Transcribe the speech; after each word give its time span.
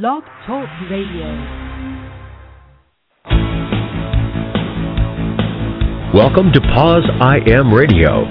Blog 0.00 0.24
Talk 0.46 0.70
Radio. 0.88 1.28
Welcome 6.16 6.48
to 6.54 6.60
Poz 6.72 7.04
I 7.20 7.44
Am 7.52 7.68
Radio. 7.68 8.24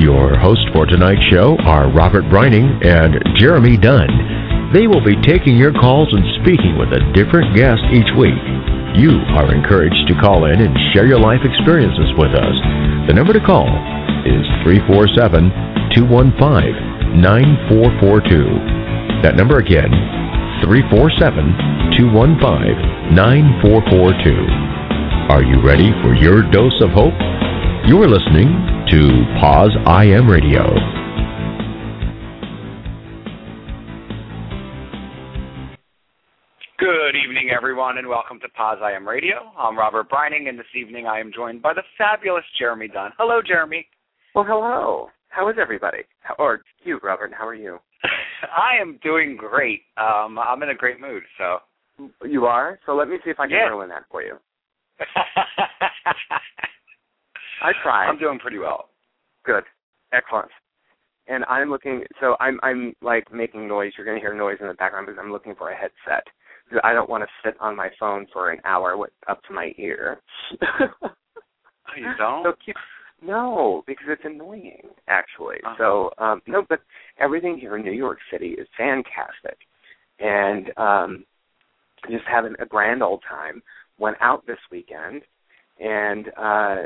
Your 0.00 0.38
hosts 0.38 0.64
for 0.72 0.86
tonight's 0.86 1.20
show 1.28 1.58
are 1.66 1.92
Robert 1.92 2.24
Breining 2.32 2.80
and 2.80 3.20
Jeremy 3.36 3.76
Dunn. 3.76 4.08
They 4.72 4.86
will 4.86 5.04
be 5.04 5.20
taking 5.20 5.58
your 5.58 5.74
calls 5.74 6.08
and 6.16 6.24
speaking 6.40 6.80
with 6.80 6.88
a 6.96 7.04
different 7.12 7.54
guest 7.54 7.84
each 7.92 8.08
week. 8.16 8.40
You 8.96 9.20
are 9.36 9.52
encouraged 9.52 10.08
to 10.08 10.16
call 10.16 10.46
in 10.46 10.62
and 10.62 10.72
share 10.94 11.04
your 11.04 11.20
life 11.20 11.44
experiences 11.44 12.08
with 12.16 12.32
us. 12.32 12.56
The 13.06 13.12
number 13.12 13.34
to 13.34 13.44
call 13.44 13.68
is 14.24 14.48
347 14.64 15.92
215 15.92 17.20
9442. 17.20 19.20
That 19.20 19.36
number 19.36 19.58
again, 19.58 19.92
347 20.62 21.98
215 21.98 23.18
9442. 23.18 25.34
Are 25.34 25.42
you 25.42 25.58
ready 25.58 25.90
for 26.02 26.14
your 26.14 26.46
dose 26.54 26.78
of 26.80 26.90
hope? 26.94 27.18
You're 27.90 28.06
listening 28.06 28.46
to 28.94 29.26
Poz 29.42 29.74
I 29.86 30.04
Am 30.04 30.30
Radio. 30.30 30.62
Good 36.78 37.18
evening, 37.18 37.50
everyone, 37.50 37.98
and 37.98 38.06
welcome 38.06 38.38
to 38.40 38.48
Poz 38.56 38.78
I 38.80 38.92
Am 38.92 39.06
Radio. 39.06 39.50
I'm 39.58 39.76
Robert 39.76 40.08
Breining, 40.08 40.48
and 40.48 40.56
this 40.56 40.66
evening 40.76 41.08
I 41.08 41.18
am 41.18 41.32
joined 41.34 41.60
by 41.60 41.74
the 41.74 41.82
fabulous 41.98 42.44
Jeremy 42.56 42.86
Dunn. 42.86 43.10
Hello, 43.18 43.40
Jeremy. 43.44 43.88
Well, 44.36 44.44
hello. 44.44 45.08
How 45.32 45.48
is 45.48 45.56
everybody? 45.60 46.02
How, 46.20 46.34
or 46.38 46.60
you, 46.84 47.00
Robert? 47.02 47.32
How 47.36 47.46
are 47.46 47.54
you? 47.54 47.78
I 48.54 48.76
am 48.80 48.98
doing 49.02 49.34
great. 49.36 49.80
Um, 49.96 50.38
I'm 50.38 50.62
in 50.62 50.68
a 50.68 50.74
great 50.74 51.00
mood, 51.00 51.22
so. 51.38 51.58
You 52.26 52.44
are. 52.44 52.78
So 52.84 52.94
let 52.94 53.08
me 53.08 53.16
see 53.24 53.30
if 53.30 53.40
I 53.40 53.46
can 53.46 53.56
Yeah. 53.56 53.68
ruin 53.68 53.88
that 53.88 54.04
for 54.10 54.22
you. 54.22 54.36
I 57.62 57.72
tried. 57.82 58.08
I'm 58.08 58.18
doing 58.18 58.38
pretty 58.38 58.58
well. 58.58 58.90
Good. 59.44 59.64
Excellent. 60.12 60.50
And 61.28 61.44
I'm 61.46 61.70
looking. 61.70 62.04
So 62.20 62.36
I'm 62.40 62.58
I'm 62.62 62.94
like 63.00 63.32
making 63.32 63.66
noise. 63.68 63.92
You're 63.96 64.04
going 64.04 64.18
to 64.18 64.20
hear 64.20 64.34
noise 64.34 64.58
in 64.60 64.66
the 64.66 64.74
background 64.74 65.06
because 65.06 65.18
I'm 65.22 65.32
looking 65.32 65.54
for 65.54 65.70
a 65.70 65.76
headset. 65.76 66.26
I 66.82 66.92
don't 66.92 67.08
want 67.08 67.22
to 67.22 67.28
sit 67.44 67.54
on 67.60 67.76
my 67.76 67.88
phone 67.98 68.26
for 68.32 68.50
an 68.50 68.58
hour 68.64 68.96
with, 68.96 69.10
up 69.28 69.42
to 69.44 69.52
my 69.52 69.72
ear. 69.78 70.20
Oh, 70.62 71.08
you 71.96 72.08
don't? 72.18 72.44
So 72.44 72.52
keep, 72.64 72.76
no, 73.22 73.82
because 73.86 74.06
it's 74.08 74.22
annoying, 74.24 74.82
actually. 75.08 75.56
Uh-huh. 75.64 75.74
So 75.78 76.24
um 76.24 76.42
no, 76.46 76.64
but 76.68 76.80
everything 77.18 77.58
here 77.58 77.76
in 77.76 77.84
New 77.84 77.92
York 77.92 78.18
City 78.30 78.50
is 78.50 78.66
fantastic, 78.76 79.58
and 80.18 80.76
um 80.76 81.24
just 82.10 82.24
having 82.30 82.54
a 82.58 82.66
grand 82.66 83.02
old 83.02 83.22
time. 83.28 83.62
Went 83.98 84.16
out 84.20 84.46
this 84.46 84.58
weekend, 84.70 85.22
and 85.78 86.26
uh 86.36 86.76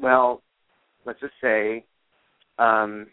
well, 0.00 0.42
let's 1.04 1.20
just 1.20 1.34
say, 1.40 1.84
um, 2.58 3.06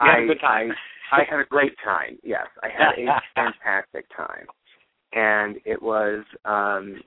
I 0.00 0.26
time. 0.40 0.72
I 1.12 1.22
had 1.28 1.40
a 1.40 1.44
great 1.44 1.74
time. 1.84 2.18
Yes, 2.22 2.46
I 2.62 2.68
had 2.68 2.98
a 2.98 3.20
fantastic 3.34 4.06
time, 4.16 4.46
and 5.12 5.56
it 5.64 5.80
was 5.80 6.24
um, 6.44 7.00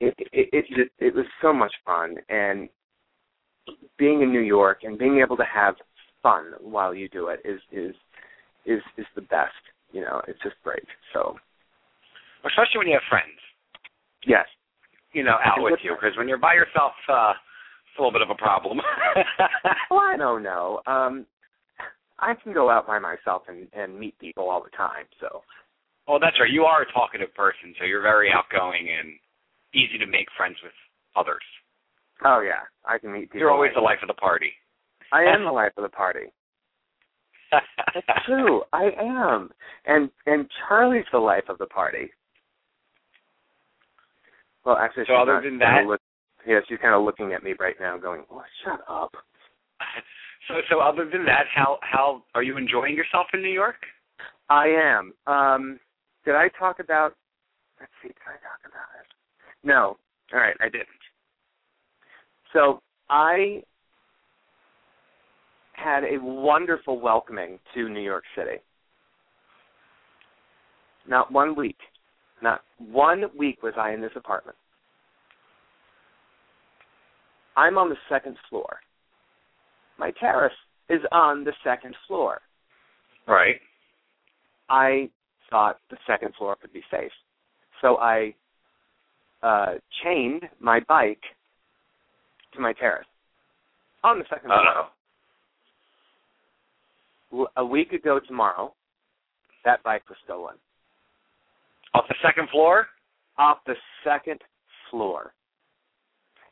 it 0.00 0.14
it 0.32 0.48
it, 0.52 0.64
just, 0.68 0.90
it 0.98 1.14
was 1.14 1.26
so 1.42 1.52
much 1.52 1.72
fun, 1.84 2.16
and 2.28 2.68
being 3.98 4.22
in 4.22 4.32
New 4.32 4.40
York 4.40 4.80
and 4.82 4.98
being 4.98 5.20
able 5.20 5.36
to 5.36 5.44
have 5.44 5.74
fun 6.22 6.52
while 6.60 6.94
you 6.94 7.08
do 7.08 7.28
it 7.28 7.40
is 7.44 7.60
is 7.72 7.94
is 8.66 8.82
is 8.96 9.06
the 9.14 9.22
best. 9.22 9.52
You 9.92 10.02
know, 10.02 10.22
it's 10.28 10.40
just 10.42 10.56
great. 10.62 10.84
So 11.12 11.36
Especially 12.44 12.78
when 12.78 12.86
you 12.88 12.94
have 12.94 13.08
friends, 13.10 13.36
yes, 14.26 14.46
you 15.12 15.22
know, 15.22 15.36
out 15.44 15.60
with 15.60 15.80
you. 15.82 15.92
Because 15.92 16.16
when 16.16 16.26
you're 16.26 16.38
by 16.38 16.54
yourself, 16.54 16.92
uh, 17.08 17.32
it's 17.84 17.98
a 17.98 18.00
little 18.00 18.12
bit 18.12 18.22
of 18.22 18.30
a 18.30 18.34
problem. 18.34 18.80
well, 19.90 20.00
I 20.00 20.16
don't 20.16 20.42
know. 20.42 20.80
Um, 20.86 21.26
I 22.18 22.32
can 22.42 22.54
go 22.54 22.70
out 22.70 22.86
by 22.86 22.98
myself 22.98 23.42
and 23.48 23.68
and 23.74 23.98
meet 23.98 24.18
people 24.18 24.48
all 24.48 24.62
the 24.62 24.74
time. 24.74 25.04
So 25.20 25.42
well, 26.08 26.18
that's 26.18 26.40
right. 26.40 26.50
You 26.50 26.64
are 26.64 26.82
a 26.82 26.92
talkative 26.92 27.34
person, 27.34 27.74
so 27.78 27.84
you're 27.84 28.02
very 28.02 28.30
outgoing 28.32 28.88
and 28.88 29.12
easy 29.74 29.98
to 29.98 30.06
make 30.06 30.26
friends 30.36 30.56
with 30.62 30.72
others. 31.16 31.42
oh 32.24 32.40
yeah, 32.40 32.64
I 32.86 32.98
can 32.98 33.12
meet 33.12 33.30
people. 33.30 33.40
You're 33.40 33.50
always 33.50 33.72
the 33.74 33.80
life 33.80 33.98
of 34.02 34.08
the 34.08 34.14
party. 34.14 34.52
I 35.12 35.22
am 35.24 35.44
the 35.48 35.52
life 35.52 35.72
of 35.76 35.82
the 35.82 35.88
party. 35.88 36.26
That's 37.52 38.24
true. 38.26 38.62
I 38.72 38.90
am, 39.00 39.50
and 39.86 40.10
and 40.26 40.48
Charlie's 40.68 41.06
the 41.12 41.18
life 41.18 41.44
of 41.48 41.58
the 41.58 41.66
party. 41.66 42.10
Well, 44.64 44.76
actually, 44.76 45.04
So 45.06 45.14
she's 45.14 45.22
other 45.22 45.40
than 45.42 45.58
that- 45.58 45.86
look, 45.86 46.00
yeah, 46.46 46.60
she's 46.68 46.78
kind 46.78 46.94
of 46.94 47.02
looking 47.02 47.32
at 47.32 47.42
me 47.42 47.54
right 47.58 47.74
now, 47.80 47.96
going, 47.98 48.24
"Oh, 48.30 48.44
shut 48.64 48.80
up." 48.88 49.14
So, 50.48 50.54
so 50.68 50.80
other 50.80 51.08
than 51.08 51.24
that, 51.26 51.44
how 51.54 51.78
how 51.82 52.24
are 52.34 52.42
you 52.42 52.56
enjoying 52.56 52.96
yourself 52.96 53.28
in 53.34 53.40
New 53.40 53.52
York? 53.52 53.76
I 54.48 54.66
am. 54.66 55.12
Um, 55.28 55.78
did 56.24 56.34
I 56.34 56.48
talk 56.58 56.80
about? 56.80 57.14
Let's 57.78 57.92
see. 58.02 58.08
Did 58.08 58.26
I 58.26 58.32
talk 58.42 58.58
about 58.66 58.90
it? 58.98 58.99
No. 59.64 59.96
All 60.32 60.40
right, 60.40 60.56
I 60.60 60.68
didn't. 60.68 60.86
So 62.52 62.80
I 63.08 63.62
had 65.72 66.04
a 66.04 66.18
wonderful 66.20 67.00
welcoming 67.00 67.58
to 67.74 67.88
New 67.88 68.00
York 68.00 68.24
City. 68.36 68.58
Not 71.08 71.32
one 71.32 71.56
week, 71.56 71.78
not 72.42 72.60
one 72.78 73.24
week 73.36 73.62
was 73.62 73.72
I 73.76 73.92
in 73.92 74.00
this 74.00 74.12
apartment. 74.14 74.56
I'm 77.56 77.78
on 77.78 77.88
the 77.88 77.96
second 78.08 78.36
floor. 78.48 78.78
My 79.98 80.12
terrace 80.12 80.52
is 80.88 81.00
on 81.12 81.44
the 81.44 81.52
second 81.64 81.94
floor. 82.06 82.40
Right. 83.26 83.56
I 84.68 85.10
thought 85.50 85.78
the 85.90 85.96
second 86.06 86.34
floor 86.36 86.56
could 86.60 86.72
be 86.72 86.82
safe. 86.90 87.10
So 87.80 87.96
I 87.98 88.34
uh, 89.42 89.74
chained 90.04 90.42
my 90.60 90.80
bike 90.88 91.22
to 92.54 92.60
my 92.60 92.72
terrace 92.72 93.06
on 94.04 94.18
the 94.18 94.24
second 94.28 94.50
Uh 94.50 94.54
floor. 94.62 94.88
L- 97.32 97.52
A 97.56 97.64
week 97.64 97.92
ago 97.92 98.18
tomorrow, 98.26 98.74
that 99.64 99.82
bike 99.82 100.02
was 100.08 100.18
stolen 100.24 100.54
Off 101.94 102.04
the 102.08 102.14
second 102.22 102.48
floor? 102.50 102.86
off 103.38 103.58
the 103.66 103.74
second 104.04 104.40
floor. 104.90 105.32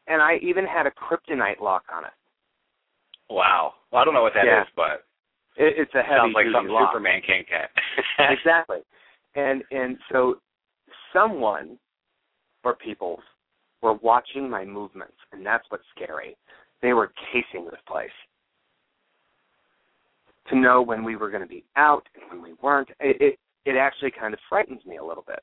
And 0.06 0.22
I 0.22 0.36
even 0.40 0.64
had 0.64 0.86
a 0.86 0.90
kryptonite 0.90 1.60
lock 1.60 1.82
on 1.94 2.04
it. 2.04 2.12
Wow. 3.28 3.74
Well, 3.92 4.00
I 4.00 4.04
don't 4.06 4.14
know 4.14 4.22
what 4.22 4.32
that 4.34 4.44
is, 4.46 4.46
Yeah. 4.46 4.64
but 4.74 5.04
it 5.62 5.74
it's 5.76 5.94
a 5.94 6.02
heavy 6.02 6.32
sounds 6.32 6.34
like 6.34 6.46
lock. 6.70 6.90
Superman 6.92 7.20
can't 7.26 7.46
get. 7.46 7.70
exactly. 8.30 8.78
And 9.34 9.62
and 9.70 9.98
so 10.10 10.36
someone 11.12 11.78
or 12.64 12.74
people 12.74 13.20
were 13.82 13.94
watching 13.94 14.48
my 14.48 14.64
movements, 14.64 15.16
and 15.32 15.44
that's 15.44 15.64
what's 15.68 15.84
scary. 15.94 16.36
They 16.82 16.92
were 16.92 17.12
casing 17.32 17.64
this 17.64 17.80
place 17.86 18.10
to 20.50 20.56
know 20.56 20.82
when 20.82 21.04
we 21.04 21.16
were 21.16 21.30
going 21.30 21.42
to 21.42 21.48
be 21.48 21.64
out 21.76 22.04
and 22.14 22.30
when 22.30 22.42
we 22.42 22.56
weren't. 22.62 22.88
It, 23.00 23.16
it 23.20 23.38
it 23.64 23.76
actually 23.76 24.12
kind 24.18 24.32
of 24.32 24.40
frightens 24.48 24.84
me 24.86 24.96
a 24.96 25.04
little 25.04 25.24
bit 25.26 25.40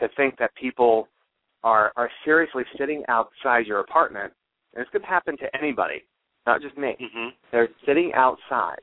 to 0.00 0.08
think 0.16 0.38
that 0.38 0.54
people 0.54 1.08
are 1.62 1.92
are 1.96 2.10
seriously 2.24 2.64
sitting 2.78 3.02
outside 3.08 3.66
your 3.66 3.80
apartment, 3.80 4.32
and 4.74 4.82
this 4.82 4.88
could 4.90 5.04
happen 5.04 5.36
to 5.38 5.56
anybody, 5.56 6.02
not 6.46 6.60
just 6.62 6.76
me. 6.76 6.96
hmm 6.98 7.28
They're 7.52 7.68
sitting 7.86 8.12
outside 8.14 8.80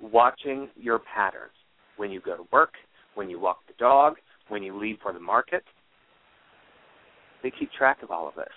watching 0.00 0.68
your 0.76 1.00
patterns 1.00 1.52
when 1.96 2.10
you 2.10 2.20
go 2.20 2.36
to 2.36 2.46
work, 2.52 2.74
when 3.14 3.28
you 3.28 3.40
walk 3.40 3.58
the 3.66 3.74
dog, 3.78 4.14
when 4.48 4.62
you 4.62 4.78
leave 4.78 4.98
for 5.02 5.12
the 5.12 5.20
market. 5.20 5.64
They 7.42 7.50
keep 7.50 7.70
track 7.72 8.02
of 8.02 8.10
all 8.10 8.28
of 8.28 8.34
this. 8.34 8.52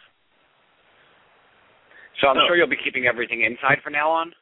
So 2.20 2.28
I'm 2.28 2.38
Oh. 2.38 2.48
sure 2.48 2.56
you'll 2.56 2.68
be 2.68 2.78
keeping 2.84 3.08
everything 3.08 3.42
inside 3.42 3.82
from 3.84 3.94
now 3.94 4.10
on. 4.10 4.34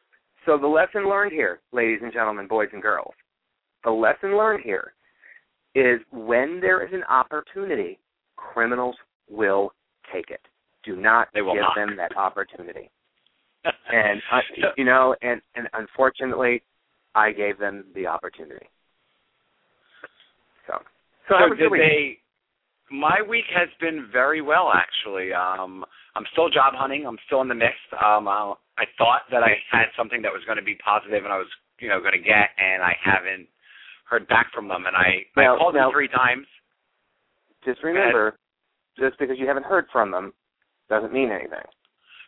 So 0.46 0.56
the 0.58 0.66
lesson 0.66 1.08
learned 1.08 1.32
here, 1.32 1.60
ladies 1.72 2.00
and 2.02 2.12
gentlemen, 2.12 2.46
boys 2.46 2.68
and 2.72 2.82
girls, 2.82 3.14
the 3.84 3.90
lesson 3.90 4.36
learned 4.36 4.62
here 4.64 4.94
is 5.74 6.00
when 6.10 6.60
there 6.60 6.82
is 6.84 6.92
an 6.92 7.04
opportunity, 7.04 7.98
criminals 8.36 8.96
will 9.28 9.72
take 10.12 10.30
it. 10.30 10.40
Do 10.82 10.96
not 10.96 11.28
They 11.34 11.42
will 11.42 11.52
give 11.54 11.62
not. 11.62 11.74
them 11.76 11.96
that 11.96 12.16
opportunity. 12.16 12.90
And 13.92 14.22
uh, 14.32 14.40
you 14.78 14.84
know, 14.84 15.14
and 15.20 15.42
and 15.54 15.68
unfortunately, 15.74 16.62
I 17.14 17.30
gave 17.32 17.58
them 17.58 17.84
the 17.94 18.06
opportunity. 18.06 18.66
So, 20.66 20.74
so, 21.28 21.34
how 21.36 21.44
so 21.44 21.50
was 21.50 21.58
your 21.58 21.68
did 21.68 21.72
week? 21.72 21.80
they? 21.82 22.18
My 22.90 23.22
week 23.22 23.44
has 23.54 23.68
been 23.80 24.08
very 24.12 24.42
well, 24.42 24.72
actually. 24.74 25.32
Um, 25.32 25.84
I'm 26.16 26.24
still 26.32 26.50
job 26.50 26.74
hunting. 26.74 27.06
I'm 27.06 27.18
still 27.26 27.40
in 27.40 27.48
the 27.48 27.54
mix. 27.54 27.74
Um, 27.94 28.26
I, 28.26 28.54
I 28.78 28.84
thought 28.98 29.22
that 29.30 29.42
I 29.42 29.54
had 29.70 29.86
something 29.96 30.22
that 30.22 30.32
was 30.32 30.42
going 30.44 30.58
to 30.58 30.64
be 30.64 30.74
positive, 30.82 31.22
and 31.22 31.32
I 31.32 31.38
was, 31.38 31.46
you 31.78 31.88
know, 31.88 32.00
going 32.00 32.18
to 32.18 32.22
get, 32.22 32.50
and 32.58 32.82
I 32.82 32.96
haven't 32.98 33.46
heard 34.10 34.26
back 34.26 34.50
from 34.52 34.66
them, 34.66 34.86
and 34.86 34.96
I 34.96 35.22
Now- 35.36 35.54
I 35.54 35.58
called 35.58 35.74
now- 35.74 35.86
them 35.86 35.92
three 35.94 36.08
times. 36.08 36.46
Just 37.64 37.82
remember, 37.84 38.38
just 38.98 39.18
because 39.18 39.38
you 39.38 39.46
haven't 39.46 39.66
heard 39.66 39.84
from 39.92 40.10
them 40.10 40.32
doesn't 40.88 41.12
mean 41.12 41.30
anything. 41.30 41.62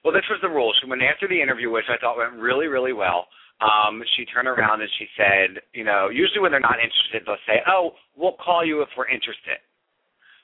Well, 0.05 0.13
this 0.13 0.29
was 0.29 0.39
the 0.43 0.49
rule. 0.49 0.73
She 0.79 0.87
went 0.87 1.03
after 1.03 1.27
the 1.27 1.41
interview, 1.41 1.71
which 1.71 1.89
I 1.89 1.97
thought 1.97 2.19
went 2.19 2.35
really, 2.35 2.67
really 2.67 2.93
well. 2.93 3.27
Um, 3.63 4.03
she 4.15 4.27
turned 4.27 4.47
around 4.49 4.83
and 4.83 4.91
she 4.99 5.07
said, 5.17 5.63
you 5.73 5.85
know, 5.85 6.11
usually 6.11 6.41
when 6.41 6.51
they're 6.51 6.61
not 6.61 6.81
interested, 6.83 7.23
they'll 7.25 7.41
say, 7.47 7.63
"Oh, 7.67 7.95
we'll 8.15 8.37
call 8.37 8.65
you 8.65 8.83
if 8.83 8.89
we're 8.97 9.09
interested." 9.09 9.59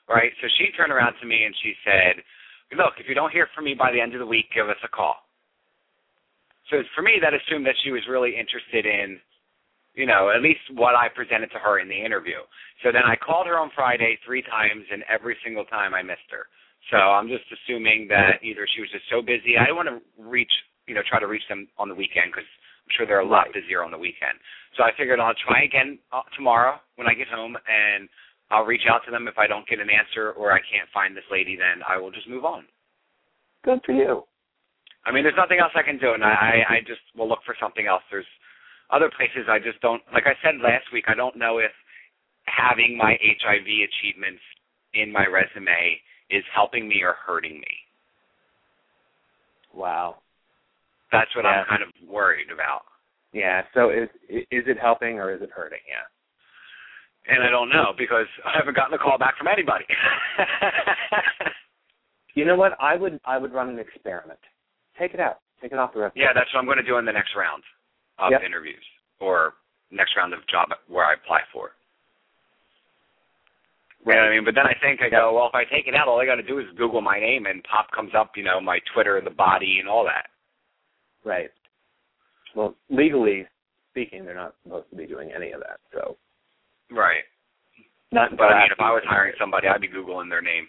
Right? 0.09 0.33
So 0.41 0.47
she 0.57 0.73
turned 0.73 0.91
around 0.91 1.13
to 1.21 1.27
me 1.27 1.45
and 1.45 1.53
she 1.61 1.73
said, 1.85 2.23
"Look, 2.75 2.97
if 2.97 3.07
you 3.07 3.13
don't 3.13 3.31
hear 3.31 3.47
from 3.53 3.65
me 3.65 3.75
by 3.77 3.91
the 3.91 4.01
end 4.01 4.13
of 4.13 4.19
the 4.19 4.25
week, 4.25 4.49
give 4.53 4.67
us 4.67 4.81
a 4.83 4.89
call." 4.89 5.29
So 6.69 6.81
for 6.95 7.01
me, 7.01 7.19
that 7.21 7.33
assumed 7.33 7.65
that 7.65 7.77
she 7.83 7.91
was 7.91 8.01
really 8.09 8.35
interested 8.37 8.85
in, 8.85 9.19
you 9.95 10.05
know, 10.05 10.29
at 10.29 10.41
least 10.41 10.61
what 10.73 10.95
I 10.95 11.09
presented 11.09 11.49
to 11.51 11.59
her 11.59 11.79
in 11.79 11.87
the 11.87 11.97
interview. 11.97 12.41
So 12.83 12.91
then 12.91 13.03
I 13.05 13.15
called 13.15 13.47
her 13.47 13.57
on 13.57 13.71
Friday 13.75 14.17
three 14.25 14.41
times, 14.43 14.85
and 14.91 15.03
every 15.09 15.37
single 15.43 15.65
time 15.65 15.93
I 15.93 16.01
missed 16.01 16.29
her. 16.31 16.45
So 16.91 16.97
I'm 16.97 17.27
just 17.27 17.45
assuming 17.51 18.07
that 18.09 18.41
either 18.41 18.65
she 18.73 18.81
was 18.81 18.89
just 18.91 19.05
so 19.09 19.21
busy. 19.21 19.57
I 19.57 19.71
want 19.71 19.89
to 19.89 20.01
reach, 20.17 20.51
you 20.87 20.95
know, 20.95 21.01
try 21.07 21.19
to 21.19 21.27
reach 21.27 21.45
them 21.49 21.67
on 21.77 21.89
the 21.89 21.95
weekend 21.95 22.31
because 22.31 22.47
I'm 22.85 22.91
sure 22.97 23.05
they're 23.05 23.25
a 23.25 23.27
lot 23.27 23.53
busier 23.53 23.83
on 23.83 23.91
the 23.91 23.97
weekend. 23.97 24.39
So 24.77 24.83
I 24.83 24.91
figured 24.97 25.19
I'll 25.19 25.37
try 25.45 25.63
again 25.63 25.99
uh, 26.13 26.21
tomorrow 26.35 26.79
when 26.95 27.07
I 27.07 27.13
get 27.13 27.27
home, 27.27 27.57
and 27.67 28.07
I'll 28.51 28.65
reach 28.65 28.87
out 28.89 29.01
to 29.05 29.11
them 29.11 29.27
if 29.27 29.37
I 29.37 29.47
don't 29.47 29.67
get 29.67 29.79
an 29.79 29.89
answer 29.89 30.31
or 30.31 30.51
I 30.51 30.59
can't 30.59 30.89
find 30.93 31.15
this 31.15 31.27
lady. 31.31 31.55
Then 31.55 31.83
I 31.87 31.97
will 31.97 32.11
just 32.11 32.27
move 32.27 32.45
on. 32.45 32.65
Good 33.63 33.81
for 33.85 33.91
you. 33.93 34.23
I 35.05 35.11
mean, 35.11 35.23
there's 35.23 35.37
nothing 35.37 35.59
else 35.59 35.71
I 35.75 35.83
can 35.83 35.97
do, 35.97 36.13
and 36.13 36.23
I, 36.23 36.61
I 36.69 36.79
just 36.85 37.01
will 37.15 37.27
look 37.27 37.39
for 37.45 37.55
something 37.59 37.87
else. 37.87 38.03
There's 38.11 38.27
other 38.91 39.09
places 39.15 39.47
I 39.49 39.57
just 39.59 39.79
don't. 39.81 40.01
Like 40.13 40.25
I 40.25 40.35
said 40.43 40.59
last 40.61 40.85
week, 40.91 41.05
I 41.07 41.15
don't 41.15 41.37
know 41.37 41.57
if 41.59 41.71
having 42.45 42.97
my 42.97 43.17
HIV 43.21 43.65
achievements 43.65 44.41
in 44.93 45.11
my 45.11 45.25
resume 45.25 45.99
is 46.29 46.43
helping 46.53 46.87
me 46.87 47.01
or 47.03 47.15
hurting 47.25 47.59
me. 47.59 47.73
Wow. 49.73 50.17
That's 51.11 51.33
what 51.35 51.45
Yeah. 51.45 51.61
I'm 51.61 51.65
kind 51.65 51.83
of 51.83 51.89
worried 52.07 52.51
about. 52.51 52.83
Yeah. 53.33 53.63
So 53.73 53.89
is 53.89 54.09
is 54.29 54.65
it 54.67 54.77
helping 54.79 55.19
or 55.19 55.31
is 55.33 55.41
it 55.41 55.49
hurting? 55.51 55.79
Yeah. 55.87 56.05
And 57.27 57.43
I 57.43 57.49
don't 57.49 57.69
know 57.69 57.93
because 57.97 58.25
I 58.45 58.57
haven't 58.57 58.75
gotten 58.75 58.93
a 58.93 58.97
call 58.97 59.17
back 59.17 59.37
from 59.37 59.47
anybody. 59.47 59.85
You 62.35 62.45
know 62.45 62.55
what? 62.55 62.77
I 62.79 62.95
would 62.95 63.19
I 63.25 63.37
would 63.37 63.51
run 63.51 63.67
an 63.69 63.79
experiment. 63.79 64.39
Take 64.97 65.13
it 65.13 65.19
out. 65.19 65.39
Take 65.61 65.71
it 65.73 65.77
off 65.79 65.93
the 65.93 65.99
resume. 66.01 66.21
yeah, 66.23 66.31
that's 66.33 66.47
what 66.53 66.59
I'm 66.61 66.65
going 66.65 66.77
to 66.77 66.83
do 66.83 66.97
in 66.97 67.03
the 67.03 67.11
next 67.11 67.35
round 67.35 67.63
of 68.17 68.31
Yep. 68.31 68.43
interviews 68.45 68.83
or 69.19 69.55
next 69.91 70.15
round 70.15 70.31
of 70.33 70.39
job 70.47 70.69
where 70.87 71.05
I 71.05 71.13
apply 71.15 71.39
for. 71.51 71.71
You 74.05 74.13
know 74.13 74.21
what 74.21 74.27
I 74.29 74.35
mean? 74.35 74.45
But 74.45 74.55
then 74.55 74.67
I 74.67 74.75
think 74.81 75.01
I 75.01 75.09
go, 75.09 75.33
well, 75.35 75.47
if 75.49 75.55
I 75.55 75.65
take 75.65 75.87
it 75.87 75.95
out, 75.95 76.07
all 76.07 76.21
I 76.21 76.25
got 76.25 76.35
to 76.35 76.43
do 76.43 76.59
is 76.59 76.65
Google 76.77 77.01
my 77.01 77.19
name 77.19 77.45
and 77.47 77.61
pop 77.65 77.91
comes 77.91 78.11
up, 78.15 78.31
you 78.37 78.43
know, 78.43 78.61
my 78.61 78.79
Twitter, 78.93 79.19
the 79.21 79.29
body, 79.31 79.77
and 79.81 79.89
all 79.89 80.05
that. 80.05 80.27
Right. 81.27 81.49
Well, 82.55 82.75
legally 82.89 83.45
speaking, 83.91 84.23
they're 84.23 84.35
not 84.35 84.55
supposed 84.63 84.89
to 84.91 84.95
be 84.95 85.05
doing 85.07 85.31
any 85.35 85.51
of 85.51 85.59
that. 85.61 85.79
So 85.91 86.15
Right. 86.91 87.23
not. 88.11 88.35
But 88.37 88.45
I 88.45 88.61
mean, 88.63 88.71
if 88.71 88.79
I 88.79 88.91
was 88.91 89.03
hiring 89.05 89.33
somebody, 89.39 89.67
I'd 89.67 89.81
be 89.81 89.87
Googling 89.87 90.29
their 90.29 90.41
name. 90.41 90.67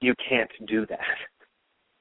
you 0.00 0.14
can't 0.28 0.50
do 0.66 0.86
that. 0.86 1.00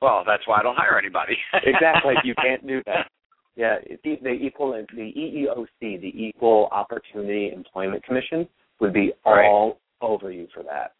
Well, 0.01 0.23
that's 0.25 0.45
why 0.47 0.59
I 0.59 0.63
don't 0.63 0.75
hire 0.77 0.97
anybody. 0.99 1.37
exactly. 1.63 2.13
You 2.23 2.35
can't 2.35 2.65
do 2.67 2.81
that. 2.85 3.09
Yeah, 3.55 3.77
the, 4.03 4.17
the 4.21 4.31
equal 4.31 4.73
the 4.73 5.01
EEOC, 5.01 6.01
the 6.01 6.11
Equal 6.13 6.67
Opportunity 6.73 7.51
Employment 7.53 8.03
Commission, 8.03 8.47
would 8.81 8.91
be 8.93 9.13
Right. 9.25 9.45
all 9.47 9.79
over 10.01 10.29
you 10.31 10.47
for 10.53 10.61
that. 10.63 10.93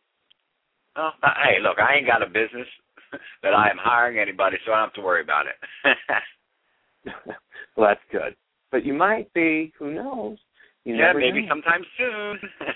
Well, 0.96 1.12
hey, 1.22 1.58
look, 1.62 1.78
I 1.80 1.96
ain't 1.98 2.08
got 2.08 2.22
a 2.24 2.28
business 2.28 2.68
that 3.44 3.54
I 3.54 3.70
am 3.70 3.78
hiring 3.78 4.20
anybody, 4.20 4.58
so 4.66 4.72
I 4.72 4.78
don't 4.78 4.86
have 4.88 4.94
to 4.94 5.02
worry 5.02 5.22
about 5.22 5.46
it. 5.48 5.98
well, 7.76 7.90
that's 7.90 8.00
good. 8.12 8.36
But 8.72 8.86
you 8.86 8.94
might 8.94 9.32
be. 9.34 9.74
Who 9.78 9.94
knows? 9.94 10.38
You 10.86 10.96
yeah, 10.96 11.14
maybe 11.14 11.42
know. 11.42 11.50
sometime 11.50 11.82
soon. 11.98 12.40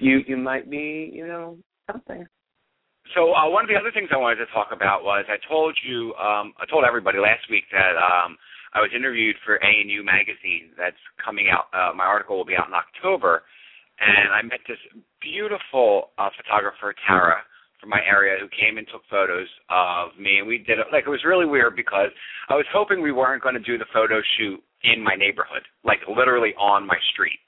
You 0.00 0.20
you 0.26 0.36
might 0.36 0.68
be. 0.70 1.10
You 1.14 1.26
know 1.26 1.56
something. 1.90 2.26
so 3.14 3.32
uh, 3.32 3.48
one 3.48 3.62
of 3.62 3.70
the 3.70 3.76
other 3.78 3.92
things 3.92 4.08
I 4.12 4.18
wanted 4.18 4.42
to 4.42 4.50
talk 4.52 4.68
about 4.72 5.04
was 5.04 5.24
I 5.28 5.38
told 5.48 5.78
you, 5.86 6.14
um, 6.18 6.52
I 6.58 6.66
told 6.68 6.84
everybody 6.84 7.18
last 7.18 7.46
week 7.50 7.64
that 7.70 7.94
um, 7.94 8.36
I 8.74 8.80
was 8.80 8.90
interviewed 8.94 9.36
for 9.44 9.56
A 9.56 9.70
and 9.80 9.90
U 9.90 10.02
magazine 10.04 10.74
that's 10.76 10.98
coming 11.22 11.46
out. 11.46 11.70
Uh, 11.70 11.94
my 11.94 12.04
article 12.04 12.36
will 12.36 12.44
be 12.44 12.56
out 12.58 12.66
in 12.66 12.74
October, 12.74 13.42
and 14.00 14.34
I 14.34 14.42
met 14.42 14.60
this 14.66 14.80
beautiful 15.22 16.10
uh, 16.18 16.30
photographer 16.36 16.94
Tara 17.06 17.38
from 17.78 17.90
my 17.90 18.00
area 18.02 18.34
who 18.40 18.48
came 18.50 18.78
and 18.78 18.86
took 18.90 19.06
photos 19.06 19.46
of 19.70 20.18
me, 20.18 20.42
and 20.42 20.48
we 20.48 20.58
did 20.58 20.80
it 20.82 20.90
like 20.90 21.04
it 21.06 21.12
was 21.12 21.22
really 21.22 21.46
weird 21.46 21.76
because 21.76 22.10
I 22.48 22.58
was 22.58 22.66
hoping 22.74 23.00
we 23.00 23.12
weren't 23.12 23.42
going 23.44 23.54
to 23.54 23.62
do 23.62 23.78
the 23.78 23.86
photo 23.92 24.18
shoot 24.36 24.58
in 24.82 25.04
my 25.04 25.14
neighborhood, 25.14 25.62
like 25.84 26.00
literally 26.08 26.50
on 26.58 26.84
my 26.84 26.98
street 27.12 27.38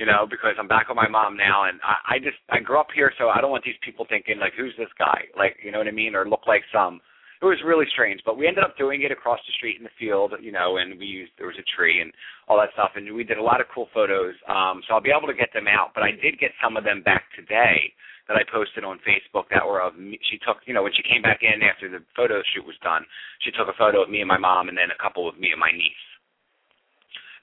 you 0.00 0.06
know, 0.08 0.24
because 0.24 0.56
I'm 0.58 0.66
back 0.66 0.88
with 0.88 0.96
my 0.96 1.06
mom 1.06 1.36
now, 1.36 1.68
and 1.68 1.78
I, 1.84 2.16
I 2.16 2.18
just 2.18 2.40
I 2.48 2.58
grew 2.64 2.80
up 2.80 2.88
here, 2.96 3.12
so 3.20 3.28
I 3.28 3.44
don't 3.44 3.52
want 3.52 3.68
these 3.68 3.76
people 3.84 4.08
thinking 4.08 4.40
like, 4.40 4.56
who's 4.56 4.72
this 4.80 4.88
guy? 4.98 5.28
Like, 5.36 5.60
you 5.62 5.70
know 5.70 5.76
what 5.76 5.92
I 5.92 5.94
mean, 5.94 6.16
or 6.16 6.24
look 6.24 6.48
like 6.48 6.64
some. 6.72 7.04
It 7.40 7.44
was 7.44 7.60
really 7.64 7.84
strange, 7.92 8.20
but 8.24 8.40
we 8.40 8.48
ended 8.48 8.64
up 8.64 8.80
doing 8.80 9.04
it 9.04 9.12
across 9.12 9.40
the 9.44 9.52
street 9.60 9.76
in 9.76 9.84
the 9.84 9.92
field, 10.00 10.32
you 10.40 10.52
know, 10.52 10.80
and 10.80 10.96
we 10.96 11.04
used 11.04 11.32
there 11.36 11.52
was 11.52 11.60
a 11.60 11.68
tree 11.76 12.00
and 12.00 12.12
all 12.48 12.56
that 12.56 12.72
stuff, 12.72 12.96
and 12.96 13.04
we 13.12 13.24
did 13.24 13.36
a 13.36 13.44
lot 13.44 13.60
of 13.60 13.68
cool 13.72 13.88
photos. 13.92 14.32
Um, 14.48 14.80
so 14.88 14.96
I'll 14.96 15.04
be 15.04 15.12
able 15.12 15.28
to 15.28 15.36
get 15.36 15.52
them 15.52 15.68
out, 15.68 15.92
but 15.92 16.00
I 16.00 16.16
did 16.16 16.40
get 16.40 16.56
some 16.64 16.80
of 16.80 16.84
them 16.84 17.04
back 17.04 17.28
today 17.36 17.92
that 18.28 18.40
I 18.40 18.44
posted 18.48 18.84
on 18.84 19.04
Facebook 19.04 19.52
that 19.52 19.64
were 19.64 19.84
of 19.84 20.00
me. 20.00 20.16
She 20.32 20.40
took, 20.40 20.64
you 20.64 20.72
know, 20.72 20.84
when 20.84 20.96
she 20.96 21.04
came 21.04 21.20
back 21.20 21.44
in 21.44 21.60
after 21.60 21.92
the 21.92 22.00
photo 22.16 22.40
shoot 22.52 22.64
was 22.64 22.76
done, 22.80 23.04
she 23.44 23.52
took 23.52 23.68
a 23.68 23.76
photo 23.76 24.00
of 24.00 24.08
me 24.08 24.24
and 24.24 24.28
my 24.28 24.40
mom, 24.40 24.72
and 24.72 24.76
then 24.76 24.88
a 24.92 25.02
couple 25.02 25.28
of 25.28 25.36
me 25.36 25.52
and 25.52 25.60
my 25.60 25.72
niece, 25.72 26.04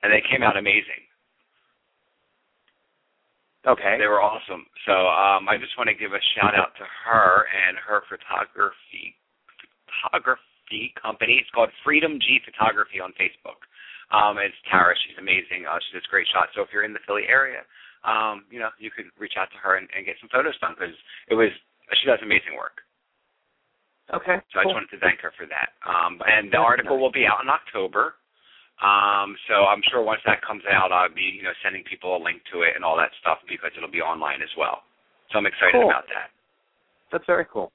and 0.01 0.09
they 0.09 0.25
came 0.25 0.41
out 0.41 0.57
amazing. 0.57 1.05
Okay. 3.67 3.99
They 3.99 4.07
were 4.07 4.23
awesome. 4.23 4.63
So 4.87 4.95
um, 4.95 5.51
I 5.51 5.59
just 5.59 5.75
want 5.75 5.91
to 5.91 5.97
give 5.97 6.15
a 6.15 6.23
shout 6.39 6.55
out 6.55 6.71
to 6.79 6.85
her 6.87 7.45
and 7.51 7.75
her 7.75 8.01
photography 8.07 9.19
photography 9.83 10.95
company. 10.95 11.39
It's 11.43 11.51
called 11.51 11.69
Freedom 11.83 12.15
G 12.19 12.39
Photography 12.47 13.03
on 13.03 13.11
Facebook. 13.19 13.59
Um, 14.15 14.39
it's 14.39 14.55
Tara. 14.71 14.95
She's 15.03 15.19
amazing. 15.19 15.67
Uh, 15.67 15.79
she 15.83 15.99
does 15.99 16.07
great 16.07 16.27
shots. 16.31 16.55
So 16.55 16.63
if 16.63 16.71
you're 16.71 16.87
in 16.87 16.95
the 16.95 17.03
Philly 17.03 17.27
area, 17.27 17.67
um, 18.07 18.47
you 18.47 18.59
know 18.59 18.71
you 18.79 18.87
could 18.87 19.11
reach 19.19 19.35
out 19.35 19.51
to 19.51 19.59
her 19.59 19.75
and, 19.75 19.87
and 19.91 20.07
get 20.07 20.15
some 20.23 20.31
photos 20.31 20.55
done 20.63 20.79
because 20.79 20.95
it 21.27 21.35
was 21.35 21.51
she 21.99 22.07
does 22.07 22.23
amazing 22.23 22.55
work. 22.55 22.79
Okay. 24.15 24.39
So 24.55 24.63
I 24.63 24.63
just 24.63 24.75
wanted 24.75 24.91
to 24.95 24.99
thank 25.03 25.19
her 25.19 25.35
for 25.35 25.43
that. 25.51 25.75
Um, 25.83 26.23
and 26.23 26.47
the 26.47 26.55
That's 26.55 26.87
article 26.87 26.95
nice. 26.95 27.03
will 27.03 27.11
be 27.11 27.27
out 27.27 27.43
in 27.43 27.51
October. 27.51 28.15
Um, 28.77 29.33
so 29.49 29.65
I'm 29.65 29.81
sure 29.89 30.03
once 30.03 30.21
that 30.25 30.41
comes 30.45 30.61
out, 30.69 30.91
I'll 30.91 31.13
be 31.13 31.33
you 31.33 31.41
know 31.41 31.55
sending 31.63 31.83
people 31.83 32.15
a 32.15 32.21
link 32.21 32.41
to 32.53 32.61
it 32.61 32.73
and 32.75 32.85
all 32.85 32.95
that 32.97 33.09
stuff 33.19 33.39
because 33.49 33.71
it'll 33.75 33.89
be 33.91 34.01
online 34.01 34.41
as 34.41 34.53
well. 34.57 34.85
So 35.31 35.39
I'm 35.39 35.45
excited 35.45 35.73
Cool. 35.73 35.89
about 35.89 36.05
that. 36.13 36.29
That's 37.11 37.25
very 37.25 37.45
cool. 37.51 37.71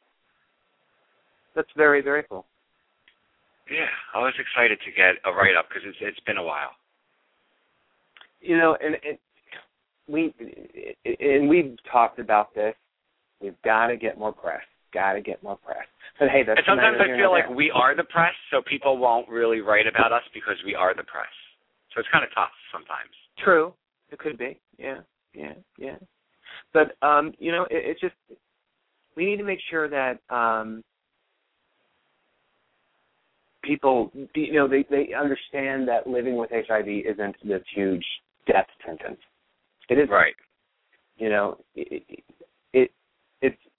That's 1.55 1.71
very 1.77 2.03
very 2.03 2.23
cool. 2.29 2.47
Yeah, 3.71 3.91
I 4.15 4.19
was 4.19 4.35
excited 4.39 4.79
to 4.85 4.91
get 4.93 5.19
a 5.25 5.33
write 5.35 5.57
up 5.59 5.69
because 5.69 5.83
it's 5.87 5.99
it's 6.01 6.21
been 6.27 6.39
a 6.39 6.45
while. 6.45 6.71
You 8.41 8.59
know, 8.59 8.77
and, 8.83 8.97
and 9.03 9.19
we 10.07 10.35
and 11.05 11.49
we've 11.49 11.77
talked 11.91 12.19
about 12.19 12.55
this. 12.55 12.75
We've 13.41 13.61
got 13.65 13.89
to 13.89 13.97
get 13.97 14.19
more 14.19 14.33
press. 14.33 14.63
Got 14.93 15.15
to 15.15 15.21
get 15.21 15.43
more 15.43 15.57
press. 15.57 15.87
But 16.19 16.29
hey, 16.29 16.43
that's 16.47 16.59
And 16.59 16.67
sometimes 16.69 16.99
I 17.01 17.17
feel 17.17 17.31
like 17.31 17.49
there. 17.49 17.57
we 17.57 17.71
are 17.71 17.97
the 17.97 18.05
press, 18.05 18.35
so 18.51 18.61
people 18.69 18.99
won't 18.99 19.29
really 19.29 19.61
write 19.61 19.87
about 19.87 20.13
us 20.13 20.23
because 20.35 20.57
we 20.65 20.75
are 20.75 20.95
the 20.95 21.03
press. 21.05 21.33
So 21.95 22.01
it's 22.01 22.09
kind 22.13 22.25
of 22.25 22.31
tough 22.35 22.53
sometimes. 22.73 23.11
True. 23.43 23.73
It 24.11 24.19
could 24.19 24.37
be. 24.39 24.59
Yeah. 24.79 24.99
Yeah. 25.35 25.55
Yeah. 25.79 25.97
But 26.75 26.97
um, 27.07 27.33
you 27.39 27.53
know, 27.53 27.63
it, 27.65 27.83
it's 27.97 28.01
just 28.01 28.15
we 29.17 29.25
need 29.27 29.37
to 29.39 29.45
make 29.45 29.61
sure 29.71 29.89
that 29.89 30.19
um 30.35 30.83
people 33.63 34.11
you 34.35 34.55
know 34.55 34.69
they 34.69 34.85
they 34.91 35.15
understand 35.15 35.87
that 35.89 36.07
living 36.07 36.37
with 36.37 36.51
HIV 36.51 36.89
isn't 36.89 37.37
this 37.45 37.63
huge 37.75 38.05
death 38.47 38.67
sentence. 38.87 39.21
It 39.89 39.99
is 39.99 40.09
Right. 40.09 40.35
you 41.17 41.29
know 41.31 41.59
it, 41.75 41.89
it, 41.93 42.03
it 42.09 42.25
it's 42.73 42.93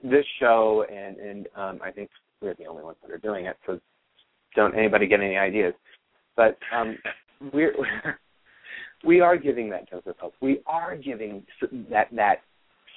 this 0.03 0.25
show 0.39 0.86
and 0.91 1.17
and 1.17 1.48
um 1.55 1.79
I 1.83 1.91
think 1.91 2.10
we're 2.41 2.55
the 2.55 2.65
only 2.65 2.83
ones 2.83 2.98
that 3.01 3.12
are 3.12 3.17
doing 3.17 3.45
it 3.45 3.57
so 3.65 3.79
don't 4.55 4.77
anybody 4.77 5.07
get 5.07 5.22
any 5.22 5.38
ideas. 5.38 5.74
But 6.36 6.57
um 6.75 6.98
we're 7.53 7.74
we 9.05 9.19
are 9.22 9.38
giving 9.38 9.69
that 9.69 9.89
dose 9.89 10.03
of 10.05 10.17
hope 10.17 10.33
we 10.41 10.62
are 10.65 10.95
giving 10.95 11.43
that 11.89 12.07
that 12.12 12.41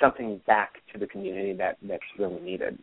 something 0.00 0.40
back 0.46 0.75
to 0.92 0.98
the 0.98 1.06
community 1.06 1.52
that 1.54 1.76
that's 1.82 2.02
really 2.18 2.40
needed. 2.40 2.78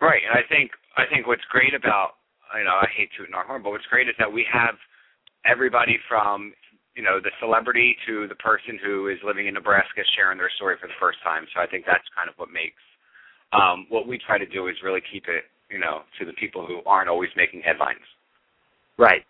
Right, 0.00 0.20
and 0.28 0.38
I 0.38 0.46
think 0.48 0.70
I 0.96 1.04
think 1.12 1.26
what's 1.26 1.44
great 1.50 1.74
about 1.74 2.12
you 2.56 2.64
know 2.64 2.70
I 2.70 2.86
hate 2.96 3.08
tooting 3.16 3.34
our 3.34 3.46
horn, 3.46 3.62
but 3.62 3.70
what's 3.70 3.86
great 3.86 4.08
is 4.08 4.14
that 4.18 4.30
we 4.30 4.46
have 4.52 4.74
everybody 5.44 5.98
from 6.08 6.52
you 6.96 7.02
know 7.02 7.20
the 7.20 7.30
celebrity 7.38 7.96
to 8.08 8.26
the 8.26 8.34
person 8.36 8.80
who 8.82 9.08
is 9.08 9.18
living 9.24 9.46
in 9.46 9.54
Nebraska 9.54 10.02
sharing 10.16 10.38
their 10.38 10.50
story 10.56 10.76
for 10.80 10.88
the 10.88 10.98
first 10.98 11.18
time. 11.22 11.46
So 11.54 11.60
I 11.60 11.66
think 11.66 11.84
that's 11.86 12.04
kind 12.16 12.28
of 12.28 12.34
what 12.36 12.48
makes 12.50 12.80
um, 13.52 13.86
what 13.88 14.08
we 14.08 14.18
try 14.18 14.38
to 14.38 14.46
do 14.46 14.66
is 14.68 14.74
really 14.82 15.02
keep 15.12 15.24
it 15.28 15.44
you 15.70 15.78
know 15.78 16.02
to 16.18 16.24
the 16.24 16.32
people 16.34 16.66
who 16.66 16.80
aren't 16.86 17.08
always 17.08 17.30
making 17.36 17.60
headlines. 17.60 18.02
Right. 18.98 19.22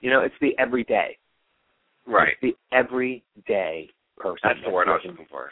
You 0.00 0.10
know, 0.10 0.22
it's 0.22 0.34
the 0.40 0.56
everyday. 0.58 1.18
Right. 2.06 2.34
It's 2.40 2.56
the 2.56 2.76
everyday 2.76 3.90
person. 4.16 4.40
That's 4.42 4.60
the 4.64 4.70
word 4.70 4.88
I 4.88 4.92
was 4.92 5.02
looking 5.04 5.26
for. 5.28 5.50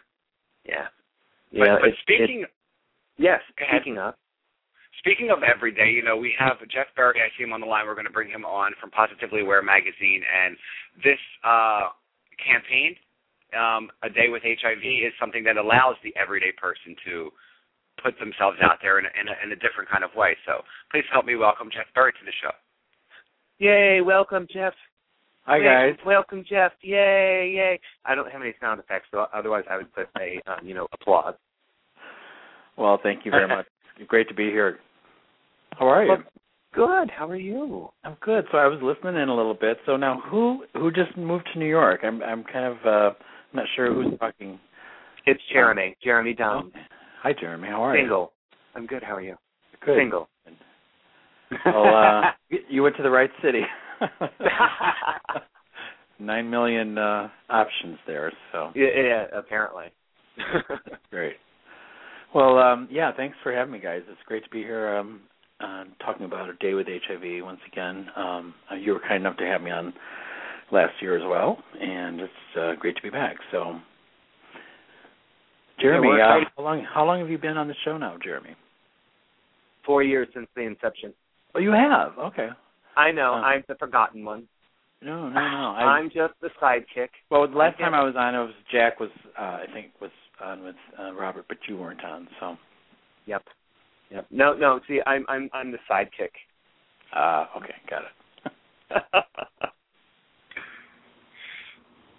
Yeah. 0.65 0.87
But, 1.53 1.59
know, 1.59 1.77
but 1.81 1.88
it's- 1.88 2.03
speaking 2.03 2.47
Yes. 3.19 3.41
Go 3.59 3.65
ahead. 3.65 3.83
Speaking 3.83 3.99
of, 3.99 4.15
Speaking 4.99 5.31
of 5.31 5.47
everyday, 5.47 5.90
you 5.95 6.02
know, 6.02 6.17
we 6.17 6.35
have 6.38 6.59
Jeff 6.71 6.90
Berry. 6.97 7.21
I 7.23 7.31
see 7.38 7.45
him 7.45 7.52
on 7.52 7.61
the 7.61 7.67
line. 7.67 7.87
We're 7.87 7.95
going 7.95 8.11
to 8.11 8.12
bring 8.12 8.31
him 8.31 8.45
on 8.45 8.73
from 8.81 8.90
Positively 8.90 9.40
Aware 9.40 9.62
magazine, 9.62 10.23
and 10.26 10.57
this 11.05 11.23
uh, 11.47 11.95
campaign, 12.43 12.99
um, 13.55 13.90
"A 14.02 14.11
Day 14.11 14.26
with 14.28 14.43
HIV," 14.43 14.83
is 14.83 15.14
something 15.21 15.45
that 15.45 15.57
allows 15.57 15.95
the 16.02 16.11
everyday 16.19 16.50
person 16.59 16.99
to 17.07 17.31
put 18.02 18.19
themselves 18.19 18.59
out 18.62 18.78
there 18.83 18.99
in 18.99 19.07
a, 19.07 19.12
in 19.14 19.26
a, 19.31 19.35
in 19.47 19.49
a 19.55 19.59
different 19.62 19.87
kind 19.88 20.02
of 20.02 20.11
way. 20.19 20.37
So, 20.47 20.67
please 20.90 21.07
help 21.12 21.26
me 21.26 21.37
welcome 21.37 21.71
Jeff 21.71 21.87
Berry 21.95 22.12
to 22.12 22.25
the 22.26 22.35
show. 22.43 22.55
yay! 23.62 24.00
Welcome, 24.02 24.47
Jeff. 24.50 24.75
Hi 25.47 25.62
guys. 25.62 25.97
Welcome, 26.05 26.45
Jeff. 26.45 26.73
Yay! 26.83 27.55
Yay! 27.55 27.81
I 28.05 28.14
don't 28.14 28.31
have 28.31 28.43
any 28.43 28.52
sound 28.61 28.81
effects, 28.81 29.07
so 29.11 29.26
otherwise 29.33 29.64
I 29.71 29.78
would 29.78 29.95
put 29.95 30.09
a 30.21 30.43
um, 30.50 30.67
you 30.67 30.75
know 30.75 30.88
applause. 30.93 31.35
Well, 32.76 32.99
thank 33.00 33.25
you 33.25 33.31
very 33.31 33.49
much. 33.57 33.67
Great 34.09 34.28
to 34.28 34.35
be 34.35 34.50
here. 34.50 34.81
How 35.77 35.89
are 35.89 36.05
you? 36.05 36.11
Well, 36.11 36.23
Good. 36.75 37.11
How 37.11 37.29
are 37.29 37.37
you? 37.37 37.89
I'm 38.05 38.17
good. 38.21 38.45
So 38.53 38.59
I 38.59 38.67
was 38.67 38.79
listening 38.83 39.21
in 39.21 39.29
a 39.29 39.35
little 39.35 39.55
bit. 39.55 39.79
So 39.87 39.97
now 39.97 40.21
who 40.31 40.65
who 40.75 40.93
just 40.93 41.17
moved 41.17 41.49
to 41.53 41.59
New 41.59 41.67
York? 41.67 42.01
I'm 42.05 42.23
I'm 42.23 42.45
kind 42.45 42.67
of 42.67 42.77
uh 42.87 43.11
not 43.53 43.65
sure 43.75 43.93
who's 43.93 44.19
talking. 44.19 44.61
It's 45.27 45.41
Jeremy. 45.53 45.97
Jeremy 46.03 46.35
Dunn. 46.35 46.67
Okay. 46.67 46.79
Hi 47.23 47.33
Jeremy, 47.39 47.69
how 47.69 47.83
are 47.83 47.97
you? 47.97 48.03
Single. 48.03 48.33
I'm 48.75 48.87
good. 48.87 49.03
How 49.03 49.17
are 49.17 49.21
you? 49.21 49.31
you? 49.31 49.37
Good. 49.85 49.99
Single. 49.99 50.29
Well, 51.65 51.97
uh 51.97 52.23
you 52.69 52.83
went 52.83 52.97
to 52.97 53.03
the 53.03 53.11
right 53.11 53.31
city. 53.43 53.63
Nine 56.21 56.51
million 56.51 56.99
uh 56.99 57.29
options 57.49 57.99
there, 58.07 58.33
so 58.53 58.71
yeah, 58.75 58.89
yeah, 58.95 59.25
apparently. 59.37 59.87
great. 61.11 61.37
Well, 62.35 62.59
um 62.59 62.89
yeah, 62.91 63.11
thanks 63.17 63.37
for 63.43 63.53
having 63.53 63.73
me 63.73 63.81
guys. 63.81 64.03
It's 64.09 64.21
great 64.27 64.45
to 64.45 64.51
be 64.51 64.63
here 64.63 64.97
um 64.97 65.21
uh, 65.61 65.85
talking 66.05 66.27
about 66.27 66.49
a 66.49 66.55
day 66.55 66.75
with 66.75 66.87
HIV 66.87 67.45
once 67.45 67.61
again. 67.71 68.07
Um 68.17 68.55
uh, 68.71 68.75
you 68.75 68.93
were 68.93 69.00
kind 69.00 69.17
enough 69.17 69.37
to 69.38 69.45
have 69.47 69.62
me 69.62 69.71
on 69.71 69.93
last 70.71 70.93
year 71.00 71.17
as 71.17 71.23
well, 71.27 71.59
and 71.81 72.21
it's 72.21 72.57
uh, 72.59 72.73
great 72.79 72.97
to 72.97 73.03
be 73.03 73.11
back. 73.11 73.37
So 73.50 73.81
Jeremy, 75.81 76.09
we're 76.09 76.21
uh, 76.21 76.45
how 76.57 76.62
long 76.62 76.87
how 76.93 77.05
long 77.05 77.21
have 77.21 77.31
you 77.31 77.38
been 77.38 77.57
on 77.57 77.69
the 77.69 77.75
show 77.85 77.97
now, 77.97 78.17
Jeremy? 78.23 78.55
Four 79.87 80.03
years 80.03 80.29
since 80.35 80.49
the 80.55 80.62
inception. 80.62 81.15
Oh, 81.55 81.61
you 81.61 81.71
have. 81.71 82.19
Okay. 82.19 82.49
I 82.97 83.11
know. 83.11 83.35
Uh, 83.35 83.41
I'm 83.41 83.65
the 83.69 83.75
forgotten 83.77 84.25
one. 84.25 84.49
No, 85.00 85.29
no, 85.29 85.35
no. 85.35 85.41
I, 85.79 85.85
I'm 85.85 86.11
just 86.11 86.35
the 86.43 86.50
sidekick. 86.61 87.09
well, 87.31 87.47
the 87.49 87.57
last 87.57 87.79
time 87.79 87.95
I 87.95 88.03
was 88.03 88.15
on, 88.17 88.35
it 88.35 88.38
was 88.38 88.55
Jack 88.71 89.00
was 89.00 89.11
uh, 89.38 89.43
I 89.43 89.65
think 89.73 89.93
was 90.00 90.11
on 90.43 90.65
with 90.65 90.77
uh, 90.99 91.12
Robert, 91.15 91.47
but 91.49 91.59
you 91.69 91.77
weren't 91.77 92.05
on. 92.05 92.29
So, 92.41 92.57
Yep. 93.27 93.45
Yep. 94.11 94.27
No, 94.31 94.55
no. 94.55 94.81
See, 94.88 95.00
I'm 95.07 95.25
I'm 95.29 95.50
I'm 95.53 95.73
the 95.73 95.79
sidekick. 95.91 96.31
uh, 97.15 97.47
okay, 97.59 97.75
got 97.88 98.03
it. 98.03 99.25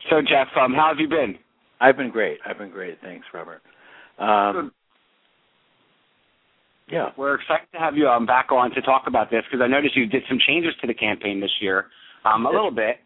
So, 0.09 0.21
Jeff, 0.21 0.47
um, 0.59 0.73
how 0.73 0.87
have 0.89 0.99
you 0.99 1.07
been? 1.07 1.37
I've 1.79 1.95
been 1.97 2.09
great. 2.09 2.39
I've 2.45 2.57
been 2.57 2.71
great. 2.71 2.97
Thanks, 3.01 3.25
Robert. 3.33 3.61
Um, 4.17 4.71
yeah. 6.89 7.09
We're 7.17 7.35
excited 7.35 7.67
to 7.73 7.79
have 7.79 7.95
you 7.95 8.07
um, 8.07 8.25
back 8.25 8.51
on 8.51 8.71
to 8.71 8.81
talk 8.81 9.03
about 9.05 9.29
this 9.29 9.43
because 9.49 9.63
I 9.63 9.67
noticed 9.67 9.95
you 9.95 10.07
did 10.07 10.23
some 10.27 10.39
changes 10.47 10.73
to 10.81 10.87
the 10.87 10.93
campaign 10.93 11.39
this 11.39 11.51
year, 11.61 11.85
um, 12.25 12.45
a 12.45 12.49
little 12.49 12.71
bit. 12.71 12.97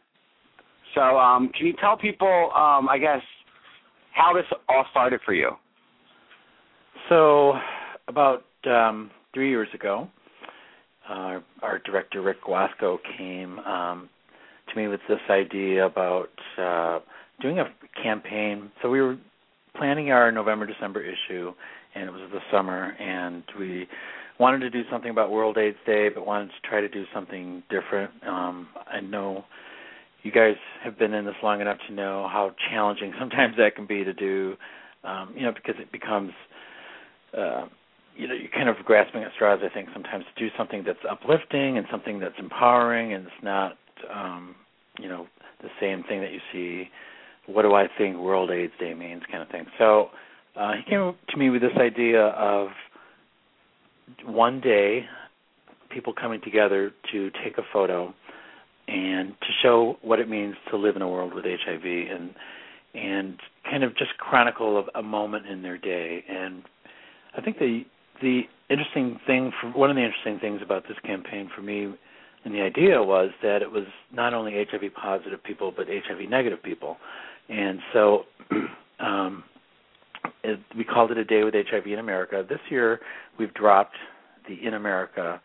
So, 0.96 1.02
um, 1.02 1.52
can 1.58 1.68
you 1.68 1.74
tell 1.80 1.98
people, 1.98 2.52
um, 2.56 2.88
I 2.88 2.98
guess, 3.00 3.22
how 4.13 4.34
this 4.34 4.46
all 4.70 4.86
started 4.92 5.20
for 5.25 5.34
you? 5.34 5.52
So, 7.10 7.54
about 8.08 8.46
um, 8.67 9.12
three 9.34 9.50
years 9.50 9.70
ago, 9.74 10.08
our 11.10 11.79
director 11.86 12.22
Rick 12.22 12.43
Guasco 12.43 13.00
came 13.17 13.60
um, 13.60 14.10
to 14.70 14.79
me 14.79 14.88
with 14.88 15.01
this 15.08 15.20
idea 15.29 15.86
about 15.86 16.29
uh, 16.58 17.00
doing 17.41 17.60
a 17.60 17.65
campaign. 18.01 18.72
So 18.82 18.89
we 18.89 19.01
were 19.01 19.17
planning 19.75 20.12
our 20.12 20.32
November 20.32 20.65
December 20.65 21.01
issue, 21.01 21.53
and 21.96 22.08
it 22.08 22.12
was 22.12 22.29
the 22.32 22.39
summer, 22.51 22.96
and 23.00 23.43
we 23.60 23.88
wanted 24.39 24.60
to 24.60 24.70
do 24.70 24.82
something 24.91 25.12
about 25.12 25.32
World 25.32 25.58
AIDS 25.58 25.77
Day, 25.86 26.10
but 26.10 26.25
wanted 26.25 26.48
to 26.48 26.67
try 26.67 26.82
to 26.82 26.89
do 26.89 27.05
something 27.13 27.63
different. 27.70 28.12
Um, 28.27 28.67
I 28.91 29.00
know 29.00 29.46
you 30.24 30.32
guys 30.32 30.55
have 30.84 30.98
been 30.98 31.13
in 31.13 31.25
this 31.25 31.36
long 31.43 31.62
enough 31.62 31.77
to 31.88 31.93
know 31.93 32.27
how 32.32 32.55
challenging 32.72 33.13
sometimes 33.20 33.55
that 33.58 33.75
can 33.75 33.86
be 33.86 34.03
to 34.03 34.13
do. 34.13 34.55
Um, 35.03 35.34
you 35.36 35.43
know, 35.43 35.51
because 35.51 35.75
it 35.82 35.91
becomes 35.91 36.32
uh, 37.38 37.65
you 38.15 38.27
know, 38.27 38.34
you're 38.34 38.51
kind 38.51 38.70
of 38.70 38.75
grasping 38.86 39.24
at 39.24 39.32
straws, 39.34 39.60
I 39.63 39.74
think, 39.74 39.89
sometimes 39.93 40.25
to 40.36 40.43
do 40.43 40.53
something 40.58 40.84
that's 40.86 41.00
uplifting 41.10 41.77
and 41.77 41.88
something 41.91 42.20
that's 42.20 42.36
empowering 42.38 43.13
and 43.13 43.25
it's 43.25 43.43
not, 43.43 43.77
um, 44.13 44.55
you 45.00 45.10
know, 45.10 45.27
the 45.62 45.70
same 45.79 46.03
thing 46.03 46.22
that 46.22 46.32
you 46.32 46.39
see, 46.51 46.89
what 47.48 47.63
do 47.63 47.74
I 47.74 47.88
think 47.98 48.17
World 48.17 48.51
AIDS 48.51 48.74
Day 48.79 48.93
means 48.93 49.24
kind 49.32 49.41
of 49.41 49.50
thing. 49.50 49.65
So 49.77 50.10
uh, 50.55 50.74
he 50.74 50.89
came 50.89 51.15
to 51.29 51.38
me 51.38 51.50
with 51.50 51.62
this 51.62 51.72
idea 51.79 52.27
of 52.27 52.70
one 54.25 54.62
day 54.62 55.05
people 55.89 56.13
coming 56.13 56.41
together 56.43 56.91
to 57.12 57.32
take 57.43 57.58
a 57.58 57.63
photo 57.72 58.13
and 58.88 59.29
to 59.29 59.48
show 59.62 59.98
what 60.01 60.20
it 60.20 60.29
means 60.29 60.55
to 60.70 60.77
live 60.77 60.96
in 60.96 61.01
a 61.01 61.08
world 61.08 61.34
with 61.34 61.46
HIV 61.46 61.84
and 61.84 62.34
and 62.96 63.39
kind 63.63 63.84
of 63.84 63.98
just 63.98 64.15
chronicle 64.20 64.77
of 64.77 64.86
a 64.93 65.01
moment 65.01 65.48
in 65.48 65.62
their 65.63 65.77
day 65.77 66.24
and 66.29 66.63
I 67.36 67.41
think 67.41 67.58
the 67.58 67.84
the 68.24 68.42
interesting 68.70 69.20
thing 69.27 69.51
for 69.62 69.70
one 69.72 69.89
of 69.89 69.96
the 69.96 70.01
interesting 70.01 70.39
things 70.39 70.62
about 70.63 70.84
this 70.88 70.98
campaign 71.06 71.50
for 71.56 71.62
me 71.62 71.94
and 72.46 72.53
the 72.53 72.62
idea 72.62 73.01
was 73.01 73.30
that 73.42 73.62
it 73.62 73.72
was 73.72 73.86
not 74.12 74.34
only 74.34 74.53
HIV 74.53 74.94
positive 74.96 75.44
people 75.44 75.74
but 75.75 75.88
HIV 75.88 76.30
negative 76.30 76.62
people, 76.63 76.98
and 77.50 77.80
so 77.94 78.24
um, 79.00 79.44
it, 80.44 80.60
we 80.75 80.84
called 80.84 81.12
it 81.12 81.18
a 81.18 81.25
day 81.25 81.44
with 81.44 81.53
HIV 81.53 81.88
in 81.88 82.00
America. 82.00 82.46
This 82.48 82.60
year 82.70 83.00
we've 83.38 83.53
dropped 83.53 83.96
the 84.48 84.65
In 84.65 84.74
America 84.74 85.42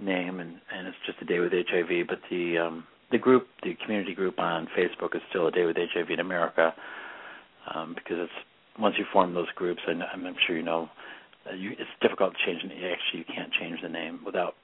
name 0.00 0.40
and 0.40 0.56
and 0.74 0.88
it's 0.88 0.96
just 1.06 1.20
a 1.20 1.24
day 1.24 1.38
with 1.38 1.52
HIV, 1.52 2.08
but 2.08 2.18
the 2.30 2.58
um, 2.58 2.84
the 3.10 3.18
group, 3.18 3.48
the 3.62 3.74
community 3.84 4.14
group 4.14 4.38
on 4.38 4.68
Facebook 4.76 5.14
is 5.14 5.22
still 5.30 5.48
a 5.48 5.50
day 5.50 5.64
with 5.64 5.76
HIV 5.76 6.10
in 6.10 6.20
America 6.20 6.74
um, 7.74 7.94
because 7.94 8.18
it's 8.18 8.32
once 8.78 8.94
you 8.98 9.04
form 9.12 9.34
those 9.34 9.50
groups, 9.54 9.80
and 9.86 10.02
I'm, 10.02 10.26
I'm 10.26 10.36
sure 10.46 10.56
you 10.56 10.62
know 10.62 10.88
uh, 11.48 11.54
you, 11.54 11.70
it's 11.72 11.90
difficult 12.00 12.34
to 12.34 12.38
change. 12.44 12.62
the- 12.62 12.74
Actually, 12.74 13.20
you 13.20 13.24
can't 13.24 13.52
change 13.52 13.80
the 13.82 13.88
name 13.88 14.20
without 14.24 14.54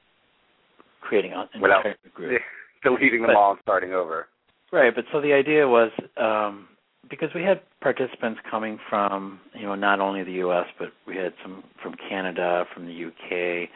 creating 1.00 1.32
an 1.32 1.48
Without- 1.60 1.84
group. 2.14 2.40
Deleting 2.82 3.22
them 3.22 3.30
But- 3.30 3.36
all 3.36 3.50
and 3.52 3.60
starting 3.62 3.92
over. 3.92 4.26
Right, 4.72 4.92
but 4.94 5.04
so 5.12 5.20
the 5.20 5.32
idea 5.32 5.66
was 5.68 5.90
um, 6.16 6.66
because 7.08 7.30
we 7.34 7.42
had 7.42 7.60
participants 7.80 8.40
coming 8.50 8.78
from 8.90 9.38
you 9.54 9.62
know 9.62 9.76
not 9.76 10.00
only 10.00 10.24
the 10.24 10.32
U.S. 10.44 10.66
but 10.78 10.88
we 11.06 11.16
had 11.16 11.32
some 11.42 11.62
from 11.82 11.94
Canada, 12.08 12.64
from 12.74 12.84
the 12.86 12.92
U.K. 12.92 13.70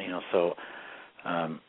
You 0.00 0.08
know, 0.08 0.20
so 0.32 0.54
um, 1.26 1.60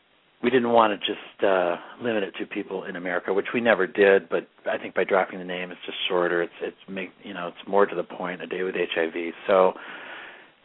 we 0.42 0.48
didn't 0.48 0.70
want 0.70 0.98
to 0.98 1.06
just 1.06 1.44
uh, 1.44 1.76
limit 2.02 2.22
it 2.22 2.34
to 2.40 2.46
people 2.46 2.84
in 2.84 2.96
America, 2.96 3.32
which 3.32 3.48
we 3.52 3.60
never 3.60 3.86
did. 3.86 4.28
But 4.30 4.48
I 4.70 4.78
think 4.78 4.94
by 4.94 5.04
dropping 5.04 5.38
the 5.38 5.44
name, 5.44 5.70
it's 5.70 5.80
just 5.84 5.98
shorter. 6.08 6.42
It's 6.42 6.52
it's 6.62 6.76
make 6.88 7.10
you 7.22 7.34
know 7.34 7.48
it's 7.48 7.68
more 7.68 7.84
to 7.84 7.94
the 7.94 8.04
point. 8.04 8.40
A 8.42 8.46
day 8.46 8.62
with 8.62 8.74
HIV. 8.74 9.14
So 9.46 9.74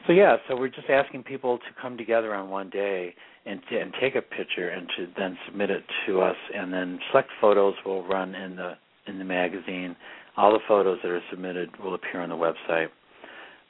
so 0.08 0.14
yeah, 0.14 0.38
so 0.48 0.56
we're 0.56 0.70
just 0.70 0.90
asking 0.90 1.24
people 1.24 1.58
to 1.58 1.82
come 1.82 1.98
together 1.98 2.34
on 2.34 2.50
one 2.50 2.70
day 2.70 3.14
and 3.46 3.62
to, 3.70 3.80
and 3.80 3.94
take 4.00 4.16
a 4.16 4.22
picture 4.22 4.70
and 4.70 4.88
to 4.98 5.08
then 5.18 5.38
submit 5.46 5.70
it 5.70 5.84
to 6.08 6.22
us, 6.22 6.36
and 6.56 6.74
then 6.74 7.00
select 7.12 7.30
photos 7.40 7.76
will 7.86 8.08
run 8.08 8.34
in 8.34 8.56
the 8.56 8.74
in 9.06 9.20
the 9.20 9.26
magazine. 9.26 9.96
All 10.38 10.52
the 10.54 10.60
photos 10.68 11.00
that 11.04 11.10
are 11.10 11.22
submitted 11.30 11.70
will 11.84 11.94
appear 11.94 12.22
on 12.22 12.30
the 12.30 12.36
website. 12.36 12.88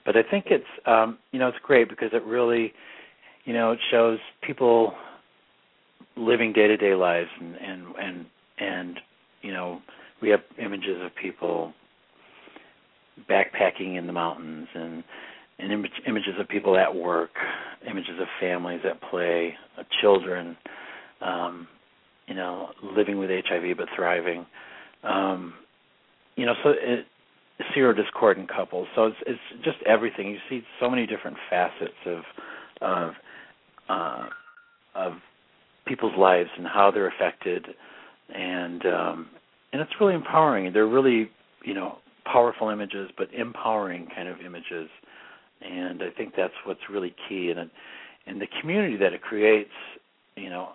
But 0.05 0.15
I 0.15 0.23
think 0.23 0.45
it's 0.47 0.63
um, 0.85 1.17
you 1.31 1.39
know 1.39 1.47
it's 1.47 1.57
great 1.63 1.89
because 1.89 2.09
it 2.13 2.23
really 2.23 2.71
you 3.45 3.53
know 3.53 3.71
it 3.71 3.79
shows 3.89 4.19
people 4.41 4.93
living 6.15 6.53
day 6.53 6.67
to 6.67 6.77
day 6.77 6.93
lives 6.93 7.29
and 7.39 7.55
and 7.55 7.95
and 7.99 8.25
and 8.59 8.99
you 9.41 9.51
know 9.51 9.81
we 10.21 10.29
have 10.29 10.41
images 10.59 10.97
of 11.03 11.11
people 11.15 11.73
backpacking 13.29 13.97
in 13.97 14.05
the 14.05 14.13
mountains 14.13 14.67
and 14.75 15.03
and 15.59 15.71
Im- 15.71 15.85
images 16.07 16.33
of 16.39 16.47
people 16.47 16.77
at 16.77 16.93
work, 16.93 17.31
images 17.89 18.19
of 18.21 18.27
families 18.39 18.81
at 18.85 19.01
play, 19.09 19.55
of 19.77 19.85
children, 20.01 20.57
um, 21.21 21.67
you 22.27 22.35
know, 22.35 22.69
living 22.83 23.17
with 23.19 23.29
HIV 23.29 23.77
but 23.77 23.87
thriving. 23.95 24.45
um, 25.03 25.53
you 26.35 26.45
know, 26.45 26.53
so 26.63 26.69
it, 26.71 27.05
serodiscordant 27.75 28.47
couples. 28.47 28.87
So 28.95 29.05
it's 29.07 29.17
it's 29.25 29.63
just 29.63 29.77
everything. 29.85 30.29
You 30.29 30.37
see 30.49 30.63
so 30.79 30.89
many 30.89 31.05
different 31.05 31.37
facets 31.49 31.93
of 32.05 32.21
of 32.81 33.11
uh, 33.89 34.27
of 34.95 35.13
people's 35.87 36.17
lives 36.17 36.49
and 36.57 36.67
how 36.67 36.91
they're 36.91 37.07
affected, 37.07 37.65
and 38.33 38.85
um, 38.85 39.27
and 39.73 39.81
it's 39.81 39.91
really 39.99 40.15
empowering. 40.15 40.71
They're 40.73 40.87
really 40.87 41.29
you 41.63 41.73
know 41.73 41.97
powerful 42.25 42.69
images, 42.69 43.09
but 43.17 43.29
empowering 43.33 44.07
kind 44.15 44.27
of 44.27 44.39
images, 44.45 44.89
and 45.61 46.01
I 46.01 46.09
think 46.15 46.33
that's 46.35 46.53
what's 46.65 46.81
really 46.89 47.15
key. 47.27 47.51
And 47.55 47.69
and 48.25 48.41
the 48.41 48.47
community 48.61 48.97
that 48.97 49.13
it 49.13 49.21
creates, 49.21 49.71
you 50.35 50.49
know, 50.49 50.69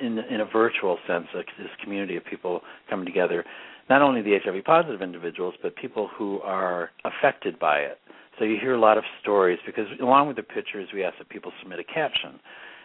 in 0.00 0.18
in 0.18 0.40
a 0.40 0.44
virtual 0.44 0.98
sense, 1.06 1.26
like 1.34 1.46
this 1.58 1.68
community 1.82 2.16
of 2.16 2.24
people 2.24 2.60
coming 2.88 3.06
together, 3.06 3.44
not 3.88 4.02
only 4.02 4.22
the 4.22 4.38
HIV 4.44 4.64
positive 4.64 5.02
individuals, 5.02 5.54
but 5.62 5.74
people 5.76 6.08
who 6.16 6.40
are 6.40 6.90
affected 7.04 7.58
by 7.58 7.78
it. 7.78 7.98
So 8.38 8.44
you 8.44 8.56
hear 8.60 8.74
a 8.74 8.80
lot 8.80 8.96
of 8.96 9.04
stories 9.20 9.58
because 9.66 9.86
along 10.00 10.28
with 10.28 10.36
the 10.36 10.42
pictures, 10.42 10.88
we 10.94 11.04
ask 11.04 11.18
that 11.18 11.28
people 11.28 11.52
submit 11.60 11.78
a 11.78 11.84
caption, 11.84 12.40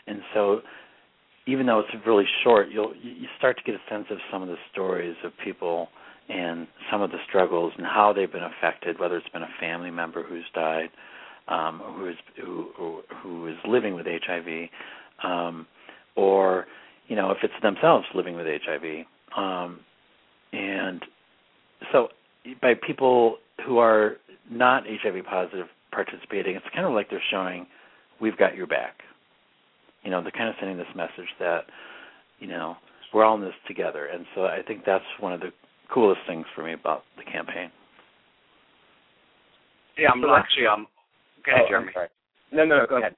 and 0.07 0.21
so 0.33 0.61
even 1.47 1.67
though 1.67 1.79
it's 1.79 1.89
really 2.05 2.25
short, 2.43 2.69
you'll 2.71 2.93
you 3.01 3.27
start 3.37 3.57
to 3.57 3.63
get 3.63 3.75
a 3.75 3.89
sense 3.89 4.07
of 4.09 4.17
some 4.31 4.41
of 4.41 4.47
the 4.47 4.57
stories 4.71 5.15
of 5.23 5.31
people 5.43 5.89
and 6.29 6.67
some 6.91 7.01
of 7.01 7.11
the 7.11 7.17
struggles 7.27 7.73
and 7.77 7.85
how 7.85 8.13
they've 8.13 8.31
been 8.31 8.43
affected, 8.43 8.99
whether 8.99 9.17
it's 9.17 9.29
been 9.29 9.43
a 9.43 9.53
family 9.59 9.91
member 9.91 10.23
who's 10.23 10.45
died, 10.53 10.89
um, 11.47 11.81
who 11.95 12.07
is 12.07 12.15
who, 12.43 12.69
who 12.75 13.01
who 13.21 13.47
is 13.47 13.55
living 13.67 13.93
with 13.93 14.07
HIV, 14.07 14.69
um, 15.23 15.67
or 16.15 16.65
you 17.07 17.15
know 17.15 17.31
if 17.31 17.37
it's 17.43 17.53
themselves 17.61 18.05
living 18.15 18.35
with 18.35 18.47
HIV, 18.47 19.05
um, 19.37 19.79
and 20.51 21.03
so 21.91 22.09
by 22.61 22.73
people 22.73 23.37
who 23.65 23.77
are 23.77 24.17
not 24.49 24.83
HIV 24.87 25.25
positive 25.25 25.67
participating, 25.91 26.55
it's 26.55 26.65
kind 26.73 26.85
of 26.85 26.93
like 26.93 27.09
they're 27.09 27.21
showing 27.31 27.67
we've 28.19 28.37
got 28.37 28.55
your 28.55 28.67
back. 28.67 28.99
You 30.03 30.11
know, 30.11 30.21
they're 30.21 30.31
kind 30.31 30.49
of 30.49 30.55
sending 30.59 30.77
this 30.77 30.87
message 30.95 31.29
that, 31.39 31.65
you 32.39 32.47
know, 32.47 32.75
we're 33.13 33.23
all 33.23 33.35
in 33.35 33.41
this 33.41 33.53
together. 33.67 34.05
And 34.05 34.25
so 34.35 34.45
I 34.45 34.59
think 34.67 34.83
that's 34.85 35.05
one 35.19 35.33
of 35.33 35.39
the 35.39 35.51
coolest 35.93 36.21
things 36.27 36.45
for 36.55 36.63
me 36.63 36.73
about 36.73 37.03
the 37.17 37.23
campaign. 37.23 37.71
Yeah, 39.97 40.09
I'm 40.11 40.23
actually 40.25 40.67
um 40.67 40.87
go 41.45 41.51
ahead, 41.51 41.65
oh, 41.65 41.69
Jeremy. 41.69 41.91
No, 42.51 42.65
no, 42.65 42.85
go 42.87 42.97
ahead. 42.97 43.15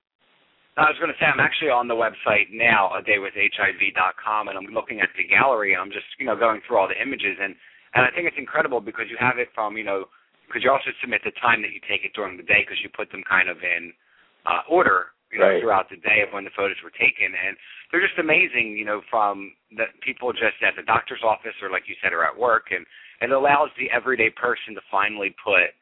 I 0.78 0.94
was 0.94 1.00
going 1.02 1.10
to 1.10 1.18
say 1.18 1.26
I'm 1.26 1.42
actually 1.42 1.74
on 1.74 1.90
the 1.90 1.98
website 1.98 2.54
now, 2.54 2.94
a 2.94 3.02
day 3.02 3.18
with 3.18 3.34
HIV.com, 3.34 4.46
and 4.46 4.54
I'm 4.54 4.70
looking 4.70 5.02
at 5.02 5.10
the 5.18 5.26
gallery. 5.26 5.74
And 5.74 5.82
I'm 5.82 5.90
just 5.90 6.06
you 6.22 6.30
know 6.30 6.38
going 6.38 6.62
through 6.66 6.78
all 6.78 6.88
the 6.88 7.02
images, 7.02 7.42
and 7.42 7.58
and 7.98 8.06
I 8.06 8.14
think 8.14 8.30
it's 8.30 8.38
incredible 8.38 8.80
because 8.80 9.10
you 9.10 9.18
have 9.20 9.42
it 9.42 9.50
from 9.58 9.76
you 9.76 9.84
know 9.84 10.06
because 10.46 10.62
you 10.64 10.70
also 10.70 10.94
submit 11.02 11.26
the 11.26 11.34
time 11.42 11.66
that 11.66 11.74
you 11.74 11.82
take 11.90 12.06
it 12.06 12.14
during 12.14 12.38
the 12.38 12.46
day 12.46 12.62
because 12.62 12.78
you 12.86 12.94
put 12.94 13.10
them 13.10 13.26
kind 13.26 13.50
of 13.50 13.58
in 13.66 13.92
uh, 14.46 14.62
order 14.70 15.17
you 15.32 15.40
know 15.40 15.48
right. 15.48 15.62
throughout 15.62 15.90
the 15.90 15.98
day 15.98 16.24
of 16.26 16.34
when 16.34 16.44
the 16.44 16.56
photos 16.56 16.78
were 16.84 16.94
taken, 16.94 17.34
and 17.34 17.58
they're 17.92 18.04
just 18.04 18.20
amazing. 18.20 18.78
You 18.78 18.86
know 18.86 19.02
from 19.10 19.54
the 19.72 19.92
people 20.02 20.32
just 20.32 20.60
at 20.62 20.76
the 20.76 20.84
doctor's 20.84 21.24
office 21.24 21.56
or 21.62 21.70
like 21.70 21.88
you 21.88 21.96
said 22.02 22.14
are 22.14 22.26
at 22.26 22.38
work, 22.38 22.72
and 22.72 22.86
it 23.22 23.32
allows 23.32 23.70
the 23.78 23.90
everyday 23.92 24.30
person 24.30 24.76
to 24.76 24.82
finally 24.92 25.36
put 25.44 25.74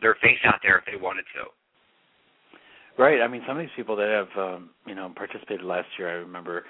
their 0.00 0.16
face 0.20 0.40
out 0.44 0.60
there 0.62 0.78
if 0.78 0.84
they 0.84 1.00
wanted 1.00 1.24
to. 1.34 1.48
Right. 2.96 3.20
I 3.20 3.28
mean, 3.28 3.42
some 3.46 3.56
of 3.56 3.62
these 3.62 3.74
people 3.74 3.96
that 3.96 4.08
have, 4.08 4.38
um, 4.38 4.70
you 4.86 4.94
know, 4.94 5.12
participated 5.16 5.64
last 5.64 5.88
year, 5.98 6.08
I 6.08 6.12
remember 6.12 6.64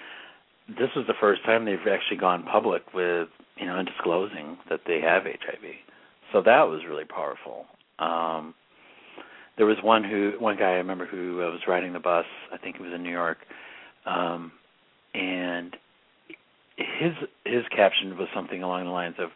this 0.67 0.89
was 0.95 1.05
the 1.07 1.13
first 1.19 1.43
time 1.45 1.65
they've 1.65 1.77
actually 1.91 2.17
gone 2.17 2.43
public 2.43 2.81
with, 2.93 3.27
you 3.57 3.65
know, 3.65 3.77
and 3.77 3.87
disclosing 3.87 4.57
that 4.69 4.81
they 4.87 4.99
have 5.01 5.23
HIV. 5.23 5.61
So 6.33 6.41
that 6.41 6.63
was 6.63 6.81
really 6.89 7.05
powerful. 7.05 7.65
Um, 7.99 8.55
there 9.57 9.65
was 9.65 9.77
one 9.83 10.03
who, 10.03 10.33
one 10.39 10.57
guy 10.57 10.71
I 10.71 10.75
remember 10.75 11.05
who 11.05 11.41
uh, 11.41 11.51
was 11.51 11.61
riding 11.67 11.93
the 11.93 11.99
bus. 11.99 12.25
I 12.53 12.57
think 12.57 12.75
it 12.75 12.81
was 12.81 12.93
in 12.93 13.03
New 13.03 13.11
York, 13.11 13.37
um, 14.05 14.51
and 15.13 15.75
his 16.77 17.13
his 17.45 17.63
caption 17.75 18.17
was 18.17 18.27
something 18.33 18.63
along 18.63 18.85
the 18.85 18.91
lines 18.91 19.15
of, 19.17 19.29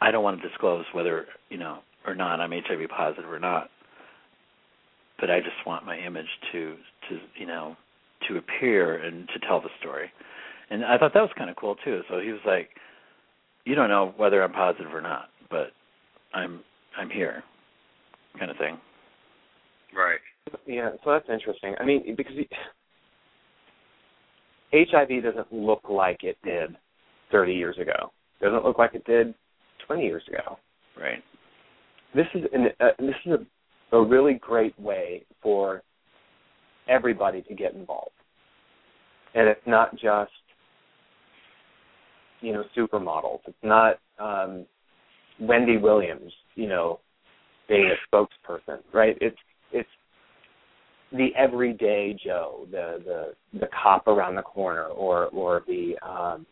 "I 0.00 0.10
don't 0.10 0.24
want 0.24 0.40
to 0.40 0.48
disclose 0.48 0.86
whether 0.92 1.26
you 1.50 1.58
know 1.58 1.78
or 2.06 2.14
not 2.14 2.40
I'm 2.40 2.52
HIV 2.52 2.88
positive 2.88 3.30
or 3.30 3.38
not." 3.38 3.70
but 5.18 5.30
I 5.30 5.40
just 5.40 5.66
want 5.66 5.84
my 5.84 5.98
image 5.98 6.28
to 6.52 6.76
to 7.08 7.18
you 7.36 7.46
know 7.46 7.76
to 8.28 8.36
appear 8.36 8.96
and 8.96 9.28
to 9.28 9.38
tell 9.46 9.60
the 9.60 9.68
story. 9.80 10.10
And 10.70 10.84
I 10.84 10.98
thought 10.98 11.14
that 11.14 11.22
was 11.22 11.30
kind 11.36 11.50
of 11.50 11.56
cool 11.56 11.76
too. 11.84 12.02
So 12.08 12.20
he 12.20 12.30
was 12.30 12.40
like, 12.46 12.70
"You 13.64 13.74
don't 13.74 13.88
know 13.88 14.14
whether 14.16 14.42
I'm 14.42 14.52
positive 14.52 14.94
or 14.94 15.00
not, 15.00 15.28
but 15.50 15.72
I'm 16.34 16.60
I'm 16.96 17.10
here," 17.10 17.42
kind 18.38 18.50
of 18.50 18.56
thing. 18.56 18.78
Right. 19.96 20.20
Yeah, 20.66 20.90
so 21.04 21.12
that's 21.12 21.28
interesting. 21.30 21.74
I 21.80 21.84
mean, 21.84 22.14
because 22.16 22.34
HIV 24.72 25.22
doesn't 25.22 25.52
look 25.52 25.82
like 25.88 26.24
it 26.24 26.36
did 26.44 26.76
30 27.32 27.54
years 27.54 27.76
ago. 27.78 28.12
It 28.40 28.44
doesn't 28.44 28.64
look 28.64 28.78
like 28.78 28.94
it 28.94 29.04
did 29.04 29.34
20 29.86 30.02
years 30.02 30.22
ago. 30.28 30.58
Right. 30.98 31.22
This 32.14 32.26
is 32.34 32.42
an, 32.52 32.68
uh, 32.80 32.88
this 32.98 33.14
is 33.26 33.32
a 33.32 33.46
a 33.92 34.02
really 34.02 34.34
great 34.34 34.78
way 34.78 35.24
for 35.42 35.82
everybody 36.88 37.42
to 37.42 37.54
get 37.54 37.74
involved. 37.74 38.10
And 39.34 39.48
it's 39.48 39.66
not 39.66 39.92
just 39.92 40.32
you 42.40 42.52
know 42.52 42.64
supermodels. 42.76 43.40
It's 43.46 43.56
not 43.62 43.98
um, 44.18 44.66
Wendy 45.40 45.76
Williams, 45.76 46.32
you 46.54 46.68
know, 46.68 47.00
being 47.68 47.90
a 47.90 48.14
spokesperson, 48.14 48.78
right? 48.92 49.16
It's 49.20 49.36
it's 49.72 49.88
the 51.12 51.28
everyday 51.36 52.16
Joe, 52.22 52.66
the 52.70 53.02
the 53.04 53.58
the 53.60 53.68
cop 53.82 54.06
around 54.06 54.34
the 54.34 54.42
corner, 54.42 54.84
or 54.84 55.26
or 55.26 55.62
the 55.66 55.96
um, 56.06 56.46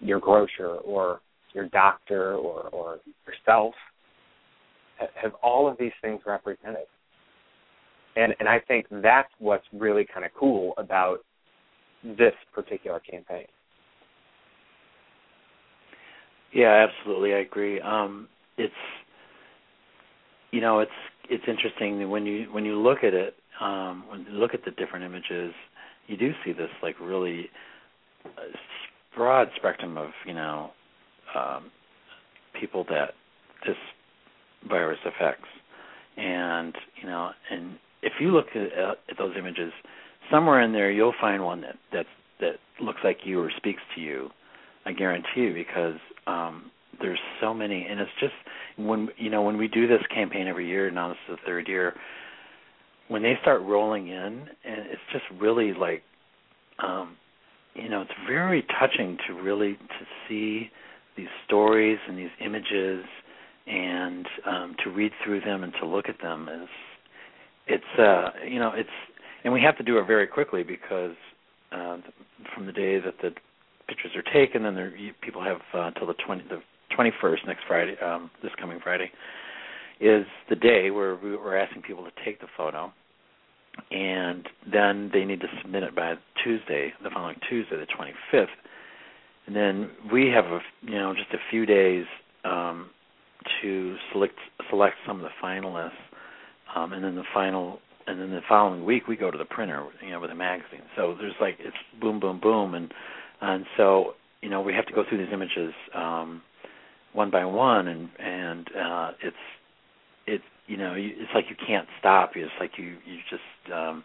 your 0.00 0.20
grocer, 0.20 0.76
or 0.84 1.20
your 1.54 1.68
doctor, 1.68 2.34
or 2.34 2.68
or 2.72 2.98
yourself, 3.26 3.74
have 5.14 5.32
all 5.42 5.68
of 5.68 5.76
these 5.78 5.92
things 6.02 6.20
represented. 6.26 6.86
And 8.16 8.34
and 8.38 8.48
I 8.48 8.60
think 8.60 8.86
that's 8.90 9.30
what's 9.38 9.64
really 9.72 10.06
kind 10.12 10.26
of 10.26 10.32
cool 10.38 10.74
about 10.76 11.18
this 12.04 12.34
particular 12.54 13.00
campaign. 13.00 13.46
Yeah, 16.52 16.86
absolutely, 16.86 17.32
I 17.32 17.38
agree. 17.38 17.80
Um, 17.80 18.28
it's 18.58 18.74
you 20.50 20.60
know, 20.60 20.80
it's 20.80 20.90
it's 21.28 21.44
interesting 21.46 22.08
when 22.10 22.26
you 22.26 22.46
when 22.52 22.64
you 22.64 22.76
look 22.80 22.98
at 23.04 23.14
it, 23.14 23.34
um, 23.60 24.04
when 24.08 24.26
you 24.30 24.32
look 24.32 24.54
at 24.54 24.64
the 24.64 24.70
different 24.72 25.04
images, 25.04 25.52
you 26.06 26.16
do 26.16 26.32
see 26.44 26.52
this 26.52 26.70
like 26.82 26.96
really 27.00 27.48
uh, 28.24 28.28
broad 29.16 29.48
spectrum 29.56 29.96
of 29.96 30.10
you 30.26 30.34
know 30.34 30.70
um, 31.36 31.70
people 32.58 32.84
that 32.90 33.14
this 33.66 33.76
virus 34.68 34.98
affects, 35.06 35.48
and 36.16 36.74
you 37.00 37.08
know, 37.08 37.30
and 37.50 37.78
if 38.02 38.14
you 38.20 38.30
look 38.30 38.46
at, 38.54 38.78
uh, 38.78 38.94
at 39.10 39.18
those 39.18 39.34
images, 39.38 39.72
somewhere 40.30 40.60
in 40.60 40.72
there 40.72 40.90
you'll 40.90 41.14
find 41.20 41.44
one 41.44 41.60
that 41.60 41.76
that 41.92 42.06
that 42.40 42.56
looks 42.80 43.00
like 43.04 43.18
you 43.24 43.40
or 43.40 43.50
speaks 43.56 43.82
to 43.94 44.00
you. 44.00 44.30
I 44.84 44.92
guarantee 44.92 45.42
you, 45.42 45.54
because 45.54 45.98
um, 46.26 46.72
there's 47.02 47.20
so 47.40 47.52
many, 47.52 47.86
and 47.88 48.00
it's 48.00 48.10
just 48.20 48.32
when 48.76 49.08
you 49.16 49.30
know 49.30 49.42
when 49.42 49.58
we 49.58 49.68
do 49.68 49.86
this 49.86 50.02
campaign 50.14 50.46
every 50.46 50.66
year. 50.66 50.90
Now 50.90 51.08
this 51.08 51.18
is 51.28 51.36
the 51.36 51.46
third 51.46 51.68
year. 51.68 51.94
When 53.08 53.22
they 53.22 53.34
start 53.42 53.60
rolling 53.62 54.08
in, 54.08 54.48
and 54.64 54.86
it's 54.90 55.02
just 55.12 55.24
really 55.38 55.74
like, 55.74 56.02
um, 56.78 57.16
you 57.74 57.88
know, 57.88 58.00
it's 58.00 58.10
very 58.26 58.64
touching 58.80 59.18
to 59.26 59.34
really 59.34 59.74
to 59.74 60.06
see 60.28 60.70
these 61.16 61.28
stories 61.46 61.98
and 62.08 62.16
these 62.16 62.30
images 62.40 63.04
and 63.66 64.26
um, 64.46 64.76
to 64.82 64.90
read 64.90 65.12
through 65.24 65.40
them 65.40 65.62
and 65.62 65.72
to 65.80 65.86
look 65.86 66.08
at 66.08 66.20
them 66.20 66.48
is 66.48 66.68
it's 67.68 67.98
uh, 67.98 68.30
you 68.48 68.58
know 68.58 68.72
it's 68.74 68.88
and 69.44 69.52
we 69.52 69.60
have 69.60 69.76
to 69.76 69.82
do 69.82 69.98
it 69.98 70.06
very 70.06 70.26
quickly 70.26 70.62
because 70.62 71.14
uh, 71.72 71.98
from 72.54 72.66
the 72.66 72.72
day 72.72 72.98
that 73.00 73.14
the 73.22 73.30
pictures 73.88 74.12
are 74.16 74.32
taken, 74.32 74.62
there, 74.62 74.92
people 75.20 75.42
have 75.42 75.58
uh, 75.74 75.88
until 75.88 76.06
the 76.06 76.14
twenty 76.14 76.44
the 76.48 76.60
twenty 76.94 77.12
first 77.20 77.46
next 77.46 77.62
Friday, 77.66 77.96
um, 78.00 78.30
this 78.42 78.52
coming 78.60 78.78
Friday, 78.82 79.10
is 80.00 80.26
the 80.48 80.56
day 80.56 80.90
where 80.90 81.16
we're 81.16 81.56
asking 81.56 81.82
people 81.82 82.04
to 82.04 82.10
take 82.24 82.40
the 82.40 82.46
photo, 82.56 82.92
and 83.90 84.48
then 84.70 85.10
they 85.12 85.24
need 85.24 85.40
to 85.40 85.48
submit 85.62 85.82
it 85.82 85.94
by 85.94 86.14
Tuesday, 86.42 86.92
the 87.02 87.10
following 87.10 87.36
Tuesday, 87.48 87.76
the 87.76 87.86
twenty 87.86 88.12
fifth, 88.30 88.48
and 89.46 89.56
then 89.56 89.90
we 90.12 90.28
have 90.28 90.46
a 90.46 90.60
you 90.82 90.94
know 90.98 91.14
just 91.14 91.32
a 91.32 91.38
few 91.50 91.66
days 91.66 92.04
um, 92.44 92.90
to 93.60 93.96
select 94.12 94.34
select 94.70 94.96
some 95.06 95.16
of 95.16 95.22
the 95.22 95.30
finalists, 95.42 95.90
um, 96.74 96.92
and 96.92 97.02
then 97.04 97.14
the 97.14 97.24
final, 97.34 97.78
and 98.06 98.20
then 98.20 98.30
the 98.30 98.40
following 98.48 98.84
week 98.84 99.08
we 99.08 99.16
go 99.16 99.30
to 99.30 99.38
the 99.38 99.44
printer, 99.44 99.86
you 100.04 100.10
know, 100.10 100.20
with 100.20 100.30
a 100.30 100.34
magazine. 100.34 100.82
So 100.96 101.14
there's 101.18 101.34
like 101.40 101.56
it's 101.58 101.76
boom, 102.00 102.20
boom, 102.20 102.40
boom, 102.40 102.74
and 102.74 102.92
and 103.40 103.64
so 103.76 104.14
you 104.42 104.50
know 104.50 104.60
we 104.60 104.72
have 104.74 104.86
to 104.86 104.92
go 104.92 105.04
through 105.08 105.18
these 105.18 105.32
images, 105.32 105.72
um, 105.94 106.42
one 107.12 107.30
by 107.30 107.44
one, 107.44 107.88
and 107.88 108.08
and 108.18 108.66
uh, 108.76 109.10
it's 109.22 109.36
it's 110.26 110.44
you 110.66 110.76
know 110.76 110.94
it's 110.96 111.30
like 111.34 111.46
you 111.50 111.56
can't 111.66 111.88
stop. 111.98 112.32
It's 112.34 112.50
like 112.60 112.72
you 112.76 112.96
you 113.06 113.18
just 113.30 113.72
um, 113.74 114.04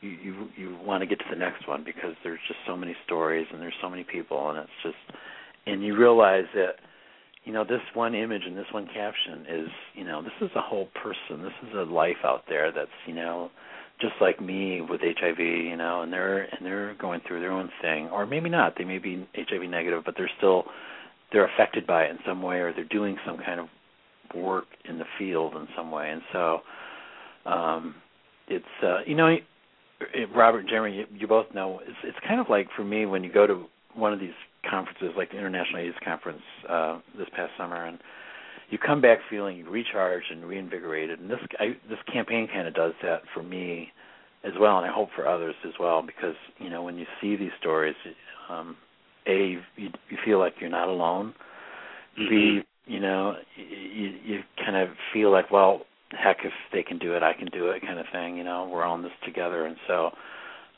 you 0.00 0.10
you 0.10 0.48
you 0.56 0.78
want 0.84 1.02
to 1.02 1.06
get 1.06 1.18
to 1.18 1.24
the 1.30 1.36
next 1.36 1.66
one 1.68 1.84
because 1.84 2.14
there's 2.22 2.40
just 2.46 2.60
so 2.66 2.76
many 2.76 2.94
stories 3.06 3.46
and 3.52 3.60
there's 3.60 3.74
so 3.82 3.88
many 3.88 4.04
people, 4.04 4.50
and 4.50 4.58
it's 4.58 4.70
just 4.82 5.18
and 5.66 5.82
you 5.82 5.96
realize 5.96 6.44
that 6.54 6.76
you 7.44 7.52
know 7.52 7.64
this 7.64 7.80
one 7.94 8.14
image 8.14 8.42
and 8.46 8.56
this 8.56 8.66
one 8.72 8.86
caption 8.86 9.46
is 9.48 9.68
you 9.94 10.04
know 10.04 10.22
this 10.22 10.32
is 10.40 10.50
a 10.56 10.60
whole 10.60 10.88
person. 11.02 11.42
This 11.42 11.68
is 11.68 11.74
a 11.74 11.82
life 11.82 12.24
out 12.24 12.44
there 12.48 12.72
that's 12.72 12.90
you 13.06 13.14
know 13.14 13.50
just 14.00 14.14
like 14.20 14.40
me 14.40 14.80
with 14.80 15.00
HIV, 15.00 15.38
you 15.40 15.76
know, 15.76 16.02
and 16.02 16.12
they're 16.12 16.42
and 16.42 16.64
they're 16.64 16.94
going 16.94 17.20
through 17.26 17.40
their 17.40 17.52
own 17.52 17.70
thing, 17.82 18.08
or 18.08 18.26
maybe 18.26 18.48
not. 18.48 18.74
They 18.78 18.84
may 18.84 18.98
be 18.98 19.26
HIV 19.34 19.68
negative, 19.68 20.02
but 20.04 20.14
they're 20.16 20.30
still 20.38 20.64
they're 21.32 21.48
affected 21.54 21.86
by 21.86 22.04
it 22.04 22.10
in 22.10 22.18
some 22.26 22.42
way, 22.42 22.56
or 22.56 22.72
they're 22.72 22.84
doing 22.84 23.16
some 23.26 23.38
kind 23.38 23.60
of 23.60 23.66
work 24.34 24.66
in 24.88 24.98
the 24.98 25.04
field 25.18 25.54
in 25.54 25.66
some 25.76 25.90
way. 25.90 26.10
And 26.10 26.22
so, 26.32 26.60
um, 27.46 27.94
it's 28.48 28.64
uh, 28.82 29.00
you 29.06 29.14
know, 29.14 29.36
Robert 30.34 30.60
and 30.60 30.68
Jeremy, 30.68 30.96
you, 30.96 31.06
you 31.14 31.26
both 31.26 31.46
know 31.54 31.80
it's 31.82 31.98
it's 32.04 32.18
kind 32.26 32.40
of 32.40 32.48
like 32.48 32.68
for 32.76 32.84
me 32.84 33.06
when 33.06 33.24
you 33.24 33.32
go 33.32 33.46
to 33.46 33.66
one 33.94 34.12
of 34.12 34.20
these 34.20 34.30
conferences, 34.68 35.10
like 35.16 35.30
the 35.30 35.38
International 35.38 35.80
AIDS 35.80 35.96
Conference 36.04 36.42
uh, 36.68 36.98
this 37.16 37.28
past 37.34 37.52
summer, 37.58 37.84
and 37.84 37.98
you 38.70 38.78
come 38.78 39.00
back 39.00 39.18
feeling 39.30 39.64
recharged 39.64 40.30
and 40.30 40.44
reinvigorated. 40.44 41.20
And 41.20 41.30
this 41.30 41.38
I, 41.58 41.76
this 41.88 41.98
campaign 42.12 42.48
kind 42.48 42.68
of 42.68 42.74
does 42.74 42.92
that 43.02 43.22
for 43.34 43.42
me 43.42 43.88
as 44.44 44.52
well, 44.58 44.78
and 44.78 44.86
I 44.86 44.92
hope 44.92 45.08
for 45.16 45.26
others 45.26 45.54
as 45.66 45.72
well, 45.80 46.02
because 46.02 46.36
you 46.58 46.70
know 46.70 46.82
when 46.82 46.96
you 46.96 47.06
see 47.20 47.36
these 47.36 47.50
stories, 47.60 47.96
um, 48.48 48.76
a 49.28 49.60
you, 49.76 49.90
you 50.08 50.18
feel 50.24 50.38
like 50.38 50.54
you're 50.60 50.70
not 50.70 50.88
alone. 50.88 51.34
Mm-hmm. 52.18 52.28
B 52.30 52.62
you 52.88 53.00
know 53.00 53.34
you 53.56 54.12
you 54.24 54.40
kind 54.64 54.76
of 54.76 54.88
feel 55.12 55.30
like 55.30 55.50
well 55.50 55.82
heck 56.10 56.38
if 56.44 56.52
they 56.72 56.82
can 56.82 56.98
do 56.98 57.14
it 57.14 57.22
I 57.22 57.34
can 57.34 57.48
do 57.52 57.68
it 57.68 57.82
kind 57.82 57.98
of 57.98 58.06
thing 58.10 58.36
you 58.36 58.44
know 58.44 58.68
we're 58.72 58.82
all 58.82 58.96
in 58.96 59.02
this 59.02 59.12
together 59.24 59.66
and 59.66 59.76
so 59.86 60.10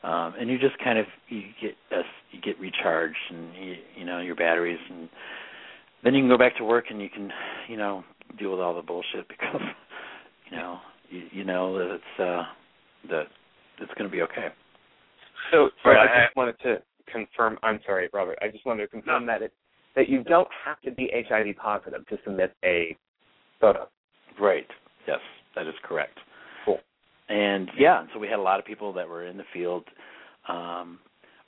um 0.03 0.35
and 0.39 0.51
you 0.51 0.59
just 0.59 0.77
kind 0.83 0.99
of 0.99 1.07
you 1.29 1.43
get 1.63 1.77
uh, 1.97 2.03
you 2.33 2.41
get 2.41 2.59
recharged 2.59 3.17
and 3.31 3.55
you 3.55 3.77
you 3.97 4.05
know 4.05 4.21
your 4.21 4.35
batteries 4.35 4.81
and 4.91 5.09
then 6.03 6.15
you 6.15 6.23
can 6.23 6.29
go 6.29 6.37
back 6.37 6.57
to 6.57 6.65
work 6.65 6.87
and 6.91 7.01
you 7.01 7.09
can 7.09 7.31
you 7.69 7.77
know 7.77 8.05
deal 8.39 8.51
with 8.51 8.61
all 8.61 8.75
the 8.75 8.83
bullshit 8.83 9.27
because 9.29 9.63
you 10.51 10.57
know 10.57 10.79
you 11.09 11.23
you 11.31 11.45
know 11.45 11.79
that 11.79 11.95
it's 11.95 12.21
uh 12.21 12.43
that 13.09 13.27
it's 13.81 13.93
going 13.97 14.11
to 14.11 14.15
be 14.15 14.23
okay 14.23 14.49
so, 15.53 15.71
so 15.83 15.91
right, 15.91 16.09
I 16.11 16.25
just 16.27 16.37
wanted 16.37 16.59
to 16.65 16.83
confirm 17.13 17.59
I'm 17.63 17.81
sorry 17.87 18.09
Robert 18.13 18.39
I 18.43 18.49
just 18.49 18.65
wanted 18.67 18.83
to 18.83 18.89
confirm 18.89 19.27
no. 19.27 19.33
that 19.33 19.43
it 19.43 19.53
that 19.97 20.09
you 20.09 20.23
don't 20.23 20.49
have 20.65 20.81
to 20.83 20.91
be 20.93 21.11
HIV 21.13 21.57
positive 21.57 22.07
to 22.09 22.19
submit 22.25 22.55
a 22.65 22.97
photo. 23.61 23.89
Right. 24.41 24.67
Yes, 25.07 25.19
that 25.55 25.67
is 25.67 25.75
correct. 25.83 26.19
Cool. 26.65 26.79
And 27.29 27.69
yeah, 27.77 28.07
so 28.13 28.19
we 28.19 28.29
had 28.29 28.39
a 28.39 28.43
lot 28.43 28.59
of 28.59 28.65
people 28.65 28.93
that 28.93 29.09
were 29.09 29.27
in 29.27 29.37
the 29.37 29.45
field, 29.53 29.85
um, 30.49 30.99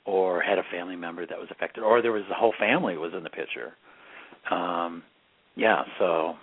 or 0.05 0.41
had 0.41 0.57
a 0.57 0.63
family 0.71 0.95
member 0.95 1.25
that 1.25 1.37
was 1.37 1.47
affected, 1.51 1.83
or 1.83 2.01
there 2.01 2.11
was 2.11 2.23
the 2.29 2.35
whole 2.35 2.53
family 2.59 2.97
was 2.97 3.13
in 3.15 3.23
the 3.23 3.29
picture. 3.29 3.73
Um, 4.51 5.03
yeah, 5.55 5.83
so 5.99 6.35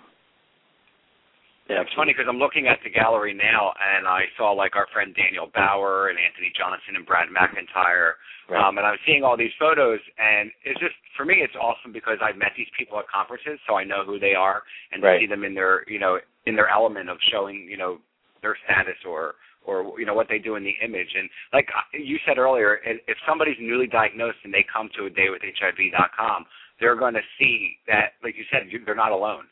yeah, 1.71 1.87
it's 1.87 1.95
funny 1.95 2.11
because 2.11 2.27
I'm 2.27 2.35
looking 2.35 2.67
at 2.67 2.83
the 2.83 2.91
gallery 2.91 3.31
now, 3.31 3.71
and 3.79 4.03
I 4.03 4.27
saw 4.35 4.51
like 4.51 4.75
our 4.75 4.91
friend 4.91 5.15
Daniel 5.15 5.47
Bauer 5.55 6.11
and 6.11 6.19
Anthony 6.19 6.51
Johnson 6.51 6.99
and 6.99 7.07
Brad 7.07 7.31
McIntyre, 7.31 8.19
right. 8.51 8.59
um, 8.59 8.75
and 8.75 8.83
I'm 8.83 8.99
seeing 9.07 9.23
all 9.23 9.39
these 9.39 9.55
photos, 9.55 10.03
and 10.19 10.51
it's 10.67 10.79
just 10.83 10.99
for 11.15 11.23
me, 11.23 11.39
it's 11.39 11.55
awesome 11.55 11.95
because 11.95 12.19
I've 12.19 12.35
met 12.35 12.51
these 12.59 12.67
people 12.75 12.99
at 12.99 13.07
conferences, 13.07 13.55
so 13.63 13.79
I 13.79 13.87
know 13.87 14.03
who 14.03 14.19
they 14.19 14.35
are, 14.35 14.67
and 14.91 14.99
right. 14.99 15.23
see 15.23 15.31
them 15.31 15.47
in 15.47 15.55
their, 15.55 15.87
you 15.87 15.99
know, 15.99 16.19
in 16.43 16.59
their 16.59 16.67
element 16.67 17.07
of 17.07 17.15
showing, 17.31 17.67
you 17.71 17.77
know, 17.79 18.03
their 18.43 18.57
status 18.67 18.99
or 19.07 19.39
or 19.63 19.95
you 19.95 20.05
know 20.05 20.17
what 20.17 20.27
they 20.27 20.43
do 20.43 20.59
in 20.59 20.67
the 20.67 20.75
image. 20.83 21.15
And 21.15 21.29
like 21.55 21.71
you 21.95 22.19
said 22.27 22.35
earlier, 22.35 22.83
if 22.83 23.15
somebody's 23.23 23.59
newly 23.61 23.87
diagnosed 23.87 24.43
and 24.43 24.51
they 24.53 24.65
come 24.67 24.89
to 24.99 25.05
a 25.05 25.09
day 25.09 25.31
with 25.31 25.39
HIV.com, 25.39 26.45
they're 26.83 26.99
going 26.99 27.13
to 27.13 27.23
see 27.39 27.79
that, 27.87 28.19
like 28.25 28.35
you 28.35 28.43
said, 28.51 28.67
they're 28.83 28.95
not 28.95 29.15
alone 29.15 29.47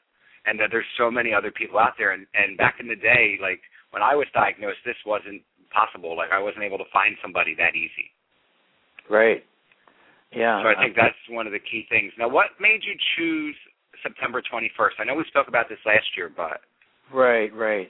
and 0.50 0.60
that 0.60 0.70
there's 0.72 0.90
so 0.98 1.12
many 1.12 1.34
other 1.34 1.52
people 1.52 1.78
out 1.78 1.94
there. 1.98 2.12
And, 2.12 2.26
and 2.34 2.58
back 2.58 2.76
in 2.80 2.88
the 2.88 2.96
day, 2.96 3.38
like 3.42 3.62
when 3.92 4.02
I 4.02 4.16
was 4.16 4.28
diagnosed, 4.34 4.80
this 4.86 4.98
wasn't 5.06 5.42
possible. 5.72 6.18
Like 6.18 6.32
I 6.34 6.42
wasn't 6.42 6.64
able 6.64 6.80
to 6.80 6.90
find 6.92 7.16
somebody 7.22 7.56
that 7.56 7.76
easy. 7.76 8.10
Right. 9.10 9.44
Yeah. 10.34 10.62
So 10.64 10.70
I 10.70 10.82
think 10.82 10.96
that's 10.96 11.18
one 11.30 11.48
of 11.48 11.54
the 11.54 11.60
key 11.60 11.86
things. 11.90 12.12
Now, 12.18 12.30
what 12.30 12.48
made 12.60 12.82
you 12.84 12.94
choose 13.18 13.56
September 14.04 14.42
21st? 14.42 15.00
I 15.00 15.04
know 15.06 15.16
we 15.16 15.26
spoke 15.28 15.48
about 15.48 15.70
this 15.70 15.80
last 15.86 16.06
year, 16.16 16.32
but 16.36 16.62
right, 17.14 17.54
right. 17.54 17.90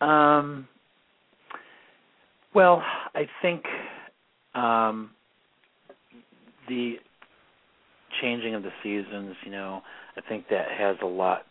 Um, 0.00 0.66
well, 2.54 2.82
I 3.14 3.26
think 3.42 3.62
um, 4.54 5.10
the 6.68 6.96
changing 8.20 8.54
of 8.54 8.62
the 8.62 8.70
seasons. 8.82 9.36
You 9.44 9.52
know, 9.52 9.82
I 10.16 10.20
think 10.28 10.46
that 10.50 10.66
has 10.76 10.96
a 11.02 11.06
lot 11.06 11.42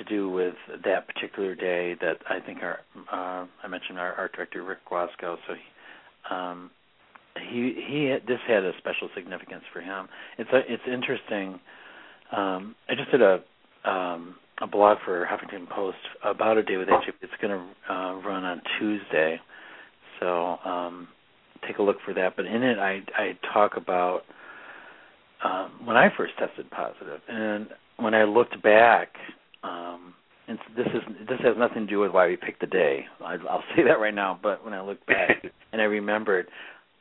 to 0.00 0.04
do 0.04 0.30
with 0.30 0.54
that 0.84 1.06
particular 1.06 1.54
day 1.54 1.94
that 2.00 2.18
I 2.28 2.40
think 2.40 2.60
our 2.62 2.80
uh, 3.12 3.46
I 3.62 3.68
mentioned 3.68 3.98
our 3.98 4.14
art 4.14 4.32
director 4.34 4.62
Rick 4.62 4.78
Guasco. 4.88 5.36
So 5.46 5.54
he, 5.54 6.34
um, 6.34 6.70
he 7.50 7.74
he 7.86 8.16
this 8.26 8.40
had 8.48 8.64
a 8.64 8.72
special 8.78 9.08
significance 9.14 9.62
for 9.72 9.80
him. 9.80 10.08
It's 10.38 10.50
a, 10.52 10.60
it's 10.72 10.82
interesting. 10.90 11.60
Um, 12.36 12.74
I 12.88 12.94
just 12.94 13.10
did 13.10 13.22
a 13.22 13.42
um, 13.84 14.36
a 14.60 14.66
blog 14.66 14.98
for 15.04 15.26
Huffington 15.26 15.68
Post 15.68 15.98
about 16.24 16.56
a 16.56 16.62
day 16.62 16.76
with 16.76 16.88
HIV. 16.88 17.14
It's 17.22 17.32
going 17.40 17.58
to 17.58 17.92
uh, 17.92 18.14
run 18.20 18.44
on 18.44 18.60
Tuesday, 18.78 19.38
so 20.18 20.58
um, 20.64 21.08
take 21.66 21.78
a 21.78 21.82
look 21.82 21.96
for 22.04 22.14
that. 22.14 22.36
But 22.36 22.46
in 22.46 22.62
it, 22.62 22.78
I 22.78 23.02
I 23.16 23.38
talk 23.52 23.76
about 23.76 24.22
um, 25.44 25.86
when 25.86 25.96
I 25.96 26.08
first 26.16 26.32
tested 26.38 26.70
positive, 26.70 27.20
and 27.28 27.68
when 27.98 28.14
I 28.14 28.24
looked 28.24 28.60
back 28.62 29.08
um, 29.62 30.14
and 30.48 30.58
this 30.76 30.86
is 30.86 31.02
this 31.28 31.38
has 31.44 31.56
nothing 31.56 31.86
to 31.86 31.86
do 31.86 32.00
with 32.00 32.12
why 32.12 32.26
we 32.26 32.36
picked 32.36 32.60
the 32.60 32.66
day. 32.66 33.04
I, 33.24 33.36
I'll 33.48 33.62
say 33.76 33.82
that 33.84 34.00
right 34.00 34.14
now. 34.14 34.38
But 34.42 34.64
when 34.64 34.74
I 34.74 34.82
look 34.82 35.04
back 35.06 35.44
and 35.72 35.80
I 35.80 35.84
remembered, 35.84 36.46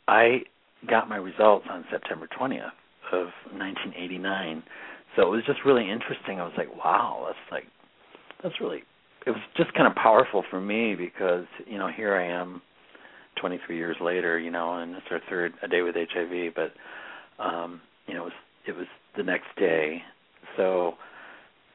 I 0.07 0.41
got 0.89 1.09
my 1.09 1.17
results 1.17 1.65
on 1.69 1.85
September 1.91 2.27
20th 2.39 2.71
of 3.11 3.27
1989. 3.51 4.63
So 5.15 5.23
it 5.23 5.29
was 5.29 5.43
just 5.45 5.59
really 5.65 5.89
interesting. 5.89 6.39
I 6.39 6.43
was 6.43 6.53
like, 6.57 6.73
wow, 6.77 7.25
that's 7.27 7.51
like 7.51 7.65
that's 8.43 8.61
really 8.61 8.83
it 9.25 9.31
was 9.31 9.41
just 9.57 9.73
kind 9.73 9.87
of 9.87 9.95
powerful 9.95 10.43
for 10.49 10.61
me 10.61 10.95
because 10.95 11.45
you 11.65 11.77
know 11.77 11.89
here 11.89 12.15
I 12.15 12.27
am 12.27 12.61
23 13.39 13.77
years 13.77 13.97
later, 14.01 14.39
you 14.39 14.51
know, 14.51 14.77
and 14.77 14.95
it's 14.95 15.05
our 15.11 15.19
third 15.29 15.53
a 15.63 15.67
day 15.67 15.81
with 15.81 15.95
HIV, 15.95 16.53
but 16.55 16.71
um, 17.43 17.81
you 18.07 18.13
know, 18.13 18.21
it 18.21 18.25
was 18.25 18.33
it 18.67 18.75
was 18.75 18.87
the 19.17 19.23
next 19.23 19.47
day. 19.57 20.01
So 20.57 20.93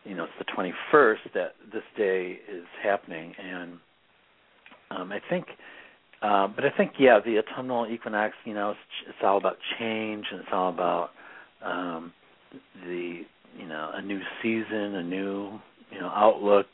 you 0.04 0.14
know, 0.14 0.24
it's 0.24 0.32
the 0.38 0.44
21st 0.92 1.32
that 1.34 1.54
this 1.72 1.82
day 1.96 2.38
is 2.50 2.64
happening, 2.82 3.34
and 3.42 3.72
um, 4.90 5.12
I 5.12 5.20
think, 5.30 5.46
uh, 6.22 6.46
but 6.48 6.64
I 6.64 6.70
think, 6.76 6.92
yeah, 6.98 7.20
the 7.24 7.38
autumnal 7.38 7.86
equinox, 7.86 8.34
you 8.44 8.54
know, 8.54 8.70
it's, 8.70 9.08
it's 9.08 9.18
all 9.22 9.38
about 9.38 9.56
change, 9.78 10.26
and 10.30 10.40
it's 10.40 10.50
all 10.52 10.68
about 10.68 11.10
um, 11.64 12.12
the, 12.84 13.22
you 13.58 13.66
know, 13.66 13.90
a 13.94 14.02
new 14.02 14.20
season, 14.42 14.94
a 14.96 15.02
new, 15.02 15.58
you 15.90 16.00
know, 16.00 16.08
outlook. 16.14 16.66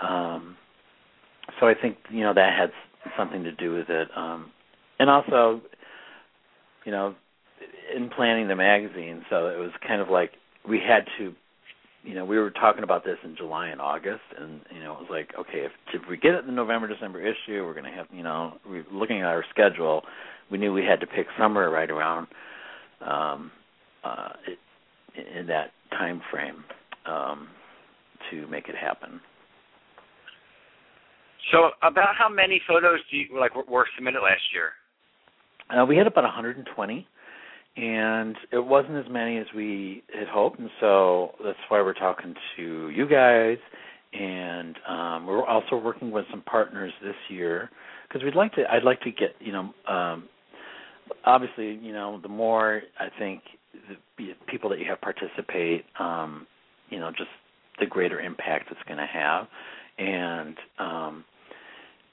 Um, 0.00 0.56
so 1.60 1.66
I 1.66 1.74
think, 1.74 1.96
you 2.10 2.20
know, 2.20 2.34
that 2.34 2.58
had 2.58 2.70
something 3.16 3.42
to 3.44 3.52
do 3.52 3.74
with 3.74 3.90
it, 3.90 4.08
um, 4.16 4.50
and 4.98 5.10
also, 5.10 5.60
you 6.84 6.92
know, 6.92 7.14
in 7.94 8.10
planning 8.10 8.48
the 8.48 8.56
magazine, 8.56 9.24
so 9.28 9.48
it 9.48 9.58
was 9.58 9.70
kind 9.86 10.00
of 10.00 10.08
like 10.08 10.32
we 10.68 10.78
had 10.78 11.04
to 11.18 11.34
you 12.04 12.14
know, 12.14 12.24
we 12.24 12.38
were 12.38 12.50
talking 12.50 12.84
about 12.84 13.04
this 13.04 13.16
in 13.24 13.34
July 13.34 13.68
and 13.68 13.80
August, 13.80 14.22
and 14.38 14.60
you 14.70 14.80
know, 14.80 14.92
it 14.92 15.00
was 15.00 15.08
like, 15.10 15.30
okay, 15.38 15.64
if 15.64 15.72
if 15.94 16.02
we 16.08 16.16
get 16.18 16.34
it 16.34 16.40
in 16.40 16.46
the 16.46 16.52
November 16.52 16.86
December 16.86 17.20
issue, 17.20 17.64
we're 17.64 17.72
going 17.72 17.90
to 17.90 17.90
have, 17.90 18.06
you 18.12 18.22
know, 18.22 18.58
we're 18.68 18.84
looking 18.92 19.20
at 19.20 19.26
our 19.26 19.44
schedule, 19.50 20.02
we 20.50 20.58
knew 20.58 20.72
we 20.72 20.84
had 20.84 21.00
to 21.00 21.06
pick 21.06 21.26
somewhere 21.38 21.70
right 21.70 21.90
around 21.90 22.26
um, 23.00 23.50
uh, 24.04 24.28
in 25.34 25.46
that 25.46 25.70
time 25.90 26.20
frame 26.30 26.64
um, 27.06 27.48
to 28.30 28.46
make 28.48 28.68
it 28.68 28.74
happen. 28.76 29.20
So, 31.52 31.70
about 31.82 32.14
how 32.18 32.28
many 32.28 32.60
photos 32.68 33.00
do 33.10 33.16
you 33.16 33.38
like 33.38 33.52
were 33.68 33.86
submitted 33.96 34.20
last 34.20 34.42
year? 34.52 34.72
Uh, 35.70 35.86
we 35.86 35.96
had 35.96 36.06
about 36.06 36.24
120 36.24 37.06
and 37.76 38.36
it 38.52 38.64
wasn't 38.64 38.96
as 38.96 39.10
many 39.10 39.38
as 39.38 39.46
we 39.54 40.02
had 40.16 40.28
hoped, 40.28 40.58
and 40.58 40.70
so 40.80 41.32
that's 41.44 41.58
why 41.68 41.80
we're 41.82 41.92
talking 41.94 42.34
to 42.56 42.90
you 42.90 43.08
guys. 43.08 43.58
And 44.12 44.78
um, 44.88 45.26
we're 45.26 45.44
also 45.44 45.76
working 45.76 46.12
with 46.12 46.24
some 46.30 46.42
partners 46.42 46.92
this 47.02 47.16
year 47.28 47.70
because 48.06 48.22
we'd 48.22 48.36
like 48.36 48.52
to. 48.54 48.62
I'd 48.70 48.84
like 48.84 49.00
to 49.00 49.10
get 49.10 49.34
you 49.40 49.52
know, 49.52 49.74
um, 49.88 50.28
obviously 51.24 51.74
you 51.74 51.92
know, 51.92 52.20
the 52.22 52.28
more 52.28 52.82
I 53.00 53.08
think 53.18 53.42
the 54.18 54.34
people 54.46 54.70
that 54.70 54.78
you 54.78 54.86
have 54.88 55.00
participate, 55.00 55.84
um, 55.98 56.46
you 56.90 57.00
know 57.00 57.10
just 57.10 57.30
the 57.80 57.86
greater 57.86 58.20
impact 58.20 58.68
it's 58.70 58.80
going 58.86 58.98
to 58.98 59.06
have. 59.06 59.48
And 59.98 60.56
um, 60.78 61.24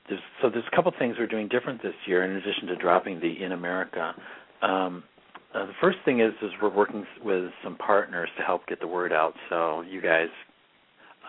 there's, 0.10 0.22
so 0.42 0.50
there's 0.50 0.66
a 0.72 0.76
couple 0.76 0.92
things 0.98 1.16
we're 1.20 1.28
doing 1.28 1.48
different 1.48 1.82
this 1.82 1.94
year 2.06 2.24
in 2.24 2.36
addition 2.36 2.68
to 2.68 2.76
dropping 2.76 3.20
the 3.20 3.44
in 3.44 3.52
America. 3.52 4.14
Um, 4.62 5.04
uh, 5.54 5.66
the 5.66 5.74
first 5.82 5.98
thing 6.06 6.22
is 6.22 6.34
is 6.42 6.52
we're 6.62 6.74
working 6.74 7.06
with 7.24 7.52
some 7.64 7.76
partners 7.78 8.30
to 8.38 8.44
help 8.44 8.66
get 8.68 8.80
the 8.80 8.88
word 8.88 9.12
out. 9.12 9.34
So 9.50 9.82
you 9.82 10.02
guys 10.02 10.30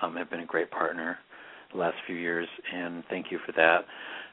um, 0.01 0.17
have 0.17 0.31
been 0.31 0.41
a 0.41 0.47
great 0.47 0.71
partner 0.71 1.19
the 1.73 1.79
last 1.79 1.97
few 2.07 2.17
years, 2.17 2.49
and 2.73 3.03
thank 3.11 3.27
you 3.31 3.39
for 3.45 3.53
that. 3.53 3.85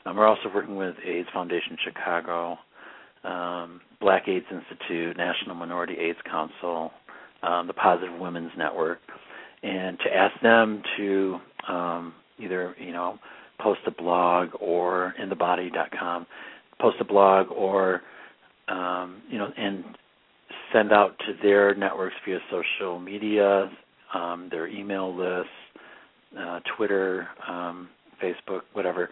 Um, 0.06 0.18
we're 0.18 0.28
also 0.28 0.50
working 0.54 0.76
with 0.76 0.96
AIDS 1.06 1.28
Foundation 1.34 1.78
Chicago, 1.84 2.58
um, 3.24 3.82
Black 4.00 4.28
AIDS 4.28 4.46
Institute, 4.52 5.18
National 5.18 5.56
Minority 5.56 5.96
AIDS 6.00 6.20
Council, 6.30 6.92
um, 7.44 7.68
the 7.68 7.74
Positive 7.74 8.18
Women's 8.20 8.52
Network, 8.58 9.00
and 9.64 9.98
to 10.00 10.16
ask 10.16 10.40
them 10.42 10.84
to 10.98 11.38
um, 11.68 12.14
either 12.38 12.76
you 12.80 12.92
know 12.92 13.18
post 13.60 13.82
a 13.88 13.92
blog 13.92 14.50
or 14.60 15.14
inthebody.com, 15.20 16.28
post 16.80 16.98
a 17.00 17.06
blog 17.06 17.48
or 17.52 18.02
um, 18.70 19.22
you 19.30 19.38
know 19.38 19.52
and 19.58 19.84
send 20.74 20.92
out 20.92 21.18
to 21.20 21.34
their 21.42 21.74
networks 21.76 22.16
via 22.26 22.40
social 22.52 23.00
media, 23.00 23.72
um, 24.14 24.48
their 24.52 24.68
email 24.68 25.16
lists, 25.16 25.52
uh, 26.38 26.60
Twitter, 26.78 27.28
um, 27.48 27.90
Facebook, 28.22 28.62
whatever, 28.74 29.10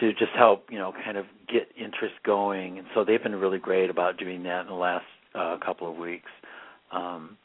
to 0.00 0.12
just 0.12 0.32
help 0.36 0.66
you 0.70 0.78
know 0.78 0.92
kind 1.04 1.16
of 1.16 1.26
get 1.52 1.68
interest 1.76 2.14
going. 2.24 2.78
And 2.78 2.86
so 2.94 3.04
they've 3.04 3.22
been 3.22 3.36
really 3.36 3.58
great 3.58 3.90
about 3.90 4.18
doing 4.18 4.42
that 4.44 4.62
in 4.62 4.66
the 4.68 4.74
last 4.74 5.04
uh, 5.34 5.58
couple 5.64 5.90
of 5.90 5.96
weeks. 5.96 6.30
Um, 6.92 7.36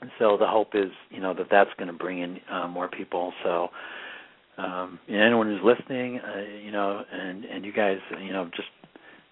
and 0.00 0.10
so 0.18 0.36
the 0.36 0.46
hope 0.46 0.74
is 0.74 0.90
you 1.10 1.20
know 1.20 1.34
that 1.34 1.46
that's 1.50 1.70
going 1.78 1.88
to 1.88 1.94
bring 1.94 2.20
in 2.20 2.40
uh, 2.50 2.68
more 2.68 2.88
people. 2.88 3.32
So 3.42 3.68
um, 4.58 4.98
anyone 5.08 5.48
who's 5.48 5.60
listening, 5.62 6.18
uh, 6.20 6.40
you 6.64 6.70
know, 6.70 7.02
and 7.12 7.44
and 7.44 7.64
you 7.64 7.72
guys, 7.72 7.98
you 8.22 8.32
know, 8.32 8.50
just 8.56 8.68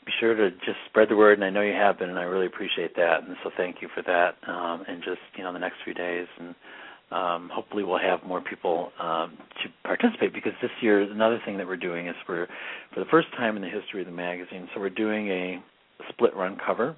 be 0.04 0.12
sure 0.20 0.34
to 0.34 0.50
just 0.50 0.78
spread 0.88 1.08
the 1.08 1.16
word. 1.16 1.38
And 1.38 1.44
I 1.44 1.50
know 1.50 1.62
you 1.62 1.72
have 1.72 1.98
been, 1.98 2.10
and 2.10 2.18
I 2.18 2.24
really 2.24 2.46
appreciate 2.46 2.94
that. 2.96 3.24
And 3.26 3.36
so 3.42 3.50
thank 3.56 3.76
you 3.80 3.88
for 3.94 4.02
that. 4.02 4.36
Um, 4.48 4.84
and 4.86 5.02
just 5.02 5.20
you 5.36 5.44
know 5.44 5.52
the 5.52 5.58
next 5.58 5.76
few 5.84 5.94
days 5.94 6.26
and 6.38 6.54
um, 7.10 7.50
hopefully 7.52 7.84
we'll 7.84 7.98
have 7.98 8.24
more 8.26 8.40
people 8.40 8.90
um, 9.00 9.36
to 9.62 9.68
participate 9.84 10.32
because 10.32 10.52
this 10.60 10.70
year 10.80 11.02
another 11.02 11.40
thing 11.44 11.56
that 11.58 11.66
we're 11.66 11.76
doing 11.76 12.08
is 12.08 12.14
we're 12.28 12.46
for 12.92 13.00
the 13.00 13.10
first 13.10 13.28
time 13.36 13.56
in 13.56 13.62
the 13.62 13.68
history 13.68 14.00
of 14.00 14.06
the 14.06 14.12
magazine 14.12 14.68
so 14.74 14.80
we're 14.80 14.90
doing 14.90 15.28
a 15.28 15.62
split 16.08 16.34
run 16.34 16.58
cover 16.64 16.96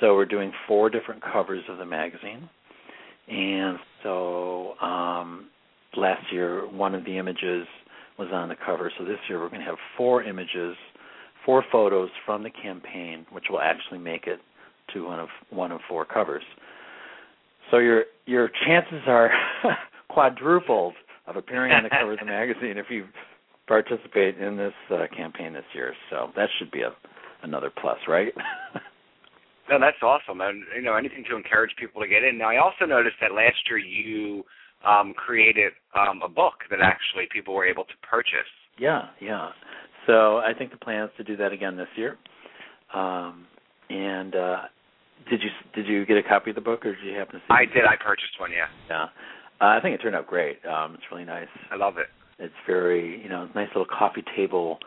so 0.00 0.14
we're 0.14 0.26
doing 0.26 0.52
four 0.66 0.90
different 0.90 1.22
covers 1.22 1.62
of 1.68 1.78
the 1.78 1.86
magazine 1.86 2.48
and 3.28 3.78
so 4.02 4.74
um, 4.80 5.48
last 5.96 6.32
year 6.32 6.68
one 6.68 6.94
of 6.94 7.04
the 7.04 7.16
images 7.16 7.66
was 8.18 8.28
on 8.32 8.48
the 8.48 8.56
cover 8.66 8.92
so 8.98 9.04
this 9.04 9.18
year 9.28 9.40
we're 9.40 9.48
going 9.48 9.60
to 9.60 9.66
have 9.66 9.78
four 9.96 10.22
images 10.22 10.76
four 11.44 11.64
photos 11.70 12.10
from 12.24 12.42
the 12.42 12.50
campaign 12.50 13.26
which 13.30 13.44
will 13.50 13.60
actually 13.60 13.98
make 13.98 14.26
it 14.26 14.40
to 14.92 15.06
one 15.06 15.20
of 15.20 15.28
one 15.50 15.72
of 15.72 15.80
four 15.88 16.04
covers 16.04 16.42
so 17.70 17.78
your 17.78 18.04
your 18.26 18.50
chances 18.66 19.02
are 19.06 19.30
quadrupled 20.08 20.94
of 21.26 21.36
appearing 21.36 21.72
on 21.72 21.84
the 21.84 21.90
cover 21.90 22.12
of 22.12 22.18
the 22.18 22.24
magazine 22.26 22.76
if 22.76 22.86
you 22.90 23.06
participate 23.70 24.36
in 24.38 24.56
this 24.56 24.74
uh, 24.90 25.06
campaign 25.16 25.52
this 25.52 25.64
year. 25.72 25.94
So 26.10 26.30
that 26.36 26.48
should 26.58 26.70
be 26.70 26.82
a 26.82 26.90
another 27.42 27.70
plus, 27.80 27.98
right? 28.06 28.32
no, 29.70 29.78
that's 29.80 30.02
awesome, 30.02 30.42
and 30.42 30.62
you 30.76 30.82
know 30.82 30.96
anything 30.96 31.24
to 31.30 31.36
encourage 31.36 31.70
people 31.78 32.02
to 32.02 32.08
get 32.08 32.24
in. 32.24 32.36
Now, 32.36 32.50
I 32.50 32.58
also 32.58 32.84
noticed 32.84 33.16
that 33.22 33.32
last 33.32 33.56
year 33.68 33.78
you 33.78 34.44
um, 34.84 35.14
created 35.14 35.72
um, 35.96 36.20
a 36.22 36.28
book 36.28 36.54
that 36.68 36.80
actually 36.82 37.28
people 37.32 37.54
were 37.54 37.64
able 37.64 37.84
to 37.84 37.96
purchase. 38.02 38.50
Yeah, 38.78 39.08
yeah. 39.20 39.50
So 40.06 40.38
I 40.38 40.52
think 40.56 40.70
the 40.70 40.78
plan 40.78 41.04
is 41.04 41.10
to 41.16 41.24
do 41.24 41.36
that 41.36 41.52
again 41.52 41.76
this 41.76 41.88
year. 41.96 42.16
Um, 42.94 43.46
and 43.88 44.34
uh, 44.34 44.62
did 45.28 45.42
you 45.42 45.50
did 45.74 45.86
you 45.86 46.06
get 46.06 46.16
a 46.16 46.22
copy 46.22 46.50
of 46.50 46.56
the 46.56 46.62
book, 46.62 46.86
or 46.86 46.94
did 46.94 47.04
you 47.04 47.18
happen 47.18 47.34
to 47.34 47.40
see? 47.40 47.50
I 47.50 47.64
did. 47.64 47.84
I 47.84 47.96
purchased 47.96 48.38
one. 48.38 48.50
Yeah. 48.52 48.66
Yeah. 48.88 49.04
Uh, 49.60 49.76
I 49.76 49.80
think 49.82 49.94
it 49.94 49.98
turned 49.98 50.16
out 50.16 50.26
great. 50.26 50.58
Um, 50.64 50.94
it's 50.94 51.02
really 51.12 51.24
nice. 51.24 51.48
I 51.70 51.76
love 51.76 51.98
it. 51.98 52.06
It's 52.38 52.54
very, 52.66 53.22
you 53.22 53.28
know, 53.28 53.48
nice 53.54 53.68
little 53.68 53.86
coffee 53.86 54.24
table 54.34 54.78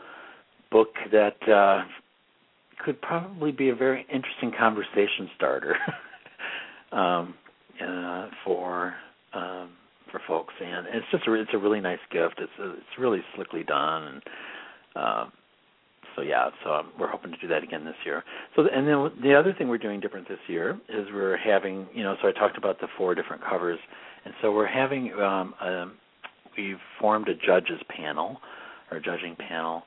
book 0.71 0.89
that 1.11 1.37
uh, 1.47 1.83
could 2.83 2.99
probably 3.01 3.51
be 3.51 3.69
a 3.69 3.75
very 3.75 4.05
interesting 4.11 4.51
conversation 4.57 5.29
starter 5.35 5.75
um, 6.91 7.35
uh, 7.81 8.29
for 8.43 8.95
um, 9.33 9.69
for 10.11 10.21
folks, 10.27 10.53
and 10.63 10.87
it's 10.87 11.05
just 11.11 11.27
a, 11.27 11.33
it's 11.33 11.51
a 11.53 11.57
really 11.57 11.81
nice 11.81 11.99
gift. 12.11 12.35
It's 12.39 12.51
a, 12.59 12.71
it's 12.71 12.99
really 12.99 13.21
slickly 13.35 13.63
done, 13.63 14.03
and 14.03 14.21
uh, 14.95 15.25
so 16.15 16.21
yeah, 16.21 16.49
so 16.63 16.71
um, 16.73 16.91
we're 16.99 17.07
hoping 17.07 17.31
to 17.31 17.37
do 17.37 17.47
that 17.47 17.63
again 17.63 17.85
this 17.85 17.95
year. 18.05 18.23
So 18.55 18.67
and 18.67 18.87
then 18.87 19.11
the 19.21 19.33
other 19.33 19.53
thing 19.53 19.67
we're 19.67 19.77
doing 19.77 19.99
different 19.99 20.27
this 20.27 20.39
year 20.47 20.79
is 20.89 21.07
we're 21.13 21.37
having 21.37 21.87
you 21.93 22.03
know 22.03 22.15
so 22.21 22.27
I 22.27 22.31
talked 22.31 22.57
about 22.57 22.79
the 22.79 22.87
four 22.97 23.15
different 23.15 23.43
covers, 23.43 23.79
and 24.25 24.33
so 24.41 24.51
we're 24.51 24.67
having 24.67 25.11
um, 25.13 25.53
a, 25.61 25.85
we've 26.57 26.77
formed 26.99 27.29
a 27.29 27.35
judges 27.35 27.81
panel 27.89 28.37
or 28.91 28.99
judging 28.99 29.35
panel 29.35 29.83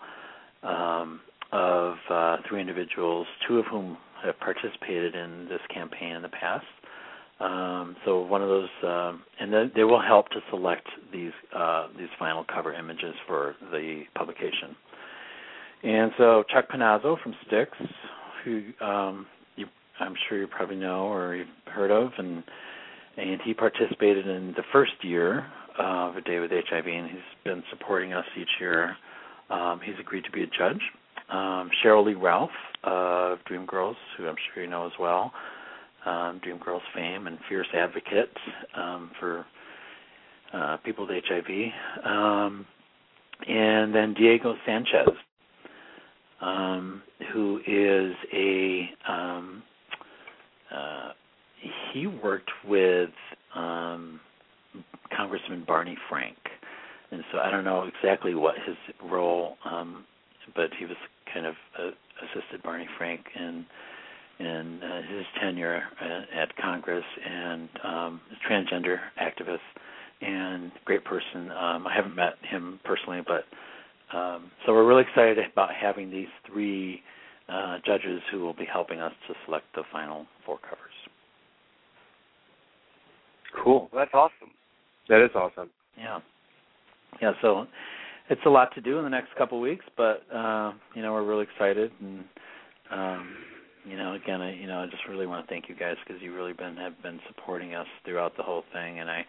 um, 0.62 1.20
of 1.52 1.94
uh, 2.10 2.36
three 2.48 2.60
individuals, 2.60 3.26
two 3.46 3.58
of 3.58 3.66
whom 3.66 3.96
have 4.24 4.38
participated 4.40 5.14
in 5.14 5.46
this 5.48 5.60
campaign 5.72 6.16
in 6.16 6.22
the 6.22 6.28
past. 6.28 6.64
Um, 7.38 7.96
so 8.04 8.22
one 8.22 8.42
of 8.42 8.48
those, 8.48 8.68
um, 8.82 9.22
and 9.38 9.52
then 9.52 9.70
they 9.76 9.84
will 9.84 10.00
help 10.00 10.30
to 10.30 10.40
select 10.50 10.88
these 11.12 11.32
uh, 11.54 11.88
these 11.96 12.08
final 12.18 12.44
cover 12.44 12.72
images 12.72 13.14
for 13.26 13.54
the 13.70 14.04
publication. 14.14 14.74
And 15.86 16.10
so 16.18 16.42
Chuck 16.52 16.68
Panazzo 16.68 17.16
from 17.22 17.32
Styx, 17.46 17.70
who 18.44 18.72
um, 18.80 19.24
you, 19.54 19.66
I'm 20.00 20.14
sure 20.28 20.36
you 20.38 20.48
probably 20.48 20.74
know 20.74 21.06
or 21.06 21.36
you've 21.36 21.46
heard 21.66 21.92
of, 21.92 22.10
and 22.18 22.42
and 23.16 23.40
he 23.42 23.54
participated 23.54 24.26
in 24.26 24.52
the 24.56 24.64
first 24.72 24.92
year 25.02 25.46
of 25.78 26.16
A 26.16 26.20
Day 26.22 26.40
with 26.40 26.50
HIV, 26.50 26.86
and 26.86 27.08
he's 27.08 27.20
been 27.44 27.62
supporting 27.70 28.12
us 28.12 28.24
each 28.36 28.48
year. 28.60 28.96
Um, 29.48 29.80
he's 29.82 29.94
agreed 30.00 30.24
to 30.24 30.30
be 30.32 30.42
a 30.42 30.46
judge. 30.46 30.80
Um, 31.30 31.70
Sheryl 31.84 32.04
Lee 32.04 32.14
Ralph 32.14 32.50
of 32.82 33.38
Dreamgirls, 33.48 33.94
who 34.18 34.26
I'm 34.26 34.34
sure 34.52 34.64
you 34.64 34.68
know 34.68 34.86
as 34.86 34.92
well, 34.98 35.32
um, 36.04 36.40
Dreamgirls 36.44 36.80
fame 36.94 37.28
and 37.28 37.38
fierce 37.48 37.68
advocate 37.72 38.36
um, 38.76 39.12
for 39.20 39.46
uh, 40.52 40.78
people 40.78 41.06
with 41.06 41.22
HIV. 41.28 41.72
Um, 42.04 42.66
and 43.46 43.94
then 43.94 44.14
Diego 44.14 44.56
Sanchez, 44.66 45.08
um, 46.40 47.02
who 47.32 47.60
is 47.66 48.14
a 48.32 48.90
um, 49.08 49.62
uh, 50.74 51.10
he 51.92 52.06
worked 52.06 52.50
with 52.66 53.10
um, 53.54 54.20
Congressman 55.16 55.64
Barney 55.66 55.96
Frank, 56.08 56.36
and 57.10 57.22
so 57.32 57.38
I 57.38 57.50
don't 57.50 57.64
know 57.64 57.84
exactly 57.84 58.34
what 58.34 58.56
his 58.66 58.76
role, 59.02 59.56
um, 59.64 60.04
but 60.54 60.70
he 60.78 60.84
was 60.84 60.96
kind 61.32 61.46
of 61.46 61.54
uh, 61.78 61.90
assisted 62.24 62.62
Barney 62.62 62.88
Frank 62.98 63.24
in 63.34 63.64
in 64.38 64.82
uh, 64.82 65.02
his 65.02 65.24
tenure 65.40 65.82
at, 66.00 66.50
at 66.50 66.56
Congress 66.56 67.04
and 67.24 67.68
um, 67.82 68.20
transgender 68.48 68.98
activist 69.20 69.58
and 70.20 70.72
great 70.84 71.04
person. 71.04 71.50
Um, 71.50 71.86
I 71.86 71.94
haven't 71.94 72.14
met 72.14 72.34
him 72.42 72.80
personally, 72.84 73.22
but 73.26 73.44
um, 74.12 74.50
so 74.64 74.72
we're 74.72 74.86
really 74.86 75.02
excited 75.02 75.38
about 75.52 75.70
having 75.74 76.10
these 76.10 76.28
three 76.50 77.02
uh, 77.48 77.78
judges 77.84 78.20
who 78.30 78.40
will 78.40 78.54
be 78.54 78.66
helping 78.70 79.00
us 79.00 79.12
to 79.28 79.34
select 79.44 79.64
the 79.74 79.82
final 79.92 80.26
four 80.44 80.58
covers. 80.58 80.78
Cool. 83.62 83.88
That's 83.94 84.12
awesome. 84.14 84.50
That 85.08 85.24
is 85.24 85.30
awesome. 85.34 85.70
Yeah. 85.96 86.20
Yeah. 87.20 87.32
So 87.40 87.66
it's 88.28 88.40
a 88.44 88.50
lot 88.50 88.74
to 88.74 88.80
do 88.80 88.98
in 88.98 89.04
the 89.04 89.10
next 89.10 89.34
couple 89.36 89.58
of 89.58 89.62
weeks, 89.62 89.84
but 89.96 90.22
uh, 90.34 90.72
you 90.94 91.02
know 91.02 91.12
we're 91.12 91.24
really 91.24 91.44
excited, 91.44 91.92
and 92.00 92.24
um, 92.90 93.34
you 93.84 93.96
know 93.96 94.14
again, 94.14 94.40
I, 94.40 94.54
you 94.54 94.66
know 94.66 94.80
I 94.80 94.86
just 94.86 95.06
really 95.08 95.26
want 95.26 95.46
to 95.46 95.52
thank 95.52 95.68
you 95.68 95.76
guys 95.76 95.96
because 96.06 96.20
you 96.20 96.34
really 96.34 96.52
been 96.52 96.76
have 96.76 97.00
been 97.02 97.20
supporting 97.28 97.74
us 97.74 97.86
throughout 98.04 98.36
the 98.36 98.42
whole 98.42 98.64
thing, 98.72 98.98
and 98.98 99.08
I 99.08 99.24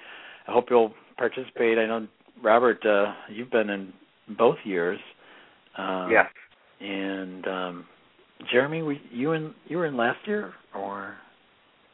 I 0.47 0.51
hope 0.51 0.65
you'll 0.69 0.93
participate. 1.17 1.77
I 1.77 1.85
know 1.85 2.07
Robert, 2.43 2.83
uh, 2.85 3.13
you've 3.29 3.51
been 3.51 3.69
in 3.69 3.93
both 4.37 4.57
years. 4.63 4.99
Um, 5.77 6.09
yes. 6.11 6.25
And 6.79 7.47
um, 7.47 7.85
Jeremy, 8.51 8.81
were 8.81 8.95
you 9.11 9.33
in 9.33 9.53
you 9.67 9.77
were 9.77 9.85
in 9.85 9.97
last 9.97 10.19
year 10.25 10.53
or 10.75 11.15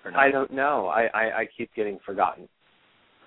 or 0.04 0.12
not? 0.12 0.20
I 0.20 0.32
don't 0.32 0.52
know. 0.52 0.88
I 0.88 1.04
I, 1.14 1.40
I 1.40 1.48
keep 1.58 1.74
getting 1.76 2.00
forgotten. 2.06 2.48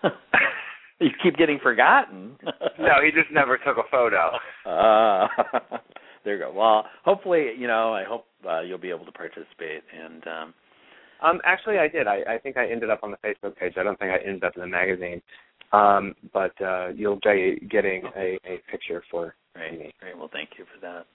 you 1.00 1.10
keep 1.22 1.36
getting 1.36 1.58
forgotten. 1.62 2.36
no, 2.78 3.02
he 3.04 3.10
just 3.10 3.32
never 3.32 3.58
took 3.58 3.78
a 3.78 3.88
photo. 3.90 4.30
Uh, 4.64 5.26
there 6.24 6.34
you 6.36 6.40
go. 6.40 6.52
Well, 6.52 6.84
hopefully, 7.04 7.52
you 7.58 7.66
know, 7.66 7.94
I 7.94 8.04
hope 8.04 8.26
uh, 8.48 8.60
you'll 8.60 8.78
be 8.78 8.90
able 8.90 9.06
to 9.06 9.12
participate 9.12 9.82
and 9.92 10.26
um 10.26 10.54
Um, 11.22 11.40
actually, 11.44 11.78
I 11.78 11.88
did. 11.88 12.06
I, 12.06 12.22
I 12.28 12.38
think 12.38 12.56
I 12.58 12.68
ended 12.70 12.90
up 12.90 13.00
on 13.02 13.10
the 13.10 13.16
Facebook 13.24 13.56
page. 13.56 13.74
I 13.78 13.82
don't 13.82 13.98
think 13.98 14.10
I 14.12 14.18
ended 14.18 14.44
up 14.44 14.52
in 14.54 14.60
the 14.60 14.66
magazine. 14.66 15.22
Um, 15.72 16.14
but 16.32 16.60
uh, 16.62 16.88
you'll 16.88 17.20
be 17.22 17.60
getting 17.70 18.04
a, 18.16 18.38
a 18.44 18.60
picture 18.70 19.02
for 19.10 19.34
right. 19.54 19.72
me. 19.72 19.92
Great. 20.00 20.16
Well, 20.16 20.30
thank 20.32 20.50
you 20.58 20.64
for 20.72 20.80
that. 20.80 21.06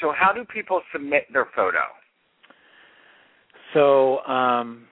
So, 0.00 0.12
how 0.16 0.32
do 0.32 0.44
people 0.44 0.82
submit 0.92 1.24
their 1.32 1.48
photo? 1.56 1.80
So, 3.74 4.20
um, 4.26 4.86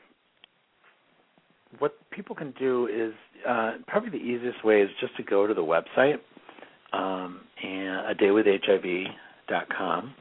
what 1.79 1.95
people 2.11 2.35
can 2.35 2.53
do 2.59 2.89
is 2.89 3.13
uh, 3.49 3.75
probably 3.87 4.11
the 4.11 4.17
easiest 4.17 4.65
way 4.65 4.83
is 4.83 4.91
just 5.01 5.17
to 5.17 5.23
go 5.23 5.47
to 5.47 5.55
the 5.55 5.63
website 5.63 6.19
um, 6.93 7.41
and 7.63 8.07
a 8.11 8.15
day 8.15 8.31
with 8.31 8.47
HIV.com, 8.47 10.15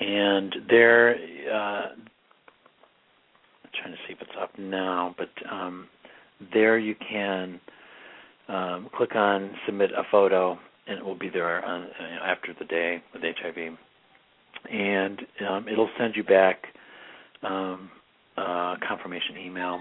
and 0.00 0.56
there. 0.68 1.16
Uh, 1.52 1.88
I'm 3.64 3.70
trying 3.80 3.92
to 3.92 3.98
see 4.06 4.12
if 4.12 4.20
it's 4.20 4.30
up 4.40 4.50
now, 4.58 5.14
but 5.18 5.30
um, 5.50 5.88
there 6.52 6.78
you 6.78 6.94
can 6.94 7.60
um, 8.48 8.88
click 8.94 9.14
on 9.14 9.50
submit 9.66 9.90
a 9.92 10.02
photo, 10.10 10.58
and 10.86 10.98
it 10.98 11.04
will 11.04 11.18
be 11.18 11.28
there 11.28 11.64
on, 11.64 11.88
after 12.24 12.54
the 12.58 12.64
day 12.64 13.02
with 13.12 13.22
HIV, 13.22 13.76
and 14.70 15.20
um, 15.48 15.68
it'll 15.68 15.90
send 15.98 16.16
you 16.16 16.24
back 16.24 16.64
um, 17.42 17.90
uh, 18.36 18.76
confirmation 18.86 19.36
email 19.38 19.80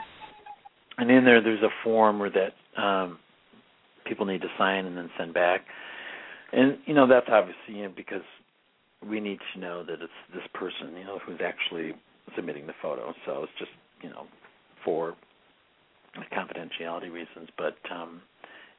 and 0.98 1.10
in 1.10 1.26
there 1.26 1.42
there's 1.42 1.64
a 1.64 1.70
form 1.84 2.20
where 2.20 2.30
that 2.32 2.82
um, 2.82 3.20
people 4.06 4.26
need 4.26 4.42
to 4.42 4.48
sign 4.58 4.86
and 4.86 4.98
then 4.98 5.10
send 5.18 5.34
back. 5.34 5.62
And 6.54 6.78
you 6.86 6.94
know 6.94 7.08
that's 7.08 7.28
obviously 7.30 7.76
you 7.76 7.84
know, 7.84 7.94
because 7.96 8.24
we 9.08 9.20
need 9.20 9.40
to 9.54 9.60
know 9.60 9.84
that 9.84 10.02
it's 10.02 10.14
this 10.34 10.44
person, 10.54 10.96
you 10.96 11.06
know, 11.06 11.20
who's 11.26 11.40
actually 11.44 11.94
submitting 12.36 12.68
the 12.68 12.74
photo. 12.82 13.14
So 13.26 13.44
it's 13.44 13.54
just 13.58 13.72
you 14.02 14.10
know 14.10 14.26
for 14.84 15.16
confidentiality 16.32 17.12
reasons. 17.12 17.50
But 17.58 17.76
um, 17.92 18.22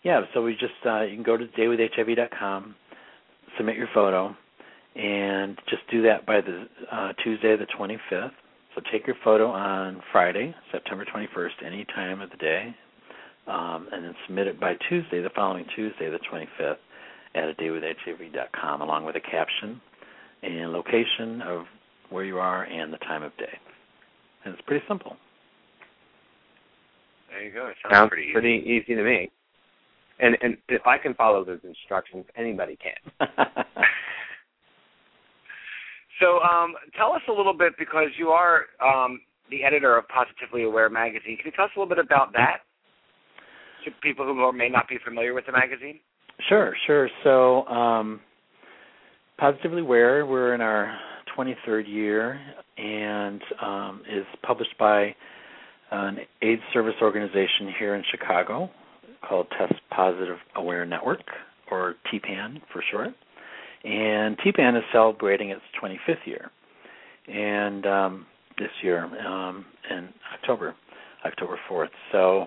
yeah, 0.03 0.23
so 0.35 0.43
we 0.43 0.53
just 0.53 0.75
uh, 0.87 1.03
you 1.03 1.15
can 1.15 1.23
go 1.23 1.37
to 1.37 1.47
daywithhiv.com, 1.47 2.75
submit 3.57 3.77
your 3.77 3.89
photo, 3.95 4.35
and 4.97 5.59
just 5.69 5.83
do 5.91 6.03
that 6.03 6.27
by 6.27 6.41
the 6.41 6.67
uh, 6.91 7.13
Tuesday 7.23 7.57
the 7.57 7.67
25th. 7.79 8.31
So 8.75 8.81
take 8.91 9.07
your 9.07 9.17
photo 9.23 9.49
on 9.51 10.03
Friday, 10.13 10.55
September 10.71 11.05
21st, 11.05 11.67
any 11.67 11.85
time 11.95 12.23
of 12.23 12.31
the 12.31 12.39
day, 12.39 12.75
um, 13.47 13.87
and 13.93 14.05
then 14.05 14.15
submit 14.27 14.47
it 14.47 14.59
by 14.59 14.77
Tuesday, 14.89 15.21
the 15.21 15.29
following 15.35 15.67
Tuesday, 15.77 16.09
the 16.09 16.19
25th, 16.33 16.77
at 17.35 17.49
a 17.51 17.55
daywithhiv.com, 17.55 18.81
along 18.81 19.05
with 19.05 19.17
a 19.17 19.21
caption 19.21 19.81
and 20.43 20.73
location 20.73 21.43
of 21.43 21.65
where 22.09 22.25
you 22.25 22.39
are 22.39 22.65
and 22.65 22.93
the 22.93 22.99
time 22.99 23.23
of 23.23 23.37
day. 23.37 23.59
And 24.45 24.55
it's 24.55 24.63
pretty 24.67 24.85
simple. 24.89 25.17
There 27.33 27.45
you 27.45 27.53
go. 27.53 27.67
It 27.67 27.77
sounds, 27.83 27.95
Sounds 27.95 28.09
pretty 28.11 28.25
easy. 28.25 28.33
pretty 28.33 28.83
easy 28.85 28.95
to 28.95 29.03
me. 29.03 29.31
And 30.21 30.37
and 30.43 30.57
if 30.69 30.87
I 30.87 30.99
can 30.99 31.15
follow 31.15 31.45
those 31.45 31.61
instructions, 31.65 32.25
anybody 32.37 32.77
can. 32.77 33.29
So, 36.23 36.39
um, 36.41 36.75
tell 36.97 37.13
us 37.13 37.23
a 37.29 37.33
little 37.33 37.53
bit 37.57 37.73
because 37.79 38.09
you 38.17 38.29
are 38.29 38.67
um, 38.81 39.21
the 39.51 39.65
editor 39.65 39.99
of 39.99 40.07
Positively 40.07 40.63
Aware 40.63 40.89
magazine. 40.89 41.37
Can 41.37 41.47
you 41.47 41.53
tell 41.53 41.65
us 41.65 41.73
a 41.77 41.81
little 41.81 41.93
bit 41.93 42.05
about 42.05 42.33
that 42.35 42.59
to 43.85 43.91
people 44.03 44.25
who 44.25 44.53
may 44.53 44.69
not 44.69 44.89
be 44.89 44.99
familiar 45.05 45.35
with 45.35 45.47
the 45.47 45.53
magazine? 45.53 45.99
Sure, 46.49 46.75
sure. 46.87 47.11
So, 47.25 47.67
um, 47.67 48.21
Positively 49.37 49.81
Aware, 49.81 50.25
we're 50.27 50.55
in 50.55 50.61
our 50.61 50.97
23rd 51.37 51.89
year 51.89 52.41
and 52.79 53.43
um, 53.61 54.03
is 54.09 54.25
published 54.47 54.79
by 54.79 55.15
an 55.93 56.19
AIDS 56.43 56.63
service 56.73 56.95
organization 57.01 57.73
here 57.79 57.95
in 57.95 58.03
Chicago 58.11 58.71
called 59.29 59.47
Test 59.57 59.81
Positive 59.91 60.39
Aware 60.57 60.85
Network, 60.87 61.23
or 61.71 61.95
TPAN 62.13 62.61
for 62.73 62.83
short 62.91 63.15
and 63.85 64.39
TPAN 64.39 64.77
is 64.77 64.85
celebrating 64.93 65.51
its 65.51 65.63
25th 65.83 66.25
year, 66.25 66.51
and 67.29 67.87
um, 67.87 68.27
this 68.59 68.71
year 68.83 69.05
um, 69.27 69.65
in 69.91 70.09
October, 70.35 70.75
October 71.27 71.59
4th. 71.69 71.89
So 72.13 72.47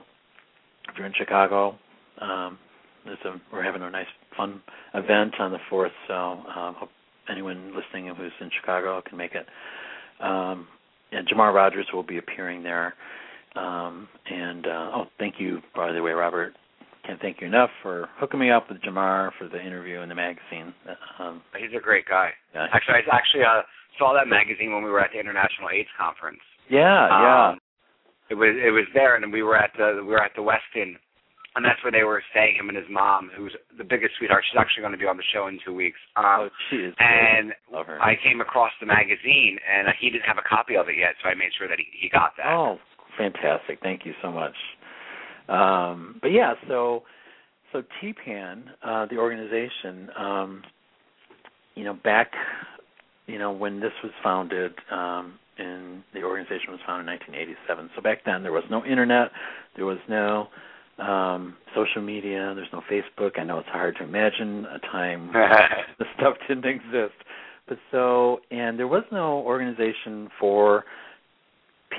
if 0.90 0.98
you're 0.98 1.08
in 1.08 1.14
Chicago, 1.18 1.76
um, 2.22 2.58
a, 3.06 3.42
we're 3.52 3.64
having 3.64 3.82
a 3.82 3.90
nice 3.90 4.08
fun 4.36 4.62
event 4.94 5.34
on 5.40 5.52
the 5.52 5.60
4th. 5.72 5.90
So 6.08 6.14
um, 6.14 6.76
hope 6.76 6.90
anyone 7.30 7.74
listening 7.76 8.14
who's 8.16 8.32
in 8.40 8.50
Chicago 8.60 9.02
can 9.08 9.18
make 9.18 9.34
it. 9.36 9.46
Um, 10.24 10.68
and 11.12 11.28
Jamar 11.28 11.54
Rogers 11.54 11.88
will 11.94 12.04
be 12.04 12.18
appearing 12.18 12.64
there. 12.64 12.94
Um, 13.56 14.08
and 14.30 14.66
uh, 14.68 14.92
oh, 14.94 15.06
thank 15.20 15.36
you, 15.40 15.60
by 15.76 15.92
the 15.92 16.02
way, 16.02 16.12
Robert 16.12 16.54
can't 17.06 17.22
thank 17.22 17.40
you 17.40 17.46
enough 17.46 17.70
for 17.84 18.10
hooking 18.18 18.40
me 18.40 18.50
up 18.50 18.68
with 18.68 18.82
Jamar 18.82 19.30
for 19.38 19.48
the 19.48 19.62
interview 19.62 20.00
in 20.02 20.10
the 20.10 20.16
magazine. 20.16 20.74
Um, 21.20 21.44
He's 21.56 21.70
a 21.78 21.80
great 21.80 22.06
guy. 22.10 22.32
Yeah. 22.56 22.66
Actually, 22.74 22.96
I 23.12 23.16
actually 23.16 23.44
uh, 23.44 23.62
saw 24.00 24.14
that 24.14 24.28
magazine 24.28 24.74
when 24.74 24.84
we 24.84 24.90
were 24.90 25.00
at 25.00 25.12
the 25.14 25.20
International 25.20 25.70
AIDS 25.72 25.90
Conference. 26.00 26.42
yeah, 26.68 27.06
yeah. 27.08 27.50
Um, 27.52 27.60
it 28.32 28.34
was 28.34 28.58
it 28.58 28.72
was 28.74 28.86
there, 28.96 29.16
and 29.16 29.32
we 29.32 29.44
were 29.44 29.56
at 29.56 29.70
the 29.78 30.02
we 30.02 30.10
were 30.10 30.24
at 30.24 30.32
the 30.36 30.42
Westin, 30.42 30.98
and 31.56 31.62
that's 31.64 31.78
where 31.86 31.92
they 31.94 32.02
were 32.04 32.24
staying. 32.32 32.56
Him 32.58 32.70
and 32.70 32.78
his 32.78 32.90
mom, 32.90 33.30
who's 33.38 33.54
the 33.78 33.84
biggest 33.86 34.18
sweetheart. 34.18 34.42
She's 34.50 34.58
actually 34.58 34.82
going 34.82 34.98
to 34.98 34.98
be 34.98 35.06
on 35.06 35.16
the 35.16 35.30
show 35.32 35.46
in 35.46 35.60
two 35.64 35.76
weeks. 35.78 36.00
oh, 36.18 36.50
Um, 36.50 36.50
she 36.72 36.78
is. 36.90 36.94
and. 36.98 37.54
I 38.02 38.18
came 38.26 38.42
across 38.42 38.72
the 38.82 38.88
magazine, 38.88 39.60
and 39.62 39.86
he 40.02 40.10
didn't 40.10 40.26
have 40.26 40.40
a 40.42 40.48
copy 40.50 40.76
of 40.76 40.90
it 40.90 40.98
yet, 40.98 41.14
so 41.22 41.30
I 41.30 41.36
made 41.36 41.52
sure 41.56 41.68
that 41.68 41.78
he, 41.78 41.86
he 42.02 42.10
got 42.10 42.32
that. 42.42 42.50
Oh, 42.50 42.80
fantastic! 43.18 43.80
Thank 43.82 44.06
you 44.06 44.14
so 44.22 44.32
much. 44.32 44.56
Um, 45.48 46.20
but 46.22 46.32
yeah, 46.32 46.54
so 46.68 47.04
so 47.72 47.84
TPAN, 48.02 48.64
uh, 48.84 49.06
the 49.08 49.18
organization, 49.18 50.10
um, 50.18 50.64
you 51.76 51.84
know, 51.84 51.94
back, 51.94 52.32
you 53.28 53.38
know, 53.38 53.52
when 53.52 53.80
this 53.80 53.92
was 54.04 54.14
founded, 54.24 54.74
um, 54.92 55.38
and 55.58 56.04
the 56.14 56.24
organization 56.24 56.72
was 56.72 56.80
founded 56.86 57.08
in 57.08 57.14
1987. 57.14 57.90
So 57.96 58.02
back 58.02 58.20
then 58.26 58.44
there 58.44 58.52
was 58.52 58.64
no 58.70 58.84
internet, 58.86 59.32
there 59.76 59.86
was 59.86 60.00
no 60.08 60.48
um, 61.00 61.56
social 61.76 62.02
media, 62.02 62.54
there's 62.56 62.72
no 62.72 62.82
Facebook. 62.90 63.38
I 63.38 63.44
know 63.44 63.60
it's 63.60 63.70
hard 63.70 63.96
to 63.98 64.04
imagine 64.04 64.66
a 64.66 64.80
time 64.80 65.32
the 66.00 66.06
stuff 66.18 66.36
didn't 66.48 66.66
exist. 66.66 67.16
But 67.68 67.78
so, 67.92 68.40
and 68.52 68.78
there 68.78 68.88
was 68.88 69.04
no 69.12 69.40
organization 69.40 70.30
for 70.40 70.86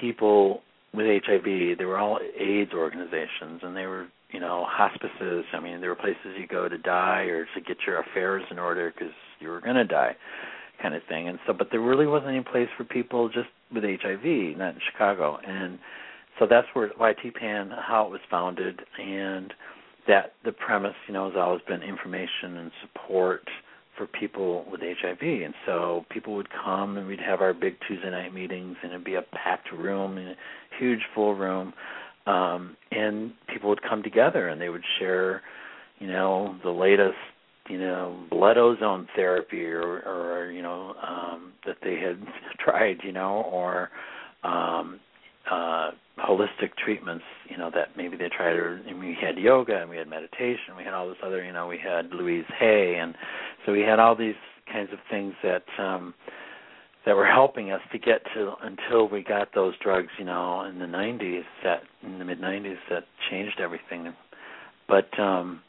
people 0.00 0.62
with 0.96 1.06
HIV. 1.24 1.78
They 1.78 1.84
were 1.84 1.98
all 1.98 2.18
AIDS 2.38 2.72
organizations, 2.72 3.60
and 3.62 3.76
they 3.76 3.86
were, 3.86 4.06
you 4.30 4.40
know, 4.40 4.64
hospices. 4.68 5.44
I 5.52 5.60
mean, 5.60 5.80
there 5.80 5.90
were 5.90 5.96
places 5.96 6.34
you 6.38 6.46
go 6.46 6.68
to 6.68 6.78
die 6.78 7.24
or 7.24 7.44
to 7.44 7.60
get 7.60 7.76
your 7.86 8.00
affairs 8.00 8.42
in 8.50 8.58
order 8.58 8.92
because 8.92 9.14
you 9.38 9.48
were 9.48 9.60
going 9.60 9.76
to 9.76 9.84
die, 9.84 10.16
kind 10.82 10.94
of 10.94 11.02
thing. 11.08 11.28
And 11.28 11.38
so, 11.46 11.52
but 11.52 11.68
there 11.70 11.80
really 11.80 12.06
wasn't 12.06 12.30
any 12.30 12.42
place 12.42 12.68
for 12.76 12.84
people 12.84 13.28
just 13.28 13.48
with 13.72 13.84
HIV, 13.84 14.56
not 14.56 14.74
in 14.74 14.80
Chicago. 14.90 15.38
And 15.46 15.78
so 16.38 16.46
that's 16.48 16.66
where 16.72 16.90
why 16.96 17.12
TPAN, 17.12 17.70
how 17.86 18.06
it 18.06 18.10
was 18.10 18.20
founded, 18.30 18.80
and 18.98 19.52
that 20.08 20.32
the 20.44 20.52
premise, 20.52 20.94
you 21.06 21.14
know, 21.14 21.28
has 21.28 21.36
always 21.36 21.62
been 21.68 21.82
information 21.82 22.56
and 22.56 22.70
support 22.82 23.42
for 23.96 24.06
people 24.06 24.64
with 24.70 24.80
HIV. 24.80 25.22
And 25.22 25.54
so 25.64 26.04
people 26.10 26.34
would 26.34 26.48
come 26.50 26.96
and 26.96 27.06
we'd 27.06 27.20
have 27.20 27.40
our 27.40 27.54
big 27.54 27.76
Tuesday 27.86 28.10
night 28.10 28.34
meetings 28.34 28.76
and 28.82 28.92
it'd 28.92 29.04
be 29.04 29.14
a 29.14 29.22
packed 29.22 29.72
room 29.72 30.18
and 30.18 30.36
huge 30.78 31.00
full 31.14 31.34
room. 31.34 31.72
Um, 32.26 32.76
and 32.90 33.32
people 33.52 33.68
would 33.68 33.82
come 33.82 34.02
together 34.02 34.48
and 34.48 34.60
they 34.60 34.68
would 34.68 34.84
share, 34.98 35.42
you 35.98 36.08
know, 36.08 36.56
the 36.64 36.70
latest, 36.70 37.14
you 37.68 37.78
know, 37.78 38.18
blood 38.30 38.58
ozone 38.58 39.08
therapy 39.14 39.64
or, 39.64 40.00
or 40.00 40.50
you 40.50 40.62
know, 40.62 40.94
um, 41.06 41.52
that 41.64 41.76
they 41.82 41.96
had 41.96 42.20
tried, 42.58 42.98
you 43.04 43.12
know, 43.12 43.42
or 43.52 43.90
um, 44.42 44.98
uh, 45.50 45.90
holistic 46.18 46.74
treatments, 46.82 47.24
you 47.48 47.56
know, 47.56 47.70
that 47.74 47.96
maybe 47.96 48.16
they 48.16 48.28
tried. 48.28 48.54
Or, 48.54 48.80
and 48.86 48.98
we 48.98 49.16
had 49.20 49.38
yoga 49.38 49.80
and 49.80 49.90
we 49.90 49.96
had 49.96 50.08
meditation. 50.08 50.76
We 50.76 50.84
had 50.84 50.94
all 50.94 51.08
this 51.08 51.18
other, 51.24 51.44
you 51.44 51.52
know, 51.52 51.66
we 51.66 51.78
had 51.78 52.10
Louise 52.12 52.46
Hay, 52.58 52.96
and 53.00 53.14
so 53.64 53.72
we 53.72 53.80
had 53.80 53.98
all 53.98 54.16
these 54.16 54.34
kinds 54.70 54.92
of 54.92 54.98
things 55.10 55.34
that 55.42 55.64
um, 55.78 56.14
that 57.06 57.16
were 57.16 57.26
helping 57.26 57.70
us 57.70 57.80
to 57.92 57.98
get 57.98 58.20
to 58.34 58.52
until 58.62 59.08
we 59.08 59.22
got 59.22 59.54
those 59.54 59.74
drugs, 59.82 60.08
you 60.18 60.24
know, 60.24 60.64
in 60.64 60.78
the 60.78 60.86
90s, 60.86 61.44
that 61.64 61.82
in 62.02 62.18
the 62.18 62.24
mid 62.24 62.40
90s, 62.40 62.76
that 62.90 63.04
changed 63.30 63.60
everything. 63.60 64.12
But 64.88 65.18
um, 65.18 65.62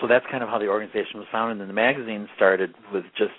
so 0.00 0.06
that's 0.06 0.24
kind 0.30 0.42
of 0.42 0.48
how 0.48 0.58
the 0.58 0.68
organization 0.68 1.18
was 1.18 1.26
founded. 1.32 1.60
And 1.60 1.68
the 1.68 1.74
magazine 1.74 2.28
started 2.36 2.74
with 2.92 3.04
just. 3.16 3.32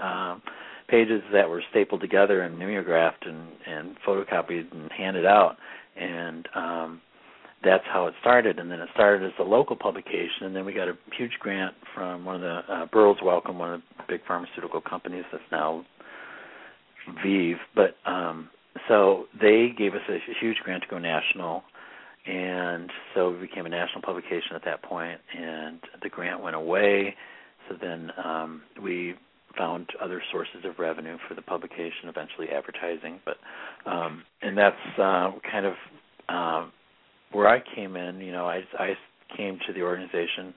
Um, 0.00 0.40
pages 0.88 1.22
that 1.32 1.48
were 1.48 1.62
stapled 1.70 2.00
together 2.00 2.42
and 2.42 2.58
mimeographed 2.58 3.26
and, 3.26 3.48
and 3.66 3.96
photocopied 4.06 4.70
and 4.72 4.90
handed 4.92 5.26
out. 5.26 5.56
And 5.96 6.48
um, 6.54 7.00
that's 7.62 7.84
how 7.90 8.06
it 8.06 8.14
started. 8.20 8.58
And 8.58 8.70
then 8.70 8.80
it 8.80 8.88
started 8.92 9.24
as 9.24 9.32
a 9.38 9.42
local 9.42 9.76
publication, 9.76 10.42
and 10.42 10.54
then 10.54 10.64
we 10.64 10.72
got 10.72 10.88
a 10.88 10.94
huge 11.16 11.32
grant 11.40 11.74
from 11.94 12.24
one 12.24 12.36
of 12.36 12.42
the 12.42 12.72
uh, 12.72 12.86
Burroughs 12.92 13.18
Wellcome, 13.22 13.58
one 13.58 13.74
of 13.74 13.80
the 13.96 14.04
big 14.08 14.20
pharmaceutical 14.26 14.80
companies 14.80 15.24
that's 15.32 15.44
now 15.50 15.84
ViiV, 17.24 17.54
but 17.74 17.96
um, 18.06 18.48
so 18.88 19.26
they 19.40 19.72
gave 19.76 19.94
us 19.94 20.00
a 20.08 20.18
huge 20.40 20.58
grant 20.64 20.82
to 20.82 20.88
go 20.88 20.98
national, 20.98 21.62
and 22.26 22.90
so 23.14 23.30
we 23.30 23.38
became 23.46 23.66
a 23.66 23.68
national 23.68 24.02
publication 24.02 24.54
at 24.54 24.64
that 24.64 24.82
point. 24.82 25.20
And 25.38 25.80
the 26.02 26.08
grant 26.08 26.42
went 26.42 26.56
away, 26.56 27.14
so 27.68 27.76
then 27.80 28.10
um, 28.22 28.62
we 28.82 29.14
found 29.56 29.88
other 30.02 30.22
sources 30.32 30.64
of 30.64 30.78
revenue 30.78 31.16
for 31.28 31.34
the 31.34 31.42
publication, 31.42 32.08
eventually 32.08 32.48
advertising. 32.48 33.20
But 33.24 33.36
um, 33.90 34.24
and 34.42 34.56
that's 34.56 34.76
uh, 34.98 35.32
kind 35.50 35.66
of 35.66 35.74
uh, 36.28 36.66
where 37.32 37.48
I 37.48 37.62
came 37.74 37.96
in. 37.96 38.20
You 38.20 38.32
know, 38.32 38.46
I 38.46 38.62
I 38.78 38.94
came 39.36 39.58
to 39.66 39.72
the 39.72 39.82
organization 39.82 40.54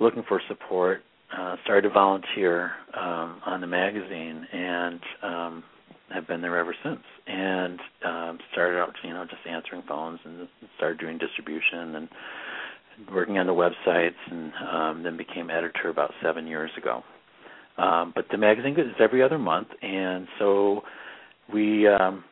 looking 0.00 0.24
for 0.28 0.40
support. 0.48 1.02
Uh, 1.36 1.56
started 1.64 1.88
to 1.88 1.90
volunteer 1.90 2.70
um, 2.96 3.40
on 3.44 3.60
the 3.60 3.66
magazine 3.66 4.46
and 4.52 5.00
um, 5.22 5.64
have 6.10 6.28
been 6.28 6.40
there 6.40 6.56
ever 6.56 6.74
since. 6.84 7.00
And 7.26 7.80
um, 8.04 8.38
started 8.52 8.78
out, 8.78 8.94
you 9.02 9.10
know, 9.10 9.24
just 9.24 9.44
answering 9.48 9.82
phones 9.88 10.20
and 10.24 10.46
started 10.76 11.00
doing 11.00 11.18
distribution 11.18 11.96
and 11.96 12.08
working 13.12 13.38
on 13.38 13.46
the 13.46 13.52
websites, 13.52 14.12
and 14.30 14.52
um, 14.70 15.02
then 15.02 15.16
became 15.16 15.50
editor 15.50 15.88
about 15.88 16.12
seven 16.22 16.46
years 16.46 16.70
ago. 16.78 17.02
Um, 17.78 18.12
but 18.14 18.26
the 18.30 18.38
magazine 18.38 18.78
is 18.78 18.94
every 19.00 19.22
other 19.22 19.38
month, 19.38 19.68
and 19.82 20.28
so 20.38 20.82
we 21.52 21.88
um, 21.88 22.22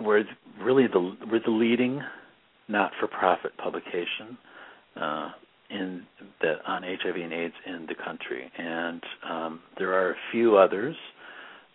we're 0.00 0.22
really 0.60 0.86
the 0.86 1.16
we're 1.28 1.40
the 1.44 1.50
leading 1.50 2.00
not-for-profit 2.68 3.56
publication 3.58 4.38
uh, 5.00 5.30
in 5.72 6.02
the 6.40 6.54
on 6.66 6.82
HIV 6.82 7.16
and 7.16 7.32
AIDS 7.32 7.54
in 7.66 7.86
the 7.86 7.94
country, 7.94 8.50
and 8.58 9.02
um, 9.28 9.60
there 9.78 9.92
are 9.94 10.10
a 10.10 10.16
few 10.30 10.56
others, 10.56 10.96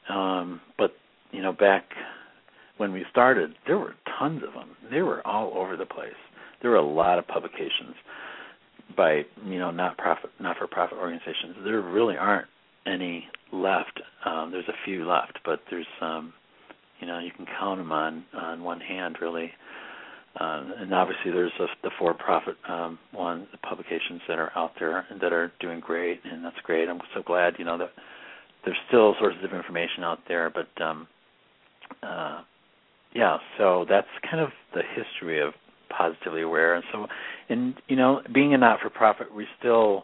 um, 0.10 0.62
but 0.78 0.92
you 1.32 1.42
know 1.42 1.54
back 1.54 1.86
when 2.78 2.92
we 2.92 3.04
started, 3.12 3.56
there 3.66 3.78
were 3.78 3.96
tons 4.20 4.44
of 4.48 4.54
them. 4.54 4.70
They 4.92 5.02
were 5.02 5.26
all 5.26 5.54
over 5.56 5.76
the 5.76 5.86
place. 5.86 6.12
There 6.62 6.72
were 6.72 6.78
a 6.78 6.86
lot 6.86 7.20
of 7.20 7.28
publications 7.28 7.96
by 8.96 9.24
you 9.46 9.60
know 9.60 9.72
not 9.72 9.98
profit 9.98 10.30
not 10.40 10.58
for 10.58 10.68
profit 10.68 10.98
organizations. 10.98 11.56
There 11.64 11.82
really 11.82 12.18
aren't 12.18 12.48
any 12.86 13.26
left. 13.52 14.02
Um, 14.26 14.52
there's 14.52 14.68
a 14.68 14.86
few 14.86 15.08
left, 15.08 15.40
but 15.44 15.60
there's 15.70 15.88
um, 16.02 16.34
you 17.00 17.08
know 17.08 17.20
you 17.20 17.32
can 17.32 17.46
count 17.60 17.80
them 17.80 17.92
on 17.92 18.26
on 18.34 18.64
one 18.64 18.80
hand 18.80 19.18
really. 19.22 19.52
Uh, 20.40 20.64
and 20.78 20.94
obviously, 20.94 21.32
there's 21.32 21.52
a, 21.60 21.66
the 21.84 21.90
for-profit 21.98 22.56
um, 22.70 23.00
one, 23.12 23.48
the 23.52 23.58
publications 23.58 24.22
that 24.28 24.38
are 24.38 24.52
out 24.56 24.72
there 24.80 25.06
and 25.10 25.20
that 25.20 25.34
are 25.34 25.52
doing 25.60 25.80
great, 25.80 26.20
and 26.24 26.46
that's 26.46 26.58
great. 26.64 26.88
I'm 26.88 27.02
so 27.16 27.24
glad, 27.24 27.56
you 27.58 27.66
know, 27.66 27.78
that 27.80 27.90
there's 28.64 28.78
still 28.88 29.16
sources 29.20 29.44
of 29.44 29.54
information 29.54 30.04
out 30.04 30.20
there. 30.28 30.52
But 30.52 30.84
um, 30.84 31.08
uh, 32.04 32.42
yeah, 33.16 33.38
so 33.58 33.86
that's 33.90 34.08
kind 34.30 34.42
of 34.44 34.50
the 34.74 34.82
history 34.96 35.42
of 35.42 35.54
positively 35.90 36.42
aware. 36.42 36.76
And 36.76 36.84
so, 36.92 37.08
and 37.50 37.74
you 37.88 37.96
know, 37.96 38.22
being 38.34 38.54
a 38.54 38.58
not-for-profit, 38.58 39.34
we 39.34 39.48
still, 39.60 40.04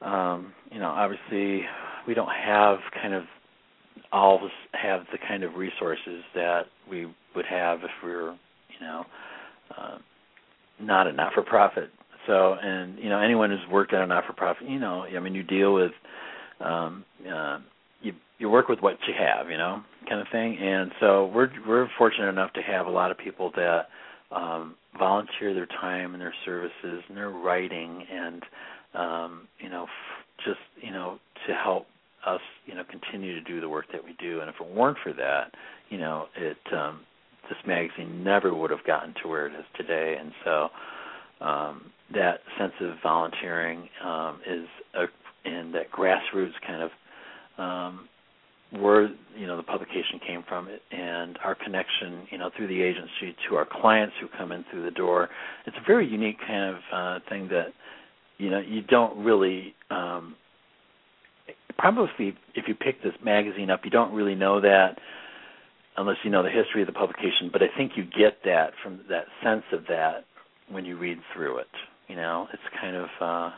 um, 0.00 0.52
you 0.72 0.80
know, 0.80 0.88
obviously 0.88 1.64
we 2.08 2.14
don't 2.14 2.32
have 2.32 2.78
kind 3.00 3.14
of 3.14 3.24
always 4.10 4.50
have 4.72 5.02
the 5.12 5.18
kind 5.28 5.44
of 5.44 5.54
resources 5.54 6.22
that 6.34 6.62
we 6.90 7.06
would 7.34 7.46
have 7.46 7.80
if 7.82 7.90
we 8.04 8.10
were, 8.10 8.32
you 8.32 8.80
know, 8.86 9.04
uh, 9.76 9.98
not 10.80 11.06
a 11.06 11.12
not-for-profit. 11.12 11.90
So, 12.26 12.56
and 12.60 12.98
you 12.98 13.08
know, 13.08 13.20
anyone 13.20 13.50
who's 13.50 13.66
worked 13.70 13.92
at 13.92 14.02
a 14.02 14.06
not-for-profit, 14.06 14.68
you 14.68 14.78
know, 14.78 15.04
I 15.04 15.20
mean, 15.20 15.34
you 15.34 15.42
deal 15.42 15.74
with, 15.74 15.92
um, 16.60 17.04
uh, 17.30 17.58
you 18.00 18.12
you 18.38 18.48
work 18.48 18.68
with 18.68 18.80
what 18.80 18.96
you 19.06 19.14
have, 19.18 19.50
you 19.50 19.58
know, 19.58 19.82
kind 20.08 20.20
of 20.20 20.26
thing. 20.32 20.56
And 20.58 20.90
so 21.00 21.30
we're 21.34 21.50
we're 21.66 21.88
fortunate 21.98 22.28
enough 22.28 22.52
to 22.54 22.62
have 22.62 22.86
a 22.86 22.90
lot 22.90 23.10
of 23.10 23.18
people 23.18 23.52
that 23.56 23.88
um, 24.30 24.74
volunteer 24.98 25.54
their 25.54 25.66
time 25.66 26.14
and 26.14 26.20
their 26.20 26.34
services 26.44 27.02
and 27.08 27.16
their 27.16 27.30
writing 27.30 28.04
and 28.10 28.42
um, 28.94 29.48
you 29.58 29.68
know, 29.68 29.84
f- 29.84 30.44
just 30.44 30.60
you 30.80 30.92
know, 30.92 31.18
to 31.46 31.54
help 31.54 31.86
us, 32.26 32.40
you 32.66 32.74
know, 32.74 32.84
continue 32.90 33.34
to 33.34 33.40
do 33.42 33.60
the 33.60 33.68
work 33.68 33.86
that 33.92 34.02
we 34.02 34.14
do. 34.18 34.40
And 34.40 34.48
if 34.48 34.56
it 34.60 34.66
weren't 34.74 34.98
for 35.02 35.12
that, 35.12 35.52
you 35.90 35.98
know, 35.98 36.26
it 36.36 36.56
um, 36.72 37.00
this 37.48 37.58
magazine 37.66 38.22
never 38.24 38.54
would 38.54 38.70
have 38.70 38.84
gotten 38.86 39.14
to 39.22 39.28
where 39.28 39.46
it 39.46 39.52
is 39.54 39.64
today. 39.76 40.16
And 40.18 40.32
so 40.44 40.68
um, 41.44 41.90
that 42.12 42.40
sense 42.58 42.72
of 42.80 42.94
volunteering 43.02 43.88
um, 44.04 44.40
is 44.46 44.66
a 44.94 45.04
and 45.46 45.74
that 45.74 45.92
grassroots 45.92 46.52
kind 46.66 46.82
of 46.82 46.90
um, 47.58 48.08
where 48.70 49.08
you 49.36 49.46
know 49.46 49.58
the 49.58 49.62
publication 49.62 50.18
came 50.26 50.42
from 50.48 50.68
and 50.90 51.38
our 51.44 51.54
connection 51.54 52.26
you 52.30 52.38
know 52.38 52.50
through 52.56 52.66
the 52.66 52.80
agency 52.80 53.36
to 53.46 53.56
our 53.56 53.66
clients 53.70 54.14
who 54.22 54.26
come 54.38 54.52
in 54.52 54.64
through 54.70 54.82
the 54.82 54.90
door 54.90 55.28
it's 55.66 55.76
a 55.76 55.86
very 55.86 56.08
unique 56.08 56.38
kind 56.46 56.74
of 56.74 56.80
uh, 56.92 57.18
thing 57.28 57.46
that 57.48 57.74
you 58.38 58.48
know 58.48 58.58
you 58.58 58.80
don't 58.80 59.22
really 59.22 59.74
um, 59.90 60.34
probably 61.78 62.34
if 62.54 62.64
you 62.68 62.74
pick 62.74 63.02
this 63.02 63.12
magazine 63.22 63.70
up, 63.70 63.80
you 63.84 63.90
don't 63.90 64.12
really 64.12 64.34
know 64.34 64.60
that 64.60 64.98
unless 65.96 66.16
you 66.24 66.30
know 66.30 66.42
the 66.42 66.50
history 66.50 66.82
of 66.82 66.86
the 66.86 66.92
publication. 66.92 67.50
But 67.52 67.62
I 67.62 67.68
think 67.76 67.92
you 67.96 68.04
get 68.04 68.38
that 68.44 68.72
from 68.82 69.00
that 69.08 69.24
sense 69.42 69.64
of 69.72 69.84
that 69.88 70.24
when 70.70 70.84
you 70.84 70.98
read 70.98 71.18
through 71.34 71.58
it. 71.58 71.68
You 72.08 72.16
know, 72.16 72.48
it's 72.52 72.62
kind 72.80 72.96
of 72.96 73.08
uh, 73.20 73.50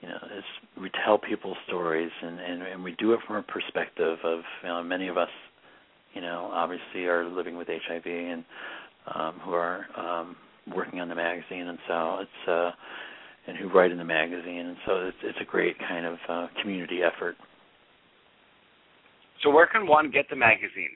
you 0.00 0.08
know, 0.08 0.18
it's 0.36 0.46
we 0.80 0.90
tell 1.04 1.18
people 1.18 1.56
stories 1.66 2.10
and, 2.22 2.38
and 2.40 2.62
and 2.62 2.84
we 2.84 2.92
do 2.98 3.12
it 3.12 3.20
from 3.26 3.36
a 3.36 3.42
perspective 3.42 4.18
of 4.24 4.40
you 4.62 4.68
know 4.68 4.82
many 4.82 5.08
of 5.08 5.16
us, 5.16 5.30
you 6.14 6.20
know, 6.20 6.50
obviously 6.52 7.04
are 7.06 7.24
living 7.28 7.56
with 7.56 7.68
HIV 7.68 8.06
and 8.06 8.44
um, 9.14 9.40
who 9.44 9.52
are 9.52 9.86
um, 9.96 10.36
working 10.74 11.00
on 11.00 11.08
the 11.08 11.14
magazine, 11.14 11.68
and 11.68 11.78
so 11.88 12.18
it's. 12.20 12.48
uh 12.48 12.70
and 13.46 13.56
who 13.56 13.68
write 13.68 13.90
in 13.90 13.98
the 13.98 14.04
magazine, 14.04 14.66
and 14.66 14.76
so 14.86 14.92
it's 15.08 15.16
it's 15.24 15.38
a 15.40 15.44
great 15.44 15.76
kind 15.78 16.06
of 16.06 16.16
uh, 16.28 16.46
community 16.60 17.00
effort. 17.02 17.34
So 19.42 19.50
where 19.50 19.66
can 19.66 19.86
one 19.86 20.10
get 20.10 20.26
the 20.30 20.36
magazine? 20.36 20.94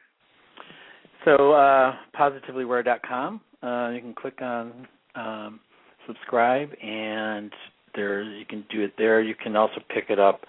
So 1.27 1.53
uh, 1.53 1.97
positivelyaware.com. 2.17 3.41
Uh, 3.61 3.91
you 3.93 4.01
can 4.01 4.15
click 4.15 4.41
on 4.41 4.87
um, 5.17 5.61
subscribe, 6.07 6.71
and 6.81 7.51
there 7.97 8.23
you 8.23 8.47
can 8.47 8.65
do 8.71 8.83
it 8.83 8.93
there. 8.97 9.21
You 9.21 9.35
can 9.35 9.57
also 9.57 9.81
pick 9.93 10.05
it 10.09 10.21
up 10.21 10.43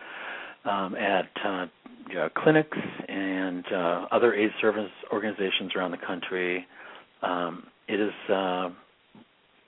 um, 0.65 0.95
at 0.95 1.29
uh, 1.43 1.65
you 2.07 2.15
know, 2.15 2.29
clinics 2.37 2.77
and 3.07 3.65
uh, 3.73 4.05
other 4.11 4.35
aid 4.35 4.51
service 4.61 4.91
organizations 5.11 5.71
around 5.75 5.89
the 5.89 5.97
country. 5.97 6.67
Um, 7.23 7.63
it 7.87 7.99
is 7.99 8.13
uh, 8.31 8.69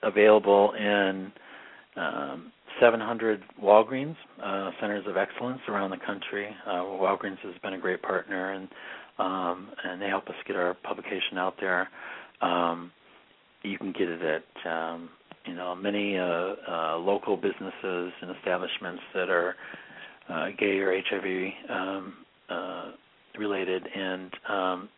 available 0.04 0.74
in 0.78 1.32
um, 1.96 2.52
700 2.80 3.42
Walgreens 3.60 4.16
uh, 4.42 4.70
centers 4.80 5.04
of 5.08 5.16
excellence 5.16 5.60
around 5.68 5.90
the 5.90 5.98
country. 6.06 6.48
Uh, 6.66 6.82
Walgreens 6.84 7.38
has 7.40 7.54
been 7.62 7.74
a 7.74 7.78
great 7.78 8.00
partner, 8.00 8.52
and 8.52 8.68
um, 9.20 9.68
and 9.84 10.00
they 10.00 10.08
help 10.08 10.28
us 10.28 10.34
get 10.46 10.56
our 10.56 10.74
publication 10.74 11.36
out 11.36 11.54
there. 11.60 11.88
Um, 12.40 12.90
you 13.62 13.76
can 13.76 13.92
get 13.92 14.08
it 14.08 14.22
at 14.22 14.70
um, 14.70 15.10
you 15.46 15.54
know 15.54 15.74
many 15.74 16.18
uh, 16.18 16.24
uh, 16.24 16.96
local 16.98 17.36
businesses 17.36 18.12
and 18.22 18.34
establishments 18.36 19.02
that 19.14 19.28
are 19.28 19.54
uh, 20.28 20.46
gay 20.58 20.78
or 20.78 20.94
HIV 20.96 21.52
um, 21.68 22.14
uh, 22.48 22.92
related, 23.38 23.86
and 23.94 24.30
um, 24.48 24.88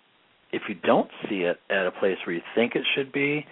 if 0.52 0.62
you 0.68 0.74
don't 0.74 1.10
see 1.28 1.40
it 1.40 1.58
at 1.70 1.86
a 1.86 1.90
place 1.90 2.16
where 2.26 2.36
you 2.36 2.42
think 2.54 2.76
it 2.76 2.84
should 2.94 3.12
be, 3.12 3.44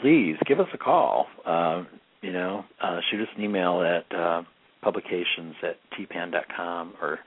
please 0.00 0.36
give 0.46 0.60
us 0.60 0.68
a 0.72 0.78
call. 0.78 1.26
Um, 1.44 1.86
you 2.22 2.32
know, 2.32 2.64
uh, 2.80 3.00
shoot 3.10 3.20
us 3.20 3.28
an 3.36 3.42
email 3.42 3.82
at 3.82 4.16
uh, 4.16 4.42
publications 4.80 5.54
at 5.62 5.76
tpan.com 5.98 6.94
or 7.00 7.18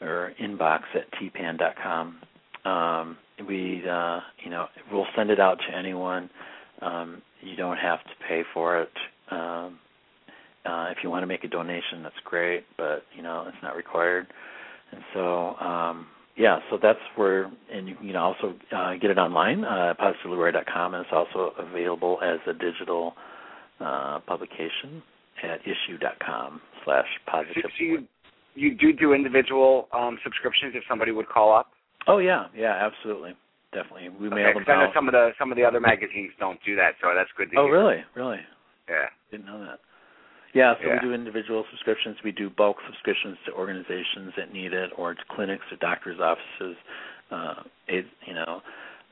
or 0.00 0.32
inbox 0.40 0.80
at 0.94 1.06
tpan.com. 1.12 2.20
Um, 2.64 3.16
we, 3.46 3.82
uh, 3.88 4.20
you 4.44 4.50
know, 4.50 4.66
we'll 4.92 5.06
send 5.16 5.30
it 5.30 5.40
out 5.40 5.58
to 5.68 5.76
anyone. 5.76 6.30
Um, 6.80 7.22
you 7.42 7.56
don't 7.56 7.76
have 7.76 8.02
to 8.04 8.10
pay 8.28 8.42
for 8.52 8.80
it. 8.80 8.92
Um, 9.30 9.78
uh, 10.64 10.88
if 10.90 10.98
you 11.02 11.10
want 11.10 11.22
to 11.22 11.26
make 11.26 11.44
a 11.44 11.48
donation, 11.48 12.02
that's 12.02 12.14
great, 12.24 12.64
but 12.78 13.04
you 13.14 13.22
know, 13.22 13.44
it's 13.46 13.56
not 13.62 13.76
required. 13.76 14.26
And 14.92 15.02
so, 15.12 15.56
um, 15.56 16.06
yeah, 16.36 16.58
so 16.70 16.78
that's 16.80 16.98
where, 17.16 17.50
and 17.72 17.88
you 17.88 17.94
can 17.96 18.16
also 18.16 18.54
uh, 18.74 18.94
get 18.94 19.10
it 19.10 19.18
online, 19.18 19.64
uh, 19.64 19.94
positivelyaware.com, 20.00 20.94
and 20.94 21.04
it's 21.04 21.12
also 21.12 21.52
available 21.58 22.18
as 22.22 22.38
a 22.46 22.52
digital 22.52 23.14
uh, 23.80 24.20
publication 24.20 25.02
at 25.42 25.60
issuu.com 25.64 26.60
slash 26.84 27.06
positive. 27.26 27.62
So, 27.62 27.68
so 27.78 27.84
you 27.84 28.04
you 28.54 28.74
do 28.74 28.92
do 28.92 29.12
individual 29.12 29.88
um, 29.92 30.18
subscriptions 30.22 30.74
if 30.76 30.82
somebody 30.88 31.12
would 31.12 31.28
call 31.28 31.54
up. 31.54 31.68
Oh 32.06 32.18
yeah, 32.18 32.46
yeah, 32.56 32.78
absolutely, 32.80 33.34
definitely. 33.72 34.08
We 34.08 34.28
okay, 34.28 34.34
mail 34.34 34.54
them 34.54 34.64
I 34.68 34.74
know 34.74 34.80
out. 34.88 34.94
some 34.94 35.08
of 35.08 35.12
the 35.12 35.30
some 35.38 35.50
of 35.50 35.56
the 35.56 35.64
other 35.64 35.80
magazines 35.80 36.32
don't 36.38 36.58
do 36.64 36.76
that, 36.76 36.92
so 37.00 37.12
that's 37.14 37.30
good 37.36 37.50
to 37.50 37.56
oh 37.58 37.66
hear. 37.66 37.72
really, 37.72 38.04
really? 38.14 38.40
Yeah. 38.88 39.06
Didn't 39.30 39.46
know 39.46 39.60
that. 39.60 39.80
Yeah, 40.52 40.74
so 40.80 40.86
Yeah. 40.86 40.94
we 40.94 41.00
do 41.00 41.12
individual 41.14 41.64
subscriptions. 41.70 42.16
We 42.22 42.30
do 42.30 42.48
bulk 42.48 42.76
subscriptions 42.86 43.38
to 43.46 43.52
organizations 43.52 44.32
that 44.36 44.52
need 44.52 44.72
it, 44.72 44.90
or 44.96 45.14
to 45.14 45.24
clinics 45.28 45.64
or 45.72 45.76
doctors' 45.76 46.20
offices. 46.20 46.76
uh, 47.30 47.62
it, 47.88 48.06
you 48.26 48.34
know, 48.34 48.62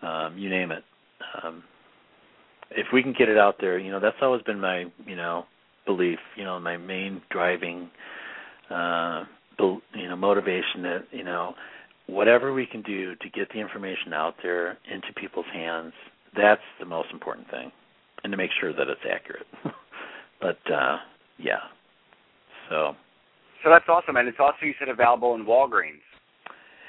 um, 0.02 0.36
you 0.36 0.48
name 0.50 0.70
it. 0.70 0.84
Um, 1.42 1.64
if 2.70 2.86
we 2.92 3.02
can 3.02 3.12
get 3.12 3.28
it 3.28 3.38
out 3.38 3.56
there, 3.58 3.78
you 3.78 3.90
know, 3.90 3.98
that's 3.98 4.16
always 4.22 4.42
been 4.42 4.60
my, 4.60 4.84
you 5.06 5.16
know, 5.16 5.46
belief. 5.86 6.18
You 6.36 6.44
know, 6.44 6.60
my 6.60 6.76
main 6.76 7.22
driving, 7.30 7.90
uh, 8.72 9.24
you 9.58 10.08
know, 10.08 10.16
motivation 10.16 10.82
that 10.82 11.04
you 11.10 11.24
know, 11.24 11.54
whatever 12.06 12.52
we 12.52 12.66
can 12.66 12.82
do 12.82 13.14
to 13.16 13.28
get 13.30 13.48
the 13.52 13.60
information 13.60 14.12
out 14.12 14.34
there 14.42 14.78
into 14.92 15.08
people's 15.16 15.46
hands, 15.52 15.92
that's 16.36 16.62
the 16.80 16.86
most 16.86 17.08
important 17.12 17.48
thing, 17.50 17.70
and 18.24 18.30
to 18.30 18.36
make 18.36 18.50
sure 18.60 18.72
that 18.72 18.88
it's 18.88 19.00
accurate. 19.10 19.46
but 20.40 20.58
uh, 20.72 20.96
yeah, 21.38 21.60
so. 22.68 22.94
So 23.62 23.70
that's 23.70 23.84
awesome, 23.88 24.16
and 24.16 24.26
it's 24.26 24.38
also 24.40 24.56
you 24.62 24.74
said 24.78 24.88
available 24.88 25.36
in 25.36 25.44
Walgreens. 25.44 26.02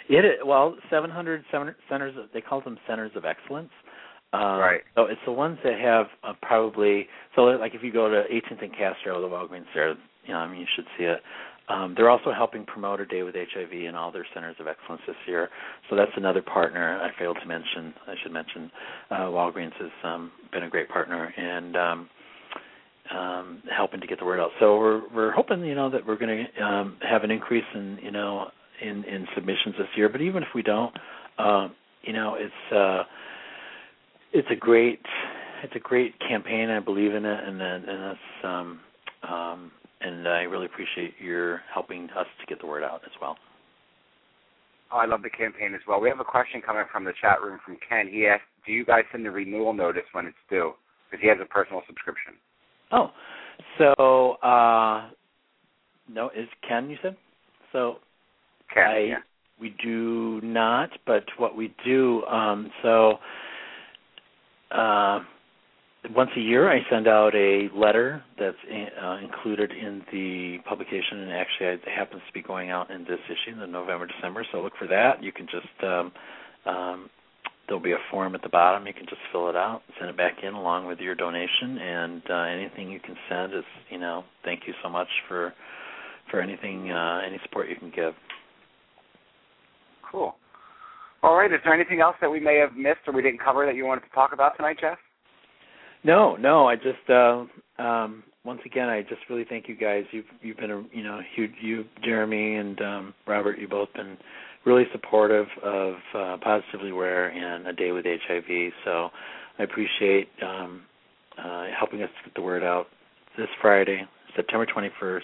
It 0.09 0.25
is, 0.25 0.31
well, 0.43 0.75
700 0.89 1.45
centers. 1.51 2.15
They 2.33 2.41
call 2.41 2.61
them 2.61 2.77
centers 2.87 3.11
of 3.15 3.25
excellence. 3.25 3.69
Um, 4.33 4.57
right. 4.57 4.81
So 4.95 5.03
it's 5.03 5.21
the 5.25 5.31
ones 5.31 5.59
that 5.63 5.79
have 5.79 6.07
uh, 6.23 6.33
probably 6.41 7.07
so 7.35 7.43
like 7.43 7.75
if 7.75 7.83
you 7.83 7.93
go 7.93 8.09
to 8.09 8.23
18th 8.33 8.63
and 8.63 8.71
Castro, 8.71 9.21
the 9.21 9.27
Walgreens 9.27 9.65
there, 9.75 9.89
you 10.25 10.33
know, 10.33 10.39
I 10.39 10.49
mean, 10.49 10.59
you 10.59 10.65
should 10.75 10.85
see 10.97 11.03
it. 11.03 11.19
Um, 11.73 11.93
they're 11.97 12.09
also 12.09 12.31
helping 12.31 12.65
promote 12.65 12.99
a 12.99 13.05
day 13.05 13.23
with 13.23 13.35
HIV 13.35 13.71
in 13.71 13.95
all 13.95 14.11
their 14.11 14.25
centers 14.33 14.55
of 14.59 14.67
excellence 14.67 15.01
this 15.07 15.15
year. 15.27 15.49
So 15.89 15.95
that's 15.95 16.11
another 16.15 16.41
partner 16.41 17.01
I 17.01 17.17
failed 17.17 17.37
to 17.41 17.47
mention. 17.47 17.93
I 18.05 18.13
should 18.21 18.31
mention 18.31 18.71
uh, 19.09 19.15
Walgreens 19.25 19.73
has 19.79 19.91
um, 20.03 20.31
been 20.51 20.63
a 20.63 20.69
great 20.69 20.89
partner 20.89 21.33
and 21.35 21.75
um, 21.75 22.09
um, 23.17 23.63
helping 23.75 24.01
to 24.01 24.07
get 24.07 24.19
the 24.19 24.25
word 24.25 24.39
out. 24.39 24.51
So 24.59 24.77
we're 24.77 25.01
we're 25.13 25.31
hoping 25.31 25.61
you 25.61 25.75
know 25.75 25.89
that 25.89 26.05
we're 26.05 26.17
going 26.17 26.45
to 26.45 26.63
um, 26.63 26.97
have 27.01 27.23
an 27.23 27.31
increase 27.31 27.65
in 27.73 27.97
you 28.01 28.11
know 28.11 28.49
in 28.81 29.03
in 29.05 29.27
submissions 29.33 29.75
this 29.77 29.87
year. 29.95 30.09
But 30.09 30.21
even 30.21 30.43
if 30.43 30.49
we 30.53 30.61
don't, 30.61 30.95
uh, 31.39 31.69
you 32.03 32.13
know 32.13 32.35
it's 32.37 32.75
uh, 32.75 33.03
it's 34.31 34.47
a 34.51 34.55
great 34.55 35.01
it's 35.63 35.75
a 35.75 35.79
great 35.79 36.13
campaign. 36.19 36.69
I 36.69 36.79
believe 36.79 37.15
in 37.15 37.25
it, 37.25 37.43
and 37.43 37.61
and 37.61 37.85
that's 37.87 38.43
um, 38.43 38.79
um, 39.27 39.71
and 40.03 40.27
I 40.27 40.41
really 40.41 40.65
appreciate 40.65 41.13
your 41.19 41.61
helping 41.73 42.09
us 42.11 42.27
to 42.39 42.45
get 42.47 42.59
the 42.59 42.67
word 42.67 42.83
out 42.83 43.01
as 43.05 43.11
well. 43.21 43.37
Oh, 44.91 44.97
I 44.97 45.05
love 45.05 45.23
the 45.23 45.29
campaign 45.29 45.73
as 45.73 45.81
well. 45.87 45.99
We 45.99 46.09
have 46.09 46.19
a 46.19 46.25
question 46.25 46.61
coming 46.61 46.83
from 46.91 47.03
the 47.03 47.13
chat 47.19 47.41
room 47.41 47.59
from 47.65 47.77
Ken. 47.87 48.07
He 48.07 48.27
asked, 48.27 48.43
"Do 48.65 48.71
you 48.71 48.85
guys 48.85 49.03
send 49.11 49.25
the 49.25 49.31
renewal 49.31 49.73
notice 49.73 50.03
when 50.11 50.25
it's 50.27 50.37
due?" 50.49 50.73
Because 51.09 51.21
he 51.21 51.27
has 51.29 51.37
a 51.41 51.45
personal 51.45 51.81
subscription. 51.87 52.33
Oh, 52.91 53.11
so 53.77 54.33
uh, 54.43 55.09
no, 56.09 56.29
is 56.35 56.47
Ken 56.67 56.89
you 56.89 56.97
said? 57.01 57.15
So 57.71 57.97
Ken, 58.73 58.83
I, 58.83 58.99
yeah. 58.99 59.15
we 59.59 59.75
do 59.83 60.39
not, 60.43 60.89
but 61.05 61.23
what 61.37 61.55
we 61.55 61.73
do, 61.85 62.23
um, 62.25 62.69
so 62.83 63.17
uh, 64.71 65.19
once 66.11 66.31
a 66.35 66.39
year 66.39 66.69
I 66.71 66.79
send 66.89 67.07
out 67.07 67.33
a 67.33 67.69
letter 67.73 68.23
that's 68.37 68.57
uh, 69.01 69.17
included 69.23 69.71
in 69.71 70.01
the 70.11 70.57
publication, 70.67 71.19
and 71.19 71.31
actually 71.31 71.67
it 71.67 71.81
happens 71.87 72.21
to 72.27 72.33
be 72.33 72.41
going 72.41 72.69
out 72.71 72.91
in 72.91 73.03
this 73.03 73.19
issue, 73.27 73.57
the 73.57 73.67
November 73.67 74.07
December. 74.07 74.45
So 74.51 74.61
look 74.61 74.73
for 74.77 74.87
that. 74.87 75.23
You 75.23 75.31
can 75.31 75.45
just 75.45 75.83
um, 75.83 76.11
um, 76.65 77.09
there'll 77.67 77.81
be 77.81 77.93
a 77.93 78.03
form 78.11 78.35
at 78.35 78.41
the 78.41 78.49
bottom. 78.49 78.85
You 78.85 78.93
can 78.93 79.05
just 79.05 79.21
fill 79.31 79.49
it 79.49 79.55
out, 79.55 79.81
send 79.97 80.09
it 80.09 80.17
back 80.17 80.43
in 80.43 80.53
along 80.53 80.87
with 80.87 80.99
your 80.99 81.15
donation, 81.15 81.77
and 81.77 82.21
uh, 82.29 82.33
anything 82.33 82.91
you 82.91 82.99
can 82.99 83.15
send 83.29 83.53
is 83.53 83.63
you 83.89 83.99
know 83.99 84.23
thank 84.43 84.61
you 84.67 84.73
so 84.83 84.89
much 84.89 85.09
for 85.27 85.53
for 86.29 86.41
anything 86.41 86.91
uh, 86.91 87.21
any 87.25 87.39
support 87.43 87.69
you 87.69 87.77
can 87.77 87.91
give. 87.95 88.13
Cool. 90.11 90.35
All 91.23 91.35
right. 91.35 91.51
Is 91.51 91.59
there 91.63 91.73
anything 91.73 92.01
else 92.01 92.15
that 92.19 92.29
we 92.29 92.41
may 92.41 92.57
have 92.57 92.75
missed 92.75 93.07
or 93.07 93.13
we 93.13 93.21
didn't 93.21 93.39
cover 93.39 93.65
that 93.65 93.75
you 93.75 93.85
wanted 93.85 94.01
to 94.01 94.09
talk 94.13 94.33
about 94.33 94.57
tonight, 94.57 94.77
Jeff? 94.81 94.97
No, 96.03 96.35
no. 96.35 96.67
I 96.67 96.75
just 96.75 97.09
uh, 97.09 97.45
um, 97.81 98.23
once 98.45 98.61
again, 98.65 98.89
I 98.89 99.01
just 99.01 99.21
really 99.29 99.45
thank 99.47 99.67
you 99.67 99.75
guys. 99.75 100.03
You've 100.11 100.25
you've 100.41 100.57
been 100.57 100.71
a 100.71 100.83
you 100.91 101.03
know 101.03 101.21
you, 101.35 101.49
you 101.61 101.85
Jeremy 102.03 102.55
and 102.55 102.81
um, 102.81 103.13
Robert. 103.25 103.57
You've 103.59 103.69
both 103.69 103.93
been 103.93 104.17
really 104.65 104.85
supportive 104.91 105.47
of 105.63 105.95
uh, 106.15 106.37
Positively 106.41 106.89
Aware 106.91 107.29
and 107.29 107.67
A 107.67 107.73
Day 107.73 107.91
with 107.91 108.05
HIV. 108.05 108.71
So 108.85 109.09
I 109.59 109.63
appreciate 109.63 110.29
um, 110.41 110.83
uh, 111.37 111.65
helping 111.77 112.01
us 112.03 112.09
get 112.23 112.33
the 112.35 112.41
word 112.41 112.63
out. 112.63 112.87
This 113.37 113.47
Friday, 113.61 114.03
September 114.35 114.65
21st, 114.65 115.21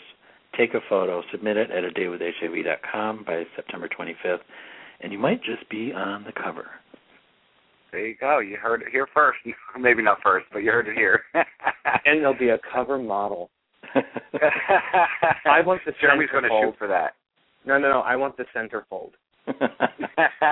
take 0.57 0.73
a 0.73 0.79
photo, 0.89 1.21
submit 1.31 1.57
it 1.57 1.69
at 1.69 1.83
a 1.83 1.91
day 1.91 2.07
with 2.07 2.21
daywithhiv.com 2.21 3.23
by 3.23 3.43
September 3.55 3.87
25th, 3.87 4.39
and 5.01 5.11
you 5.11 5.19
might 5.19 5.43
just 5.43 5.69
be 5.69 5.93
on 5.93 6.23
the 6.23 6.31
cover. 6.31 6.67
There 7.91 8.05
you 8.05 8.15
go. 8.19 8.39
You 8.39 8.57
heard 8.57 8.81
it 8.81 8.89
here 8.91 9.07
first. 9.13 9.39
Maybe 9.79 10.03
not 10.03 10.19
first, 10.21 10.45
but 10.51 10.59
you 10.59 10.71
heard 10.71 10.87
it 10.87 10.95
here. 10.95 11.23
and 11.33 12.21
there'll 12.21 12.37
be 12.37 12.49
a 12.49 12.59
cover 12.73 12.97
model. 12.97 13.49
I 15.45 15.61
want 15.65 15.81
the 15.85 15.93
Jeremy's 15.99 16.29
going 16.31 16.43
to 16.43 16.49
shoot 16.49 16.75
for 16.77 16.87
that. 16.87 17.13
No, 17.65 17.77
no, 17.79 17.89
no. 17.89 17.99
I 18.01 18.15
want 18.15 18.37
the 18.37 18.45
centerfold. 18.55 19.11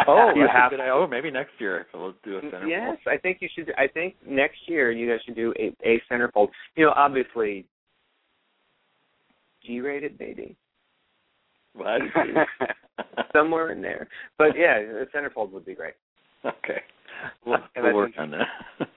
oh, 0.08 0.32
you 0.36 0.48
have 0.52 0.72
to. 0.72 0.78
Oh, 0.92 1.08
maybe 1.10 1.30
next 1.30 1.52
year 1.60 1.86
we'll 1.94 2.16
do 2.24 2.38
a 2.38 2.42
centerfold. 2.42 2.70
Yes, 2.70 2.98
I 3.06 3.18
think 3.18 3.38
you 3.42 3.50
should. 3.56 3.72
I 3.78 3.88
think 3.88 4.16
next 4.28 4.58
year 4.66 4.92
you 4.92 5.08
guys 5.10 5.20
should 5.26 5.36
do 5.36 5.54
a, 5.60 5.72
a 5.88 6.02
centerfold. 6.12 6.48
You 6.76 6.86
know, 6.86 6.94
obviously, 6.96 7.66
G-rated, 9.64 10.20
maybe. 10.20 10.56
What? 11.74 12.02
Somewhere 13.34 13.72
in 13.72 13.82
there, 13.82 14.08
but 14.40 14.58
yeah, 14.58 14.80
the 14.80 15.06
centerfold 15.14 15.52
would 15.52 15.66
be 15.66 15.76
great. 15.76 15.94
Okay. 16.64 16.82
We'll, 17.46 17.58
we'll 17.76 17.94
work 17.96 18.12
on 18.18 18.32
that. 18.32 18.48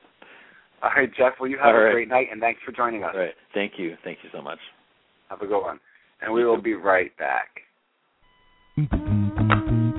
All 0.82 0.90
right, 0.96 1.10
Jeff. 1.16 1.34
Well, 1.40 1.48
you 1.48 1.58
have 1.58 1.74
All 1.74 1.80
a 1.80 1.84
right. 1.84 1.92
great 1.92 2.08
night, 2.08 2.28
and 2.30 2.40
thanks 2.40 2.60
for 2.64 2.72
joining 2.72 3.02
us. 3.02 3.10
All 3.14 3.20
right. 3.20 3.34
Thank 3.54 3.72
you. 3.78 3.96
Thank 4.04 4.18
you 4.22 4.30
so 4.32 4.42
much. 4.42 4.58
Have 5.28 5.40
a 5.42 5.46
good 5.46 5.60
one. 5.60 5.80
And 6.20 6.32
we 6.32 6.44
will 6.44 6.60
be 6.60 6.74
right 6.74 7.12
back. 7.16 7.60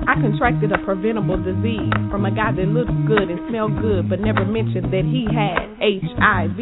I 0.02 0.18
contracted 0.18 0.72
a 0.72 0.78
preventable 0.82 1.38
disease 1.38 1.94
from 2.10 2.26
a 2.26 2.34
guy 2.34 2.50
that 2.50 2.68
looked 2.74 2.94
good 3.06 3.30
and 3.30 3.38
smelled 3.48 3.78
good 3.80 4.10
but 4.10 4.18
never 4.18 4.44
mentioned 4.44 4.90
that 4.90 5.06
he 5.06 5.30
had 5.30 5.78
HIV. 5.78 6.58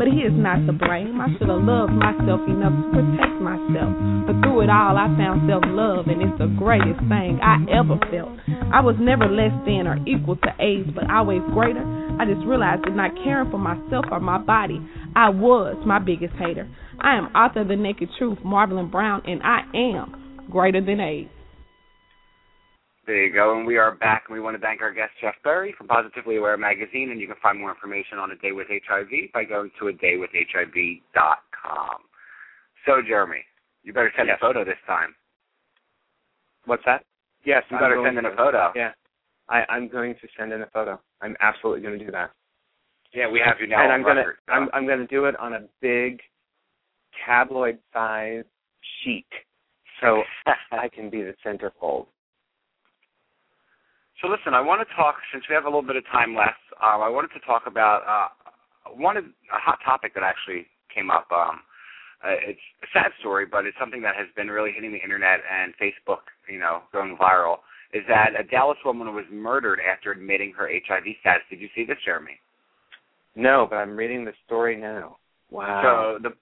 But 0.00 0.08
he 0.08 0.24
is 0.24 0.32
not 0.32 0.64
to 0.64 0.72
blame. 0.72 1.20
I 1.20 1.28
should 1.36 1.52
have 1.52 1.60
loved 1.60 1.92
myself 1.92 2.40
enough 2.48 2.72
to 2.72 2.86
protect 2.96 3.36
myself. 3.44 3.92
But 4.24 4.40
through 4.40 4.64
it 4.64 4.70
all, 4.72 4.96
I 4.96 5.08
found 5.20 5.44
self 5.48 5.64
love, 5.68 6.08
and 6.08 6.22
it's 6.22 6.38
the 6.40 6.48
greatest 6.56 7.00
thing 7.12 7.40
I 7.44 7.60
ever 7.68 8.00
felt. 8.08 8.32
I 8.72 8.80
was 8.80 8.96
never 9.00 9.28
less 9.28 9.52
than 9.68 9.84
or 9.84 10.00
equal 10.08 10.36
to 10.36 10.50
AIDS, 10.56 10.88
but 10.94 11.10
always 11.10 11.42
greater. 11.52 11.84
I 12.20 12.24
just 12.24 12.44
realized 12.46 12.84
that 12.84 12.96
not 12.96 13.12
caring 13.24 13.50
for 13.50 13.58
myself 13.58 14.06
or 14.10 14.20
my 14.20 14.38
body, 14.38 14.80
I 15.14 15.28
was 15.28 15.76
my 15.84 15.98
biggest 15.98 16.34
hater. 16.34 16.68
I 17.00 17.16
am 17.16 17.32
author 17.36 17.62
of 17.62 17.68
The 17.68 17.76
Naked 17.76 18.08
Truth, 18.18 18.38
Marvelyn 18.44 18.90
Brown, 18.90 19.22
and 19.26 19.40
I 19.42 19.60
am 19.74 20.48
greater 20.50 20.80
than 20.80 21.00
AIDS. 21.00 21.30
There 23.08 23.24
you 23.24 23.32
go. 23.32 23.56
And 23.56 23.66
we 23.66 23.78
are 23.78 23.94
back, 23.94 24.24
and 24.28 24.34
we 24.34 24.40
want 24.40 24.54
to 24.54 24.60
thank 24.60 24.82
our 24.82 24.92
guest, 24.92 25.12
Jeff 25.18 25.34
Berry, 25.42 25.74
from 25.78 25.88
Positively 25.88 26.36
Aware 26.36 26.58
Magazine. 26.58 27.10
And 27.10 27.18
you 27.18 27.26
can 27.26 27.36
find 27.42 27.58
more 27.58 27.70
information 27.70 28.18
on 28.18 28.30
A 28.32 28.36
Day 28.36 28.52
with 28.52 28.66
HIV 28.68 29.32
by 29.32 29.44
going 29.44 29.70
to 29.80 29.88
a 29.88 29.94
daywithhiv.com. 29.94 31.96
So, 32.84 33.00
Jeremy, 33.08 33.40
you 33.82 33.94
better 33.94 34.12
send 34.14 34.28
yes. 34.28 34.36
a 34.38 34.44
photo 34.44 34.62
this 34.62 34.76
time. 34.86 35.14
What's 36.66 36.82
that? 36.84 37.02
Yes, 37.46 37.62
you 37.70 37.78
I'm 37.78 37.82
better 37.82 38.02
send 38.04 38.18
in 38.18 38.26
a 38.26 38.36
photo. 38.36 38.72
Yeah, 38.76 38.90
I, 39.48 39.62
I'm 39.70 39.88
going 39.88 40.12
to 40.12 40.28
send 40.38 40.52
in 40.52 40.60
a 40.60 40.66
photo. 40.66 41.00
I'm 41.22 41.34
absolutely 41.40 41.80
going 41.80 41.98
to 41.98 42.04
do 42.04 42.10
that. 42.10 42.32
Yeah, 43.14 43.30
we 43.30 43.40
have 43.42 43.56
you 43.58 43.68
now. 43.68 43.84
And 43.84 43.90
I'm 43.90 44.02
going 44.02 44.16
to 44.16 44.52
I'm, 44.52 44.68
I'm 44.74 44.84
going 44.84 44.98
to 44.98 45.06
do 45.06 45.24
it 45.24 45.34
on 45.40 45.54
a 45.54 45.60
big 45.80 46.20
tabloid 47.24 47.78
size 47.90 48.44
sheet, 49.02 49.24
so 50.02 50.24
I 50.72 50.90
can 50.90 51.08
be 51.08 51.22
the 51.22 51.32
centerfold. 51.42 52.08
So 54.20 54.26
listen, 54.26 54.54
I 54.54 54.60
want 54.60 54.82
to 54.82 54.94
talk 54.94 55.16
since 55.32 55.44
we 55.48 55.54
have 55.54 55.64
a 55.64 55.68
little 55.68 55.86
bit 55.86 55.94
of 55.94 56.04
time 56.10 56.34
left. 56.34 56.58
Um, 56.82 57.02
I 57.02 57.08
wanted 57.08 57.30
to 57.38 57.42
talk 57.46 57.64
about 57.66 58.02
uh, 58.02 58.28
one 58.94 59.16
a 59.16 59.22
hot 59.50 59.78
topic 59.84 60.14
that 60.14 60.22
actually 60.22 60.66
came 60.92 61.10
up. 61.10 61.26
Um, 61.30 61.62
uh, 62.24 62.34
it's 62.42 62.60
a 62.82 62.88
sad 62.92 63.14
story, 63.20 63.46
but 63.46 63.64
it's 63.64 63.78
something 63.78 64.02
that 64.02 64.16
has 64.16 64.26
been 64.34 64.48
really 64.48 64.72
hitting 64.74 64.90
the 64.90 64.98
internet 64.98 65.38
and 65.46 65.72
Facebook, 65.78 66.26
you 66.50 66.58
know, 66.58 66.82
going 66.92 67.16
viral. 67.16 67.62
Is 67.94 68.02
that 68.08 68.34
a 68.38 68.42
Dallas 68.42 68.78
woman 68.84 69.14
was 69.14 69.24
murdered 69.30 69.78
after 69.80 70.10
admitting 70.10 70.52
her 70.58 70.68
HIV 70.68 71.06
status? 71.20 71.46
Did 71.48 71.60
you 71.60 71.68
see 71.74 71.84
this, 71.86 71.96
Jeremy? 72.04 72.42
No, 73.36 73.66
but 73.70 73.76
I'm 73.76 73.96
reading 73.96 74.24
the 74.24 74.34
story 74.46 74.76
now. 74.76 75.16
Wow. 75.50 76.18
So 76.18 76.28
the 76.28 76.34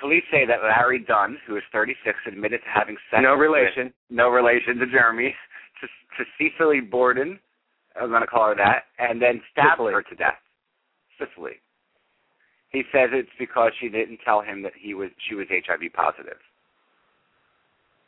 police 0.00 0.22
say 0.30 0.46
that 0.46 0.62
Larry 0.62 1.04
Dunn, 1.06 1.38
who 1.46 1.56
is 1.56 1.62
36, 1.72 2.16
admitted 2.26 2.60
to 2.62 2.70
having 2.72 2.96
sex. 3.10 3.20
No 3.20 3.34
relation. 3.34 3.86
With, 3.86 3.92
no 4.10 4.28
relation 4.30 4.78
to 4.78 4.86
Jeremy 4.86 5.34
to, 5.80 5.86
to 5.86 6.24
Cecily 6.38 6.80
Borden, 6.80 7.38
I'm 8.00 8.10
going 8.10 8.22
to 8.22 8.26
call 8.26 8.48
her 8.48 8.56
that, 8.56 8.84
and 8.98 9.20
then 9.20 9.40
stab 9.52 9.78
her 9.78 10.02
to 10.02 10.14
death. 10.14 10.40
Cicely. 11.18 11.52
He 12.70 12.82
says 12.92 13.10
it's 13.12 13.32
because 13.38 13.72
she 13.80 13.88
didn't 13.88 14.20
tell 14.24 14.42
him 14.42 14.62
that 14.62 14.72
he 14.78 14.92
was 14.92 15.08
she 15.28 15.34
was 15.34 15.46
HIV 15.48 15.92
positive. 15.94 16.36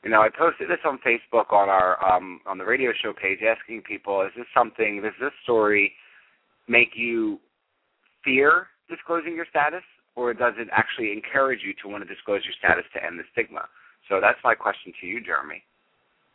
You 0.05 0.11
know, 0.11 0.21
I 0.21 0.29
posted 0.29 0.69
this 0.69 0.85
on 0.85 0.99
Facebook 0.99 1.53
on 1.53 1.69
our 1.69 1.97
um 2.05 2.41
on 2.47 2.59
the 2.59 2.65
radio 2.65 2.93
show 3.03 3.13
page 3.13 3.39
asking 3.41 3.83
people, 3.83 4.21
is 4.23 4.33
this 4.37 4.47
something 4.53 5.01
does 5.03 5.17
this 5.21 5.33
story 5.43 5.93
make 6.69 6.91
you 6.95 7.39
fear 8.25 8.67
disclosing 8.91 9.35
your 9.35 9.47
status 9.49 9.85
or 10.17 10.35
does 10.35 10.55
it 10.59 10.69
actually 10.73 11.13
encourage 11.13 11.61
you 11.65 11.73
to 11.81 11.89
want 11.89 12.07
to 12.07 12.15
disclose 12.15 12.43
your 12.45 12.55
status 12.59 12.85
to 12.93 13.03
end 13.03 13.19
the 13.19 13.25
stigma? 13.33 13.65
So 14.09 14.21
that's 14.21 14.39
my 14.43 14.55
question 14.55 14.93
to 15.01 15.07
you, 15.07 15.23
Jeremy. 15.25 15.63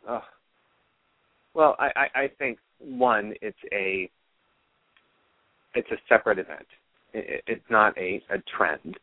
Oh. 0.08 0.22
Well, 1.54 1.76
I, 1.78 1.90
I, 1.96 2.20
I 2.22 2.30
think 2.38 2.58
one, 2.78 3.34
it's 3.40 3.56
a 3.72 4.10
it's 5.74 5.90
a 5.90 5.96
separate 6.08 6.38
event. 6.38 6.66
It, 7.12 7.42
it's 7.46 7.64
not 7.70 7.96
a, 7.98 8.22
a 8.30 8.38
trend. 8.56 8.96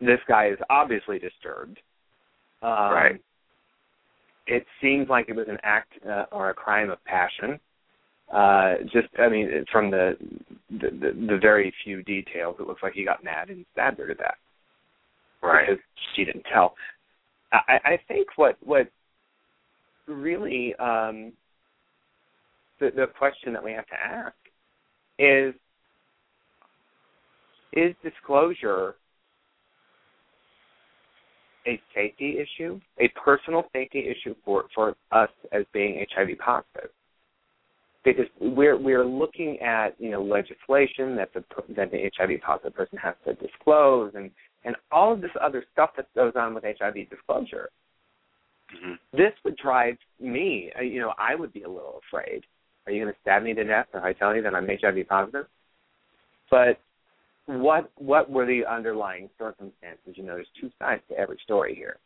This 0.00 0.20
guy 0.28 0.48
is 0.48 0.58
obviously 0.68 1.18
disturbed. 1.18 1.78
Um, 2.62 2.70
right. 2.70 3.20
It 4.46 4.66
seems 4.80 5.08
like 5.08 5.28
it 5.28 5.36
was 5.36 5.46
an 5.48 5.58
act 5.62 5.92
uh, 6.08 6.24
or 6.32 6.50
a 6.50 6.54
crime 6.54 6.90
of 6.90 7.02
passion. 7.04 7.60
Uh, 8.32 8.74
just, 8.92 9.08
I 9.18 9.28
mean, 9.28 9.64
from 9.72 9.90
the, 9.90 10.16
the 10.70 10.90
the 11.28 11.38
very 11.40 11.72
few 11.84 12.02
details, 12.02 12.56
it 12.58 12.66
looks 12.66 12.82
like 12.82 12.92
he 12.92 13.04
got 13.04 13.24
mad 13.24 13.50
and 13.50 13.64
stabbed 13.72 13.98
her 13.98 14.06
to 14.06 14.14
death. 14.14 14.34
Right. 15.42 15.68
Because 15.68 15.82
she 16.14 16.24
didn't 16.24 16.44
tell. 16.52 16.74
I, 17.52 17.78
I 17.84 17.98
think 18.06 18.28
what 18.36 18.56
what 18.62 18.88
really 20.06 20.74
um, 20.76 21.32
the 22.80 22.90
the 22.94 23.06
question 23.18 23.52
that 23.52 23.62
we 23.62 23.72
have 23.72 23.86
to 23.86 23.94
ask 23.94 24.34
is 25.18 25.54
is 27.72 27.94
disclosure 28.02 28.96
a 31.66 31.80
safety 31.94 32.38
issue, 32.38 32.80
a 32.98 33.08
personal 33.22 33.64
safety 33.72 34.08
issue 34.08 34.34
for 34.44 34.64
for 34.74 34.96
us 35.12 35.28
as 35.52 35.64
being 35.72 36.04
HIV 36.14 36.38
positive? 36.38 36.90
Because 38.04 38.26
we're 38.40 38.78
we're 38.78 39.04
looking 39.04 39.58
at 39.60 39.90
you 39.98 40.10
know 40.10 40.22
legislation 40.22 41.16
that 41.16 41.32
the 41.34 41.44
that 41.76 41.90
the 41.90 42.10
HIV 42.16 42.40
positive 42.44 42.74
person 42.74 42.98
has 42.98 43.14
to 43.26 43.34
disclose 43.34 44.12
and 44.14 44.30
and 44.64 44.76
all 44.90 45.12
of 45.12 45.20
this 45.20 45.30
other 45.40 45.64
stuff 45.72 45.90
that 45.96 46.06
goes 46.14 46.32
on 46.36 46.54
with 46.54 46.64
HIV 46.64 47.08
disclosure. 47.10 47.68
Mm-hmm. 48.74 49.16
This 49.16 49.32
would 49.44 49.56
drive 49.56 49.96
me. 50.20 50.70
You 50.80 51.00
know, 51.00 51.12
I 51.18 51.34
would 51.34 51.52
be 51.52 51.62
a 51.62 51.68
little 51.68 52.00
afraid. 52.08 52.44
Are 52.90 52.92
you 52.92 53.04
going 53.04 53.14
to 53.14 53.20
stab 53.20 53.44
me 53.44 53.54
to 53.54 53.62
death 53.62 53.86
if 53.94 54.02
I 54.02 54.12
tell 54.12 54.34
you 54.34 54.42
that 54.42 54.52
I'm 54.52 54.66
HIV 54.66 55.06
positive? 55.08 55.46
But 56.50 56.80
what 57.46 57.88
what 57.94 58.28
were 58.28 58.46
the 58.46 58.62
underlying 58.68 59.30
circumstances? 59.38 60.14
You 60.14 60.24
know, 60.24 60.34
there's 60.34 60.48
two 60.60 60.70
sides 60.76 61.00
to 61.08 61.16
every 61.16 61.38
story 61.44 61.76
here, 61.76 61.98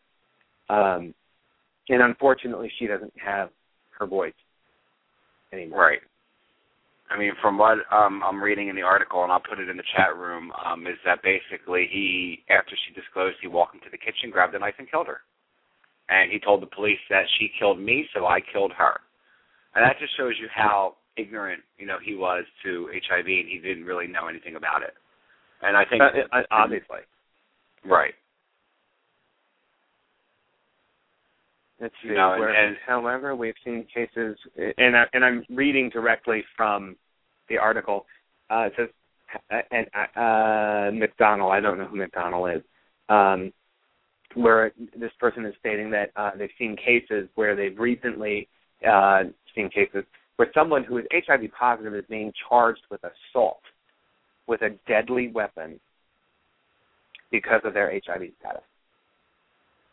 um, 0.68 1.14
and 1.88 2.02
unfortunately, 2.02 2.70
she 2.78 2.86
doesn't 2.86 3.14
have 3.16 3.48
her 3.98 4.06
voice 4.06 4.34
anymore. 5.54 5.80
Right. 5.80 6.00
I 7.10 7.18
mean, 7.18 7.32
from 7.40 7.56
what 7.56 7.78
um, 7.90 8.22
I'm 8.22 8.42
reading 8.42 8.68
in 8.68 8.76
the 8.76 8.82
article, 8.82 9.22
and 9.22 9.32
I'll 9.32 9.40
put 9.40 9.58
it 9.58 9.70
in 9.70 9.78
the 9.78 9.84
chat 9.96 10.14
room, 10.14 10.52
um, 10.66 10.86
is 10.86 10.98
that 11.06 11.22
basically 11.22 11.88
he, 11.90 12.40
after 12.50 12.76
she 12.76 12.94
disclosed, 12.94 13.36
he 13.40 13.48
walked 13.48 13.74
into 13.74 13.88
the 13.90 13.98
kitchen, 13.98 14.30
grabbed 14.30 14.54
a 14.54 14.58
knife, 14.58 14.74
and 14.78 14.90
killed 14.90 15.06
her. 15.06 15.20
And 16.10 16.30
he 16.30 16.38
told 16.38 16.60
the 16.60 16.66
police 16.66 16.98
that 17.08 17.24
she 17.38 17.50
killed 17.58 17.78
me, 17.78 18.06
so 18.14 18.26
I 18.26 18.40
killed 18.52 18.72
her. 18.76 19.00
And 19.74 19.84
that 19.84 19.98
just 19.98 20.16
shows 20.16 20.34
you 20.40 20.48
how 20.54 20.96
ignorant, 21.16 21.62
you 21.78 21.86
know, 21.86 21.98
he 22.02 22.14
was 22.14 22.44
to 22.64 22.88
HIV, 22.92 23.26
and 23.26 23.48
he 23.48 23.58
didn't 23.58 23.84
really 23.84 24.06
know 24.06 24.28
anything 24.28 24.56
about 24.56 24.82
it. 24.82 24.94
And 25.62 25.76
I 25.76 25.84
think, 25.84 26.02
Uh, 26.02 26.22
uh, 26.32 26.42
obviously. 26.50 27.00
right. 27.84 28.14
Let's 31.80 31.94
see. 32.02 32.08
You 32.08 32.14
know, 32.14 32.32
and- 32.32 32.40
where- 32.40 32.54
and- 32.54 32.76
however, 32.78 33.34
we've 33.34 33.58
seen 33.64 33.84
cases, 33.86 34.38
and 34.78 34.96
I, 34.96 35.08
and 35.12 35.24
I'm 35.24 35.44
reading 35.50 35.90
directly 35.90 36.42
from 36.56 36.96
the 37.48 37.58
article. 37.58 38.06
Uh, 38.48 38.70
it 38.70 38.76
says, 38.76 38.88
uh, 39.50 39.62
and 39.72 39.88
uh, 39.94 40.90
McDonald. 40.92 41.52
I 41.52 41.60
don't 41.60 41.78
know 41.78 41.86
who 41.86 41.96
McDonald 41.96 42.50
is. 42.50 42.62
Um, 43.08 43.52
where 44.34 44.72
this 44.96 45.12
person 45.14 45.44
is 45.44 45.54
stating 45.58 45.90
that 45.90 46.10
uh, 46.16 46.30
they've 46.36 46.50
seen 46.58 46.76
cases 46.76 47.28
where 47.34 47.54
they've 47.54 47.78
recently 47.78 48.48
uh, 48.86 49.24
seen 49.54 49.70
cases 49.70 50.04
where 50.36 50.48
someone 50.52 50.84
who 50.84 50.98
is 50.98 51.06
HIV 51.12 51.52
positive 51.58 51.94
is 51.94 52.04
being 52.08 52.32
charged 52.48 52.82
with 52.90 53.00
assault 53.04 53.60
with 54.46 54.62
a 54.62 54.70
deadly 54.86 55.28
weapon 55.28 55.80
because 57.30 57.60
of 57.64 57.74
their 57.74 57.90
HIV 57.90 58.30
status. 58.40 58.62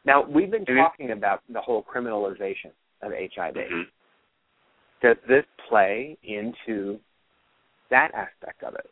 Now, 0.04 0.22
we've 0.22 0.50
been 0.50 0.66
Mhm. 0.66 0.78
talking 0.78 1.12
about 1.12 1.44
the 1.48 1.62
whole 1.62 1.84
criminalization 1.84 2.74
of 3.02 3.14
HIV. 3.14 3.56
Mhm. 3.56 3.92
Does 5.02 5.18
this 5.22 5.46
play 5.58 6.18
into 6.24 7.00
that 7.90 8.14
aspect 8.14 8.64
of 8.64 8.76
it? 8.76 8.90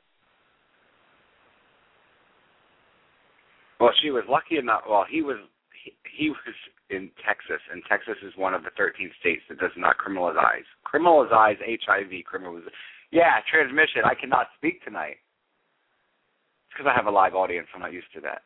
Well, 3.79 3.93
she 3.93 4.11
was 4.11 4.25
lucky 4.27 4.57
enough. 4.57 4.85
Well, 4.87 5.05
he 5.05 5.21
was 5.21 5.39
he, 5.73 5.95
he 6.03 6.29
was 6.29 6.55
in 6.89 7.09
Texas, 7.25 7.61
and 7.71 7.83
Texas 7.87 8.15
is 8.23 8.33
one 8.35 8.53
of 8.53 8.63
the 8.63 8.71
13 8.77 9.11
states 9.19 9.41
that 9.49 9.59
does 9.59 9.71
not 9.77 9.95
criminalize 9.97 10.65
criminalize 10.85 11.57
HIV. 11.61 12.11
Criminalize. 12.25 12.63
Yeah, 13.11 13.39
transmission. 13.51 14.01
I 14.05 14.15
cannot 14.15 14.47
speak 14.57 14.83
tonight. 14.83 15.17
It's 16.67 16.77
because 16.77 16.89
I 16.91 16.95
have 16.95 17.07
a 17.07 17.11
live 17.11 17.35
audience. 17.35 17.67
I'm 17.73 17.81
not 17.81 17.93
used 17.93 18.11
to 18.15 18.21
that. 18.21 18.41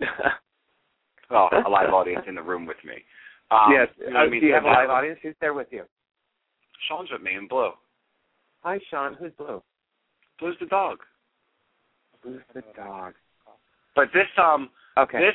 Well, 1.30 1.48
a 1.66 1.70
live 1.70 1.88
audience 1.88 2.24
in 2.28 2.34
the 2.34 2.42
room 2.42 2.66
with 2.66 2.76
me. 2.84 2.96
Um, 3.50 3.72
yes. 3.72 3.88
You 3.98 4.12
know 4.12 4.20
I 4.20 4.26
Uh, 4.26 4.28
mean? 4.28 4.40
do 4.42 4.46
you 4.46 4.52
have 4.52 4.64
a 4.64 4.68
live 4.68 4.90
audience? 4.90 5.18
Who's 5.22 5.34
there 5.40 5.54
with 5.54 5.68
you? 5.70 5.84
Sean's 6.86 7.08
with 7.10 7.22
me 7.22 7.34
in 7.34 7.48
blue. 7.48 7.70
Hi, 8.62 8.78
Sean. 8.90 9.14
Who's 9.14 9.32
Blue? 9.38 9.62
Blue's 10.38 10.56
the 10.60 10.66
dog. 10.66 10.98
Who's 12.22 12.42
the 12.52 12.62
dog? 12.76 13.14
But 13.96 14.08
this 14.12 14.28
um 14.36 14.68
Okay. 14.98 15.18
this 15.18 15.34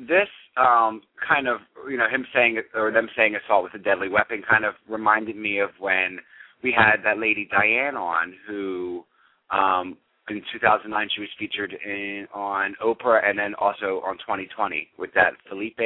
this 0.00 0.28
um 0.56 1.02
kind 1.26 1.46
of 1.46 1.58
you 1.88 1.96
know 1.96 2.08
him 2.08 2.26
saying 2.34 2.60
or 2.74 2.90
them 2.90 3.08
saying 3.16 3.36
assault 3.36 3.64
with 3.64 3.74
a 3.74 3.78
deadly 3.78 4.08
weapon 4.08 4.42
kind 4.48 4.64
of 4.64 4.74
reminded 4.88 5.36
me 5.36 5.58
of 5.60 5.70
when 5.78 6.18
we 6.62 6.72
had 6.76 7.02
that 7.04 7.18
lady 7.18 7.48
Diane 7.50 7.96
on 7.96 8.34
who 8.48 9.04
um 9.50 9.96
in 10.28 10.42
2009 10.52 11.08
she 11.14 11.20
was 11.20 11.30
featured 11.38 11.74
in 11.84 12.26
on 12.32 12.74
Oprah 12.82 13.28
and 13.28 13.38
then 13.38 13.54
also 13.54 14.00
on 14.04 14.16
2020 14.18 14.88
with 14.98 15.10
that 15.14 15.32
Felipe 15.48 15.78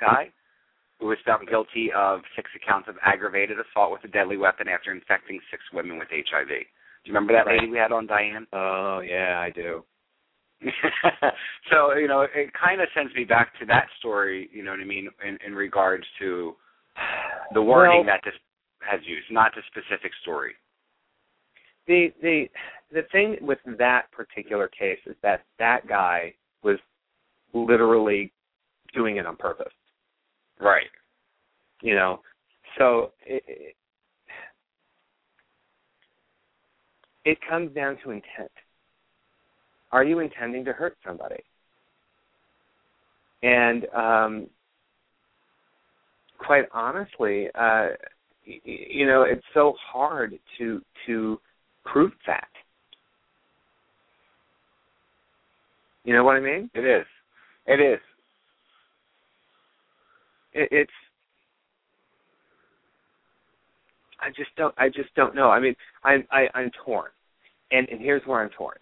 guy 0.00 0.30
who 1.00 1.06
was 1.06 1.18
found 1.26 1.48
guilty 1.48 1.90
of 1.96 2.20
six 2.34 2.50
accounts 2.56 2.88
of 2.88 2.96
aggravated 3.04 3.58
assault 3.60 3.92
with 3.92 4.04
a 4.04 4.08
deadly 4.08 4.36
weapon 4.36 4.66
after 4.68 4.92
infecting 4.92 5.40
six 5.50 5.62
women 5.72 5.98
with 5.98 6.08
HIV. 6.10 6.48
Do 6.48 6.54
you 7.04 7.12
remember 7.14 7.34
that 7.34 7.46
lady 7.46 7.70
we 7.70 7.78
had 7.78 7.92
on 7.92 8.06
Diane? 8.06 8.46
oh 8.52 9.00
yeah, 9.00 9.38
I 9.38 9.50
do. 9.50 9.84
so 11.70 11.94
you 11.94 12.08
know, 12.08 12.22
it 12.22 12.50
kind 12.52 12.80
of 12.80 12.88
sends 12.94 13.14
me 13.14 13.24
back 13.24 13.58
to 13.60 13.66
that 13.66 13.86
story. 13.98 14.48
You 14.52 14.64
know 14.64 14.70
what 14.70 14.80
I 14.80 14.84
mean, 14.84 15.08
in, 15.26 15.38
in 15.46 15.54
regards 15.54 16.04
to 16.20 16.54
the 17.54 17.62
wording 17.62 18.06
Well- 18.06 18.06
that 18.06 18.20
this 18.24 18.34
has 18.80 19.00
used, 19.04 19.30
not 19.30 19.52
the 19.54 19.62
specific 19.68 20.12
story. 20.22 20.52
the 21.86 22.08
the 22.22 22.46
the 22.92 23.02
thing 23.12 23.36
with 23.40 23.58
that 23.78 24.10
particular 24.12 24.68
case 24.68 24.98
is 25.06 25.16
that 25.22 25.44
that 25.58 25.86
guy 25.88 26.32
was 26.62 26.78
literally 27.52 28.32
doing 28.94 29.16
it 29.16 29.26
on 29.26 29.36
purpose. 29.36 29.72
Right. 30.60 30.86
You 31.82 31.94
know, 31.94 32.20
so 32.78 33.12
it, 33.26 33.42
it, 33.46 33.76
it 37.24 37.38
comes 37.48 37.74
down 37.74 37.98
to 38.04 38.10
intent. 38.10 38.50
Are 39.92 40.04
you 40.04 40.20
intending 40.20 40.64
to 40.66 40.72
hurt 40.72 40.96
somebody? 41.06 41.42
And 43.42 43.86
um, 43.94 44.46
quite 46.38 46.66
honestly, 46.72 47.48
uh, 47.54 47.88
y- 48.46 48.60
you 48.64 49.06
know, 49.06 49.22
it's 49.22 49.44
so 49.54 49.74
hard 49.92 50.38
to 50.58 50.82
to 51.06 51.40
prove 51.84 52.12
that. 52.26 52.48
You 56.04 56.14
know 56.14 56.24
what 56.24 56.36
I 56.36 56.40
mean? 56.40 56.70
It 56.74 56.84
is. 56.84 57.06
It 57.66 57.80
is. 57.80 58.00
It, 60.54 60.68
it's. 60.72 60.92
I 64.20 64.30
just 64.30 64.50
don't. 64.56 64.74
I 64.78 64.88
just 64.88 65.14
don't 65.16 65.34
know. 65.34 65.50
I 65.50 65.60
mean, 65.60 65.76
I'm 66.04 66.26
I, 66.30 66.48
I'm 66.54 66.70
torn, 66.84 67.10
and 67.72 67.88
and 67.88 68.00
here's 68.00 68.22
where 68.26 68.40
I'm 68.42 68.50
torn. 68.50 68.76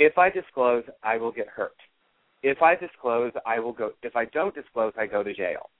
If 0.00 0.18
I 0.18 0.30
disclose, 0.30 0.82
I 1.04 1.16
will 1.16 1.30
get 1.30 1.46
hurt. 1.46 1.76
If 2.42 2.62
I 2.62 2.74
disclose, 2.74 3.32
I 3.46 3.60
will 3.60 3.72
go. 3.72 3.92
If 4.02 4.16
I 4.16 4.24
don't 4.24 4.54
disclose, 4.54 4.92
I 4.98 5.06
go 5.06 5.22
to 5.22 5.32
jail. 5.32 5.70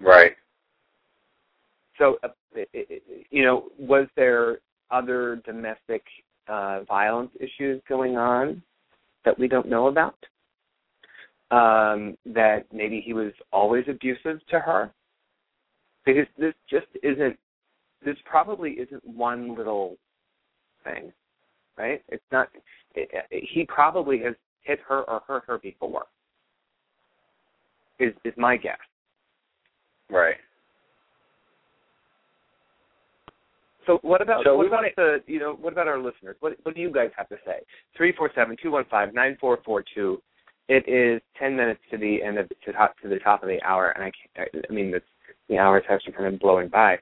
Right. 0.00 0.32
So, 1.98 2.18
uh, 2.24 2.28
it, 2.54 2.68
it, 2.72 3.02
you 3.30 3.44
know, 3.44 3.68
was 3.78 4.08
there 4.16 4.58
other 4.90 5.40
domestic 5.46 6.02
uh, 6.48 6.80
violence 6.88 7.30
issues 7.38 7.80
going 7.88 8.16
on 8.16 8.62
that 9.24 9.38
we 9.38 9.46
don't 9.46 9.68
know 9.68 9.86
about? 9.86 10.16
um, 11.52 12.16
that 12.24 12.64
maybe 12.72 13.02
he 13.04 13.12
was 13.12 13.32
always 13.52 13.84
abusive 13.86 14.40
to 14.48 14.58
her. 14.58 14.90
Because 16.04 16.26
this 16.36 16.54
just 16.68 16.86
isn't. 17.02 17.38
This 18.04 18.16
probably 18.24 18.72
isn't 18.72 19.06
one 19.06 19.54
little 19.56 19.96
thing, 20.82 21.12
right? 21.76 22.02
It's 22.08 22.24
not. 22.30 22.48
It, 22.94 23.10
he 23.30 23.64
probably 23.64 24.18
has 24.20 24.34
hit 24.62 24.78
her 24.88 25.02
or 25.02 25.22
hurt 25.26 25.44
her 25.46 25.58
before. 25.58 26.04
Is 27.98 28.12
is 28.24 28.34
my 28.36 28.56
guess. 28.56 28.78
Right. 30.10 30.36
So 33.86 33.98
what 34.02 34.22
about 34.22 34.44
So 34.44 34.56
what 34.56 34.66
about 34.66 34.84
the 34.96 35.18
you 35.26 35.38
know 35.38 35.56
what 35.60 35.72
about 35.72 35.88
our 35.88 35.98
listeners? 35.98 36.36
What 36.40 36.54
what 36.62 36.74
do 36.74 36.80
you 36.80 36.92
guys 36.92 37.10
have 37.16 37.28
to 37.30 37.36
say? 37.44 37.60
Three 37.96 38.12
four 38.16 38.30
seven 38.34 38.56
two 38.62 38.70
one 38.70 38.84
five 38.90 39.14
nine 39.14 39.36
four 39.40 39.58
four 39.64 39.84
two. 39.94 40.22
It 40.68 40.88
is 40.88 41.20
ten 41.38 41.56
minutes 41.56 41.80
to 41.90 41.98
the 41.98 42.22
end 42.22 42.38
of 42.38 42.48
to, 42.48 42.72
top, 42.72 42.94
to 43.02 43.08
the 43.08 43.18
top 43.18 43.42
of 43.42 43.48
the 43.48 43.60
hour, 43.62 43.90
and 43.90 44.04
I 44.04 44.12
can't, 44.36 44.48
I, 44.54 44.58
I 44.70 44.72
mean 44.72 44.90
the 44.90 45.00
the 45.48 45.58
hour 45.58 45.78
is 45.78 45.84
actually 45.90 46.12
kind 46.12 46.32
of 46.32 46.40
blowing 46.40 46.68
by. 46.68 46.98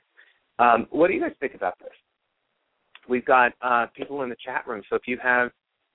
Um, 0.59 0.87
what 0.91 1.09
do 1.09 1.15
you 1.15 1.21
guys 1.21 1.33
think 1.41 1.55
about 1.55 1.79
this? 1.79 1.93
We've 3.11 3.25
got 3.25 3.53
uh, 3.61 3.87
people 3.97 4.23
in 4.23 4.31
the 4.31 4.37
chat 4.43 4.69
room, 4.69 4.83
so 4.89 4.95
if 4.95 5.03
you 5.07 5.19
have 5.21 5.51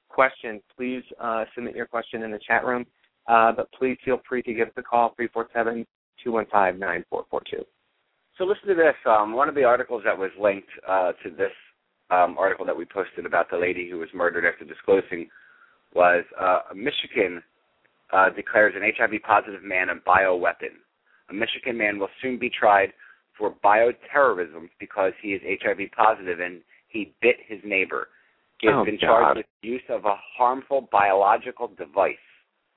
questions, 0.09 0.61
please 0.75 1.01
uh, 1.17 1.45
submit 1.55 1.73
your 1.73 1.85
question 1.85 2.23
in 2.23 2.31
the 2.31 2.39
chat 2.45 2.65
room. 2.65 2.85
Uh, 3.25 3.53
but 3.53 3.71
please 3.71 3.97
feel 4.03 4.19
free 4.27 4.43
to 4.43 4.53
give 4.53 4.67
us 4.67 4.73
a 4.75 4.83
call 4.83 5.13
347 5.15 5.87
215 6.21 6.77
9442. 6.77 7.65
So 8.37 8.43
listen 8.43 8.67
to 8.67 8.75
this. 8.75 8.95
Um, 9.05 9.31
one 9.33 9.47
of 9.47 9.55
the 9.55 9.63
articles 9.63 10.03
that 10.03 10.17
was 10.17 10.29
linked 10.39 10.67
uh, 10.87 11.13
to 11.23 11.29
this 11.29 11.55
um, 12.11 12.35
article 12.37 12.65
that 12.65 12.75
we 12.75 12.83
posted 12.83 13.25
about 13.25 13.49
the 13.49 13.57
lady 13.57 13.89
who 13.89 13.97
was 13.97 14.09
murdered 14.13 14.45
after 14.45 14.65
disclosing 14.65 15.29
was 15.95 16.25
uh, 16.39 16.59
Michigan 16.75 17.41
uh, 18.11 18.29
declares 18.29 18.73
an 18.75 18.83
HIV 18.83 19.23
positive 19.25 19.63
man 19.63 19.87
a 19.89 19.95
bioweapon. 19.95 20.75
A 21.29 21.33
Michigan 21.33 21.77
man 21.77 21.97
will 21.97 22.09
soon 22.21 22.37
be 22.37 22.49
tried 22.51 22.91
for 23.37 23.55
bioterrorism 23.63 24.69
because 24.79 25.13
he 25.21 25.29
is 25.29 25.41
HIV 25.63 25.91
positive 25.95 26.41
and 26.41 26.61
he 26.95 27.13
bit 27.21 27.35
his 27.45 27.59
neighbor. 27.65 28.07
He 28.61 28.67
has 28.67 28.75
Oh, 28.77 28.85
been 28.85 28.95
God. 28.95 29.01
charged 29.07 29.37
with 29.37 29.45
use 29.61 29.83
of 29.89 30.05
a 30.05 30.15
harmful 30.37 30.87
biological 30.91 31.67
device. 31.67 32.15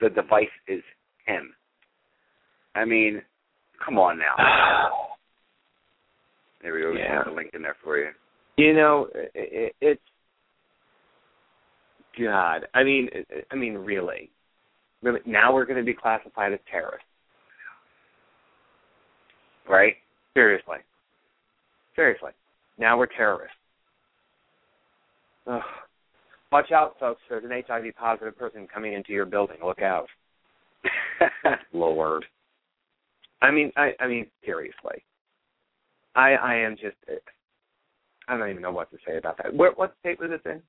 The 0.01 0.11
device 0.11 0.51
is 0.66 0.83
him. 1.25 1.55
I 2.75 2.85
mean, 2.85 3.23
come 3.85 3.99
on 3.99 4.19
now. 4.19 4.35
There 6.61 6.75
we 6.75 6.81
go. 6.81 6.91
We 6.91 6.99
Yeah. 6.99 7.19
put 7.23 7.31
the 7.31 7.37
link 7.37 7.51
in 7.55 7.62
there 7.62 7.77
for 7.85 7.99
you. 7.99 8.11
You 8.57 8.73
know, 8.75 9.09
it, 9.14 9.77
it's 9.81 10.03
God. 12.21 12.66
I 12.75 12.83
mean, 12.83 13.09
I 13.53 13.55
mean, 13.55 13.75
really, 13.75 14.29
really. 15.01 15.21
Now 15.25 15.55
we're 15.55 15.66
going 15.66 15.79
to 15.79 15.85
be 15.85 15.95
classified 15.95 16.53
as 16.53 16.59
terrorists. 16.69 17.07
Right? 19.69 19.95
Seriously, 20.35 20.79
seriously. 21.95 22.33
Now 22.77 22.99
we're 22.99 23.07
terrorists. 23.07 23.55
Ugh. 25.49 25.61
Watch 26.51 26.72
out, 26.72 26.96
folks. 26.99 27.20
There's 27.28 27.44
an 27.44 27.51
HIV 27.66 27.94
positive 27.96 28.36
person 28.38 28.66
coming 28.72 28.94
into 28.94 29.12
your 29.12 29.26
building. 29.26 29.59
Look 29.64 29.82
out. 29.82 30.07
Lord. 31.72 32.24
I 33.42 33.51
mean, 33.51 33.70
I, 33.76 33.92
I 34.01 34.07
mean, 34.07 34.26
seriously. 34.44 35.05
I, 36.14 36.32
I 36.32 36.55
am 36.57 36.72
just. 36.76 36.96
Eh, 37.09 37.14
I 38.28 38.36
don't 38.36 38.51
even 38.51 38.62
know 38.62 38.72
what 38.72 38.90
to 38.90 38.99
say 39.07 39.16
about 39.16 39.36
that. 39.38 39.55
Where, 39.55 39.72
what 39.72 39.94
state 40.01 40.18
was 40.20 40.30
this 40.30 40.40
in? 40.44 40.62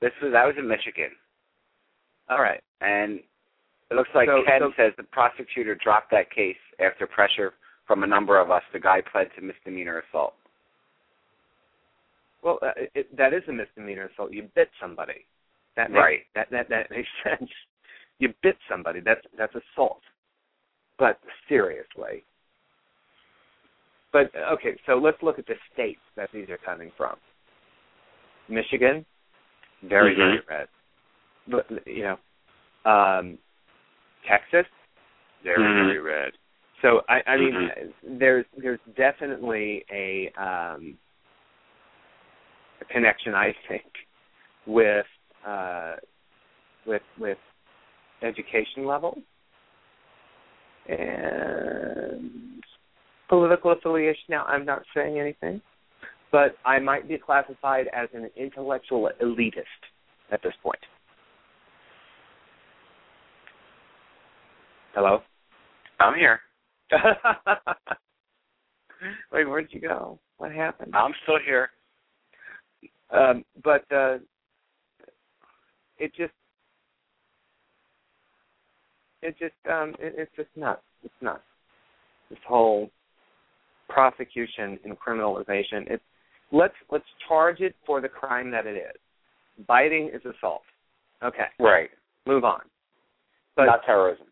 this 0.00 0.12
was 0.22 0.32
that 0.32 0.44
was 0.46 0.54
in 0.58 0.66
Michigan, 0.66 1.10
All 2.30 2.40
right. 2.40 2.60
and 2.80 3.20
it 3.90 3.94
looks 3.94 4.08
like 4.14 4.28
So- 4.28 4.42
Ken 4.46 4.60
so- 4.60 4.72
says 4.76 4.92
the 4.96 5.02
prosecutor 5.04 5.74
dropped 5.74 6.10
that 6.12 6.30
case 6.30 6.56
after 6.84 7.06
pressure 7.06 7.52
from 7.86 8.02
a 8.02 8.06
number 8.06 8.38
of 8.40 8.50
us. 8.50 8.62
The 8.72 8.80
guy 8.80 9.00
pled 9.12 9.28
to 9.36 9.42
misdemeanor 9.42 10.02
assault. 10.08 10.34
Well, 12.42 12.58
uh, 12.62 12.72
it, 12.94 13.14
that 13.16 13.32
is 13.34 13.42
a 13.48 13.52
misdemeanor 13.52 14.10
assault. 14.12 14.32
You 14.32 14.48
bit 14.54 14.68
somebody. 14.80 15.26
That 15.76 15.90
makes, 15.90 16.00
Right. 16.00 16.20
That 16.34 16.50
that 16.50 16.68
that 16.68 16.90
makes 16.90 17.08
sense. 17.24 17.50
You 18.18 18.32
bit 18.42 18.56
somebody. 18.68 19.00
That's 19.00 19.20
that's 19.36 19.54
assault. 19.54 20.00
But 20.98 21.18
seriously. 21.48 22.24
But 24.12 24.30
okay, 24.52 24.76
so 24.86 24.96
let's 24.96 25.22
look 25.22 25.38
at 25.38 25.46
the 25.46 25.54
states 25.72 26.00
that 26.16 26.30
these 26.32 26.48
are 26.50 26.58
coming 26.58 26.90
from. 26.96 27.16
Michigan, 28.48 29.06
very 29.82 30.14
Mhm. 30.14 30.18
very 30.18 30.40
red. 30.48 30.68
But 31.46 31.86
you 31.86 32.02
know, 32.02 32.90
um, 32.90 33.38
Texas, 34.26 34.66
very 35.42 35.62
Mhm. 35.62 35.86
very 35.86 35.98
red. 36.00 36.32
So 36.82 37.04
I, 37.08 37.22
I 37.26 37.36
mean, 37.36 37.52
Mm-hmm. 37.54 38.18
there's 38.18 38.46
there's 38.56 38.80
definitely 38.96 39.84
a 39.90 40.30
um, 40.32 40.98
a 42.80 42.84
connection, 42.92 43.34
I 43.34 43.54
think, 43.68 43.84
with 44.66 45.06
uh, 45.46 45.96
with 46.86 47.02
with 47.18 47.38
education 48.22 48.84
level 48.86 49.18
and 50.88 52.62
political 53.28 53.72
affiliation. 53.72 54.24
Now, 54.28 54.44
I'm 54.44 54.64
not 54.64 54.82
saying 54.94 55.18
anything, 55.18 55.60
but 56.32 56.56
I 56.64 56.78
might 56.78 57.08
be 57.08 57.18
classified 57.18 57.86
as 57.94 58.08
an 58.14 58.28
intellectual 58.36 59.10
elitist 59.22 59.62
at 60.32 60.42
this 60.42 60.54
point. 60.62 60.78
Hello. 64.94 65.20
I'm 66.00 66.14
here. 66.18 66.40
Wait, 69.32 69.48
where'd 69.48 69.68
you 69.70 69.80
go? 69.80 70.18
What 70.38 70.52
happened? 70.52 70.92
I'm 70.94 71.12
still 71.22 71.38
here. 71.44 71.70
Um, 73.12 73.44
but 73.64 73.84
uh, 73.92 74.18
it 75.98 76.12
just 76.16 76.32
it 79.22 79.36
just 79.38 79.54
um 79.70 79.90
it, 79.98 80.14
it's 80.16 80.32
just 80.36 80.48
nuts. 80.56 80.82
It's 81.04 81.14
nuts. 81.20 81.42
This 82.28 82.38
whole 82.46 82.90
prosecution 83.88 84.78
and 84.84 84.96
criminalization. 84.98 85.90
It's 85.90 86.02
let's 86.52 86.74
let's 86.90 87.04
charge 87.28 87.60
it 87.60 87.74
for 87.84 88.00
the 88.00 88.08
crime 88.08 88.50
that 88.50 88.66
it 88.66 88.76
is. 88.76 89.66
Biting 89.66 90.10
is 90.14 90.22
assault. 90.24 90.62
Okay, 91.22 91.46
Right. 91.58 91.90
move 92.26 92.44
on. 92.44 92.62
But 93.56 93.66
Not 93.66 93.80
terrorism. 93.84 94.26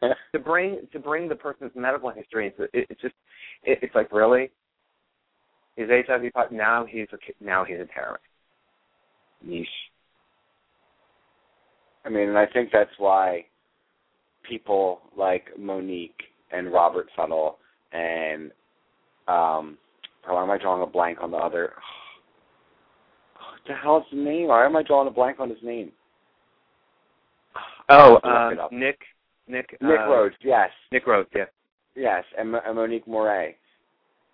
to 0.32 0.38
bring 0.38 0.86
to 0.92 0.98
bring 0.98 1.28
the 1.28 1.34
person's 1.34 1.72
medical 1.74 2.10
history 2.10 2.46
into 2.46 2.62
it, 2.62 2.70
it's 2.90 3.00
just 3.00 3.14
it, 3.64 3.78
it's 3.82 3.94
like 3.94 4.10
really 4.12 4.50
he's 5.78 5.88
HIV 5.88 6.32
positive 6.32 6.58
now 6.58 6.84
he's 6.84 7.06
a 7.12 7.44
now 7.44 7.64
he's 7.64 7.78
a 7.78 7.86
terrorist. 7.86 8.24
Yeesh. 9.46 9.64
I 12.04 12.08
mean, 12.08 12.28
and 12.28 12.38
I 12.38 12.46
think 12.46 12.70
that's 12.72 12.90
why 12.98 13.44
people 14.48 15.00
like 15.16 15.46
Monique 15.58 16.20
and 16.52 16.72
Robert 16.72 17.06
Funnell 17.16 17.54
and 17.92 18.50
um 19.28 19.78
why 20.26 20.42
am 20.42 20.50
I 20.50 20.58
drawing 20.58 20.82
a 20.82 20.86
blank 20.86 21.18
on 21.22 21.30
the 21.30 21.36
other 21.36 21.72
what 23.34 23.60
the 23.68 23.74
hell 23.74 23.98
is 23.98 24.04
his 24.10 24.18
name? 24.18 24.48
Why 24.48 24.66
am 24.66 24.76
I 24.76 24.82
drawing 24.82 25.08
a 25.08 25.12
blank 25.12 25.38
on 25.38 25.48
his 25.48 25.62
name? 25.62 25.92
Oh, 27.88 28.18
um. 28.24 28.56
Nick 28.72 29.00
Nick 29.46 29.76
Nick 29.80 30.00
uh, 30.00 30.08
Rhoads, 30.08 30.32
yes. 30.42 30.70
Nick 30.92 31.06
Rhoads, 31.06 31.26
yeah. 31.34 31.44
Yes, 31.94 32.24
and, 32.36 32.54
and 32.54 32.76
Monique 32.76 33.06
Moray. 33.06 33.56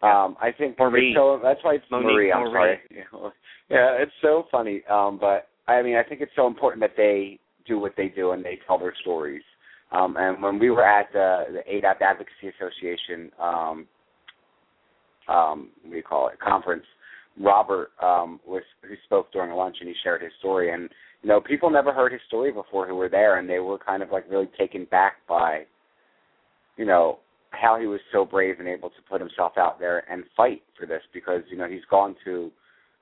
Um, 0.05 0.37
I 0.41 0.51
think 0.57 0.79
Marie. 0.79 1.15
so 1.17 1.41
that's 1.43 1.61
why 1.63 1.75
it's 1.75 1.85
Monique 1.91 2.07
Marie. 2.07 2.33
I'm 2.33 2.45
Moray. 2.45 2.81
sorry. 3.11 3.33
Yeah, 3.71 3.97
it's 3.99 4.13
so 4.21 4.45
funny. 4.51 4.83
Um, 4.91 5.19
but 5.19 5.49
I 5.67 5.81
mean, 5.81 5.97
I 5.97 6.03
think 6.03 6.21
it's 6.21 6.33
so 6.37 6.47
important 6.47 6.83
that 6.83 6.93
they 6.99 7.39
do 7.67 7.79
what 7.79 7.95
they 7.97 8.09
do 8.09 8.33
and 8.33 8.45
they 8.45 8.59
tell 8.67 8.79
their 8.79 8.93
stories. 9.01 9.43
Um, 9.91 10.17
and 10.19 10.43
when 10.43 10.59
we 10.59 10.71
were 10.71 10.85
at 10.85 11.11
the, 11.15 11.45
the 11.51 11.73
ADAP 11.73 12.03
Advocacy 12.03 12.53
Association, 12.59 13.31
um, 13.41 13.87
um, 15.29 15.71
what 15.83 15.93
do 15.93 15.97
you 15.97 16.03
call 16.03 16.29
it, 16.29 16.39
conference, 16.41 16.85
Robert 17.41 17.91
um, 18.03 18.39
was 18.47 18.63
who 18.83 18.95
spoke 19.07 19.33
during 19.33 19.51
lunch 19.57 19.77
and 19.81 19.89
he 19.89 19.95
shared 20.03 20.23
his 20.23 20.33
story. 20.39 20.73
And 20.73 20.91
you 21.23 21.29
know, 21.29 21.41
people 21.41 21.71
never 21.71 21.93
heard 21.93 22.13
his 22.13 22.21
story 22.29 22.53
before 22.53 22.87
who 22.87 22.95
were 22.95 23.09
there, 23.09 23.39
and 23.39 23.49
they 23.49 23.59
were 23.59 23.79
kind 23.79 24.03
of 24.03 24.11
like 24.11 24.31
really 24.31 24.49
taken 24.59 24.85
back 24.91 25.15
by, 25.27 25.65
you 26.77 26.85
know, 26.85 27.19
how 27.61 27.79
he 27.79 27.87
was 27.87 28.01
so 28.13 28.25
brave 28.25 28.59
and 28.61 28.69
able 28.69 28.91
to 28.91 29.03
put 29.09 29.21
himself 29.21 29.53
out 29.57 29.79
there 29.79 30.05
and 30.11 30.25
fight 30.37 30.63
for 30.79 30.87
this 30.87 31.03
because 31.13 31.43
you 31.51 31.57
know 31.57 31.69
he's 31.69 31.85
gone 31.91 32.15
to 32.25 32.51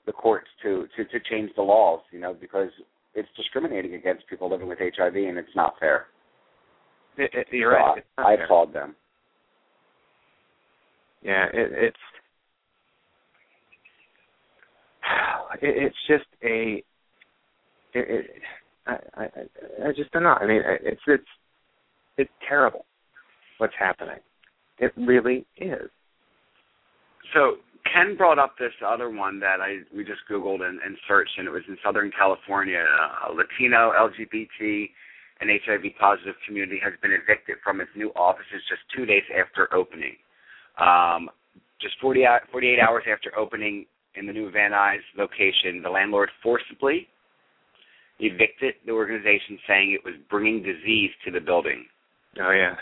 the 0.07 0.13
courts 0.13 0.49
to 0.63 0.87
to 0.97 1.05
to 1.05 1.21
change 1.31 1.51
the 1.57 1.63
laws, 1.63 2.01
you 2.11 2.21
know, 2.21 2.35
because 2.35 2.71
it's 3.15 3.29
discriminating 3.37 3.95
against 3.95 4.27
people 4.29 4.51
living 4.51 4.69
with 4.69 4.79
HIV 4.79 5.15
and 5.17 5.39
it's 5.39 5.55
not 5.57 5.75
fair. 5.79 6.07
It, 7.17 7.31
it, 7.35 7.47
you're 7.53 7.73
So 7.73 7.77
right. 7.77 8.05
I 8.19 8.37
fair. 8.37 8.45
applaud 8.45 8.73
them. 8.73 8.95
Yeah, 11.23 11.45
it, 11.53 11.73
it's 11.73 11.97
it, 15.63 15.83
it's 15.85 15.97
just 16.09 16.25
a 16.43 16.83
it, 17.95 18.09
it 18.09 18.31
I, 18.87 18.97
I 19.17 19.25
I 19.89 19.93
just 19.97 20.11
don't 20.13 20.23
know. 20.25 20.31
I 20.41 20.47
mean, 20.47 20.63
it's 20.65 21.01
it's 21.07 21.25
it's 22.17 22.31
terrible 22.49 22.85
what's 23.59 23.75
happening. 23.79 24.19
It 24.79 24.93
really 24.97 25.47
is. 25.57 25.91
So 27.35 27.57
Ken 27.93 28.17
brought 28.17 28.39
up 28.39 28.55
this 28.59 28.73
other 28.87 29.11
one 29.11 29.41
that 29.41 29.61
I 29.61 29.79
we 29.95 30.05
just 30.05 30.21
googled 30.31 30.63
and, 30.63 30.81
and 30.85 30.97
searched, 31.09 31.33
and 31.39 31.47
it 31.47 31.51
was 31.51 31.63
in 31.69 31.77
Southern 31.85 32.11
California. 32.17 32.85
A 33.29 33.33
Latino 33.33 33.93
LGBT 33.93 34.89
and 35.41 35.51
HIV 35.51 35.93
positive 35.99 36.35
community 36.47 36.79
has 36.83 36.93
been 37.03 37.13
evicted 37.13 37.57
from 37.65 37.81
its 37.81 37.91
new 37.97 38.11
offices 38.11 38.63
just 38.69 38.83
two 38.95 39.05
days 39.05 39.25
after 39.39 39.73
opening. 39.75 40.15
Um, 40.79 41.29
just 41.81 41.95
40, 42.01 42.25
48 42.51 42.79
hours 42.79 43.05
after 43.11 43.37
opening 43.37 43.87
in 44.15 44.27
the 44.27 44.33
new 44.33 44.51
Van 44.51 44.71
Nuys 44.71 45.03
location, 45.17 45.83
the 45.83 45.91
landlord 45.91 46.31
forcibly 46.43 47.09
evicted 48.21 48.75
the 48.87 48.93
organization, 48.93 49.59
saying 49.67 49.93
it 49.93 50.05
was 50.05 50.15
bringing 50.31 50.63
disease 50.63 51.11
to 51.25 51.33
the 51.33 51.41
building. 51.41 51.85
Oh 52.41 52.53
yeah. 52.53 52.75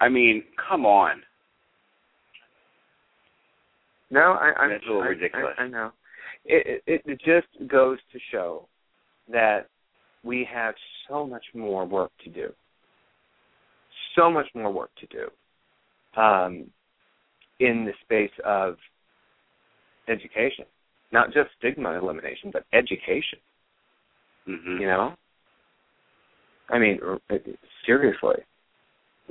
I 0.00 0.08
mean, 0.08 0.42
come 0.68 0.86
on. 0.86 1.22
No, 4.10 4.32
I, 4.40 4.52
I'm. 4.58 4.70
That's 4.70 4.84
a 4.84 4.88
little 4.88 5.02
I, 5.02 5.06
ridiculous. 5.06 5.54
I, 5.58 5.62
I 5.62 5.68
know. 5.68 5.92
It, 6.44 6.82
it 6.86 7.02
it 7.04 7.20
just 7.20 7.68
goes 7.70 7.98
to 8.12 8.18
show 8.32 8.66
that 9.30 9.68
we 10.24 10.46
have 10.52 10.74
so 11.08 11.26
much 11.26 11.44
more 11.54 11.84
work 11.84 12.10
to 12.24 12.30
do. 12.30 12.48
So 14.16 14.30
much 14.30 14.46
more 14.54 14.72
work 14.72 14.90
to 15.00 15.06
do. 15.06 16.20
Um, 16.20 16.66
in 17.60 17.84
the 17.84 17.92
space 18.02 18.32
of 18.44 18.76
education, 20.08 20.64
not 21.12 21.32
just 21.32 21.50
stigma 21.58 21.92
elimination, 21.92 22.50
but 22.52 22.64
education. 22.72 23.38
Mm-hmm. 24.48 24.80
You 24.80 24.86
know. 24.86 25.14
I 26.70 26.78
mean, 26.78 27.00
seriously. 27.84 28.36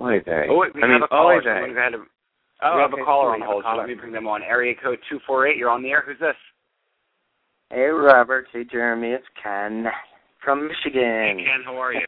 Oy 0.02 0.20
vey. 0.24 0.48
Oh, 0.50 0.58
wait, 0.58 0.74
we 0.76 0.82
I 0.84 0.88
have 0.88 0.94
mean, 0.94 1.04
a 1.04 1.08
caller. 1.08 1.36
oy 1.36 1.44
vey. 1.44 1.68
We've 1.68 1.76
had 1.76 1.94
a, 1.94 2.04
Oh, 2.62 2.76
we 2.76 2.82
have 2.82 2.92
okay, 2.94 3.02
a 3.02 3.06
caller 3.06 3.30
on 3.32 3.40
We 3.40 3.42
have 3.42 3.50
a 3.50 3.52
hold, 3.52 3.64
so 3.64 3.78
let 3.78 3.88
me 3.88 3.94
bring 3.96 4.12
them 4.12 4.28
on. 4.28 4.44
Area 4.44 4.74
code 4.76 5.00
248, 5.10 5.56
you're 5.58 5.70
on 5.70 5.82
the 5.82 5.90
air. 5.92 6.04
Who's 6.06 6.20
this? 6.20 6.36
Hey, 7.70 7.86
Robert. 7.88 8.48
Hey, 8.52 8.64
Jeremy. 8.70 9.10
It's 9.12 9.26
Ken 9.42 9.86
from 10.44 10.68
Michigan. 10.68 11.38
Hey, 11.40 11.46
Ken, 11.46 11.64
how 11.66 11.78
are 11.82 11.94
you? 11.94 12.02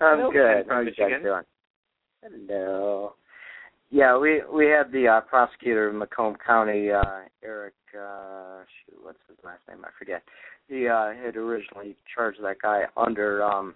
I'm 0.00 0.18
Hello, 0.18 0.32
good. 0.32 0.54
Ken 0.54 0.64
from 0.64 0.74
How 0.74 0.80
you 0.80 0.84
Michigan. 0.86 1.10
guys 1.10 1.22
doing? 1.22 2.48
Hello. 2.48 3.14
Yeah, 3.90 4.18
we 4.18 4.42
we 4.52 4.66
had 4.66 4.90
the 4.92 5.06
uh, 5.08 5.20
prosecutor 5.22 5.88
of 5.88 5.94
Macomb 5.94 6.36
County, 6.46 6.90
uh, 6.90 7.20
Eric. 7.42 7.74
Uh, 7.94 8.60
shoot, 8.84 8.98
what's 9.02 9.18
his 9.28 9.36
last 9.44 9.60
name? 9.68 9.78
I 9.84 9.88
forget. 9.98 10.22
He 10.68 10.86
uh, 10.88 11.12
had 11.24 11.36
originally 11.36 11.96
charged 12.14 12.42
that 12.42 12.60
guy 12.62 12.82
under 12.98 13.42
um, 13.42 13.74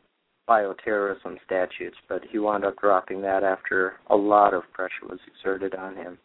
bioterrorism 0.49 1.37
statutes, 1.45 1.97
but 2.09 2.23
he 2.31 2.39
wound 2.39 2.65
up 2.65 2.79
dropping 2.79 3.23
that 3.23 3.43
after 3.45 3.95
a 4.11 4.17
lot 4.17 4.55
of 4.55 4.63
pressure 4.73 5.07
was 5.09 5.21
exerted 5.27 5.75
on 5.75 5.97
him. 5.97 6.19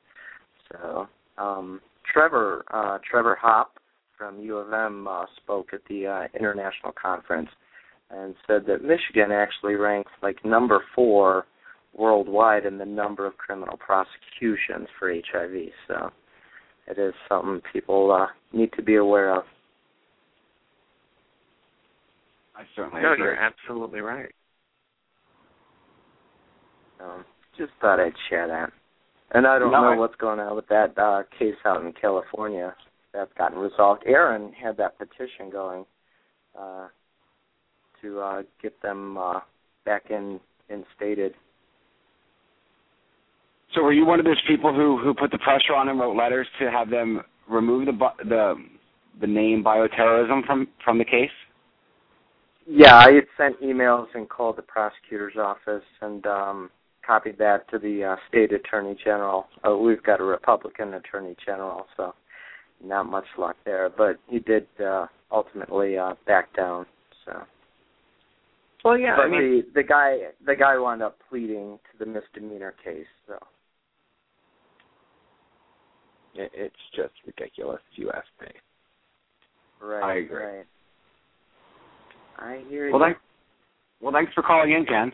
So, 0.72 1.07
um, 1.38 1.82
Trevor 2.11 2.63
uh, 2.74 2.97
Trevor 3.09 3.38
Hop 3.41 3.74
from 4.18 4.39
U 4.39 4.57
of 4.57 4.74
M 4.74 5.07
uh, 5.07 5.26
spoke 5.38 5.74
at 5.74 5.82
the 5.89 6.07
uh, 6.07 6.28
international 6.39 6.93
conference 6.99 7.49
and 8.09 8.36
said 8.47 8.65
that 8.68 8.84
Michigan 8.84 9.32
actually 9.32 9.76
ranks 9.76 10.11
like 10.24 10.43
number 10.45 10.82
four 10.95 11.45
worldwide 11.95 12.65
in 12.65 12.78
the 12.78 12.86
number 12.86 13.26
of 13.26 13.38
criminal 13.38 13.78
prosecutions 13.78 14.88
for 14.97 15.13
HIV. 15.13 15.70
So 15.88 16.11
it 16.88 16.97
is 16.97 17.13
something 17.28 17.61
people 17.74 18.11
uh, 18.11 18.28
need 18.57 18.72
to 18.74 18.82
be 18.82 18.95
aware 18.95 19.36
of. 19.36 19.43
I 22.57 22.63
certainly 22.75 23.01
No, 23.01 23.13
agree. 23.13 23.25
you're 23.25 23.35
absolutely 23.35 24.01
right. 24.01 24.33
Um, 26.99 27.23
just 27.57 27.71
thought 27.79 27.99
I'd 27.99 28.13
share 28.29 28.47
that. 28.47 28.71
And 29.31 29.45
I 29.45 29.59
don't 29.59 29.71
No, 29.71 29.81
know 29.81 29.91
I- 29.93 29.97
what's 29.97 30.15
going 30.15 30.39
on 30.39 30.55
with 30.55 30.67
that 30.67 30.97
uh, 30.97 31.23
case 31.37 31.55
out 31.65 31.83
in 31.85 31.93
California. 31.93 32.75
That's 33.13 33.31
gotten 33.33 33.59
resolved. 33.59 34.03
Aaron 34.05 34.51
had 34.53 34.77
that 34.77 34.97
petition 34.97 35.49
going 35.51 35.85
uh, 36.57 36.87
to 38.01 38.19
uh, 38.19 38.43
get 38.61 38.79
them 38.81 39.17
uh, 39.17 39.39
back 39.85 40.09
in 40.09 40.39
instated. 40.69 41.35
So 43.73 43.83
were 43.83 43.93
you 43.93 44.05
one 44.05 44.19
of 44.19 44.25
those 44.25 44.41
people 44.47 44.73
who 44.73 44.97
who 44.97 45.13
put 45.13 45.29
the 45.31 45.37
pressure 45.39 45.75
on 45.75 45.89
and 45.89 45.99
wrote 45.99 46.15
letters 46.15 46.47
to 46.59 46.71
have 46.71 46.89
them 46.89 47.21
remove 47.47 47.85
the 47.85 48.09
the 48.23 48.55
the 49.19 49.27
name 49.27 49.63
bioterrorism 49.63 50.45
from 50.45 50.67
from 50.83 50.97
the 50.97 51.05
case? 51.05 51.31
Yeah, 52.70 52.95
I 52.95 53.13
had 53.13 53.24
sent 53.38 53.61
emails 53.61 54.07
and 54.13 54.28
called 54.28 54.57
the 54.57 54.61
prosecutor's 54.61 55.38
office 55.38 55.86
and 56.01 56.26
um, 56.28 56.70
copied 57.05 57.38
that 57.38 57.70
to 57.72 57.80
the 57.80 58.03
uh, 58.03 58.15
state 58.28 58.51
attorney 58.51 58.97
general. 59.03 59.47
Uh, 59.65 59.78
we've 59.78 60.03
got 60.03 60.20
a 60.20 60.24
Republican 60.24 60.95
attorney 60.95 61.36
general, 61.45 61.86
so 61.95 62.13
not 62.84 63.05
much 63.05 63.24
luck 63.38 63.55
there. 63.63 63.89
But 63.89 64.18
he 64.28 64.39
did 64.39 64.68
uh, 64.86 65.07
ultimately 65.32 65.97
uh, 65.97 66.15
back 66.26 66.53
down. 66.57 66.86
So, 67.26 67.41
Well, 68.84 68.97
yeah. 68.97 69.15
but 69.15 69.28
I 69.28 69.30
mean, 69.30 69.63
the 69.74 69.82
the 69.82 69.88
guy 69.88 70.18
the 70.45 70.55
guy 70.55 70.78
wound 70.78 71.01
up 71.01 71.18
pleading 71.30 71.80
to 71.91 72.05
the 72.05 72.05
misdemeanor 72.05 72.76
case. 72.84 73.05
So, 73.28 73.38
it, 76.36 76.51
it's 76.53 76.76
just 76.93 77.13
ridiculous. 77.26 77.80
If 77.93 77.99
you 77.99 78.11
ask 78.11 78.28
me. 78.41 78.51
right, 79.82 80.03
I 80.03 80.18
agree. 80.18 80.43
right. 80.43 80.65
I 82.38 82.63
hear 82.69 82.91
Well, 82.91 82.99
you. 82.99 83.05
thanks. 83.07 83.21
Well, 84.01 84.13
thanks 84.13 84.33
for 84.33 84.43
calling 84.43 84.71
in, 84.71 84.85
Ken. 84.85 85.11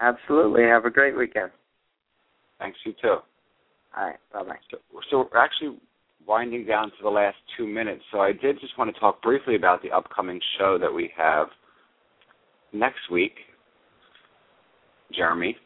Absolutely. 0.00 0.62
Have 0.64 0.84
a 0.84 0.90
great 0.90 1.16
weekend. 1.16 1.50
Thanks 2.58 2.78
you 2.84 2.92
too. 3.00 3.18
All 3.96 4.04
right. 4.06 4.16
Bye 4.32 4.42
bye. 4.42 4.56
So, 4.70 4.78
so 5.10 5.28
we're 5.32 5.40
actually 5.40 5.78
winding 6.26 6.66
down 6.66 6.90
to 6.90 6.96
the 7.02 7.08
last 7.08 7.36
two 7.56 7.66
minutes. 7.66 8.02
So 8.12 8.20
I 8.20 8.32
did 8.32 8.60
just 8.60 8.76
want 8.78 8.92
to 8.92 9.00
talk 9.00 9.22
briefly 9.22 9.56
about 9.56 9.82
the 9.82 9.90
upcoming 9.90 10.40
show 10.58 10.78
that 10.78 10.92
we 10.92 11.10
have 11.16 11.48
next 12.72 13.10
week. 13.10 13.34
Jeremy. 15.12 15.56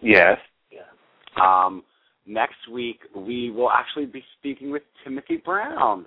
Yes. 0.00 0.38
Um, 1.42 1.82
next 2.26 2.68
week 2.70 3.00
we 3.16 3.50
will 3.50 3.70
actually 3.70 4.06
be 4.06 4.22
speaking 4.38 4.70
with 4.70 4.82
Timothy 5.02 5.38
Brown. 5.38 6.06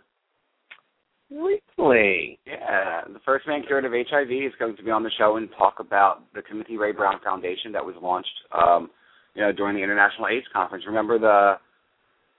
Really? 1.36 2.40
Yeah, 2.46 3.02
the 3.12 3.20
first 3.26 3.48
man 3.48 3.64
cured 3.68 3.86
of 3.86 3.92
HIV 3.92 4.32
is 4.32 4.54
going 4.58 4.78
to 4.78 4.84
be 4.84 4.92
on 4.92 5.04
the 5.04 5.12
show 5.18 5.36
and 5.38 5.50
talk 5.58 5.76
about 5.80 6.24
the 6.34 6.42
Timothy 6.44 6.78
Ray 6.78 6.94
Brown 6.94 7.20
Foundation 7.24 7.72
that 7.74 7.86
was 7.86 7.96
launched, 8.02 8.30
um, 8.58 8.90
you 9.34 9.42
know, 9.42 9.52
during 9.52 9.76
the 9.76 9.84
International 9.84 10.28
AIDS 10.28 10.46
Conference. 10.54 10.86
Remember 10.88 11.20
the 11.20 11.56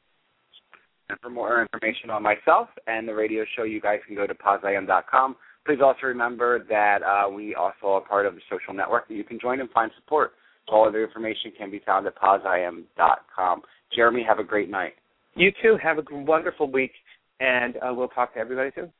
And 1.09 1.19
for 1.21 1.29
more 1.29 1.61
information 1.61 2.09
on 2.09 2.23
myself 2.23 2.69
and 2.87 3.07
the 3.07 3.13
radio 3.13 3.45
show, 3.55 3.61
you 3.63 3.79
guys 3.79 3.99
can 4.07 4.15
go 4.15 4.25
to 4.25 4.33
poziam.com. 4.33 5.35
Please 5.65 5.79
also 5.81 6.07
remember 6.07 6.65
that 6.69 7.03
uh, 7.03 7.29
we 7.29 7.55
also 7.55 7.87
are 7.87 8.01
part 8.01 8.25
of 8.25 8.35
the 8.35 8.41
social 8.49 8.73
network 8.73 9.07
that 9.07 9.13
you 9.13 9.23
can 9.23 9.39
join 9.39 9.61
and 9.61 9.69
find 9.69 9.91
support. 9.95 10.33
All 10.67 10.87
of 10.87 10.93
the 10.93 11.03
information 11.03 11.51
can 11.57 11.69
be 11.69 11.81
found 11.85 12.07
at 12.07 12.15
poziam.com. 12.17 13.61
Jeremy, 13.95 14.23
have 14.27 14.39
a 14.39 14.43
great 14.43 14.69
night. 14.69 14.93
You 15.35 15.51
too. 15.61 15.77
Have 15.81 15.97
a 15.97 16.03
wonderful 16.11 16.71
week, 16.71 16.91
and 17.39 17.75
uh, 17.77 17.93
we'll 17.93 18.07
talk 18.07 18.33
to 18.35 18.39
everybody 18.39 18.71
soon. 18.75 18.91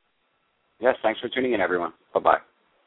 Yes, 0.80 0.96
thanks 1.02 1.20
for 1.20 1.28
tuning 1.28 1.52
in, 1.52 1.60
everyone. 1.60 1.92
Bye 2.12 2.20
bye. 2.20 2.38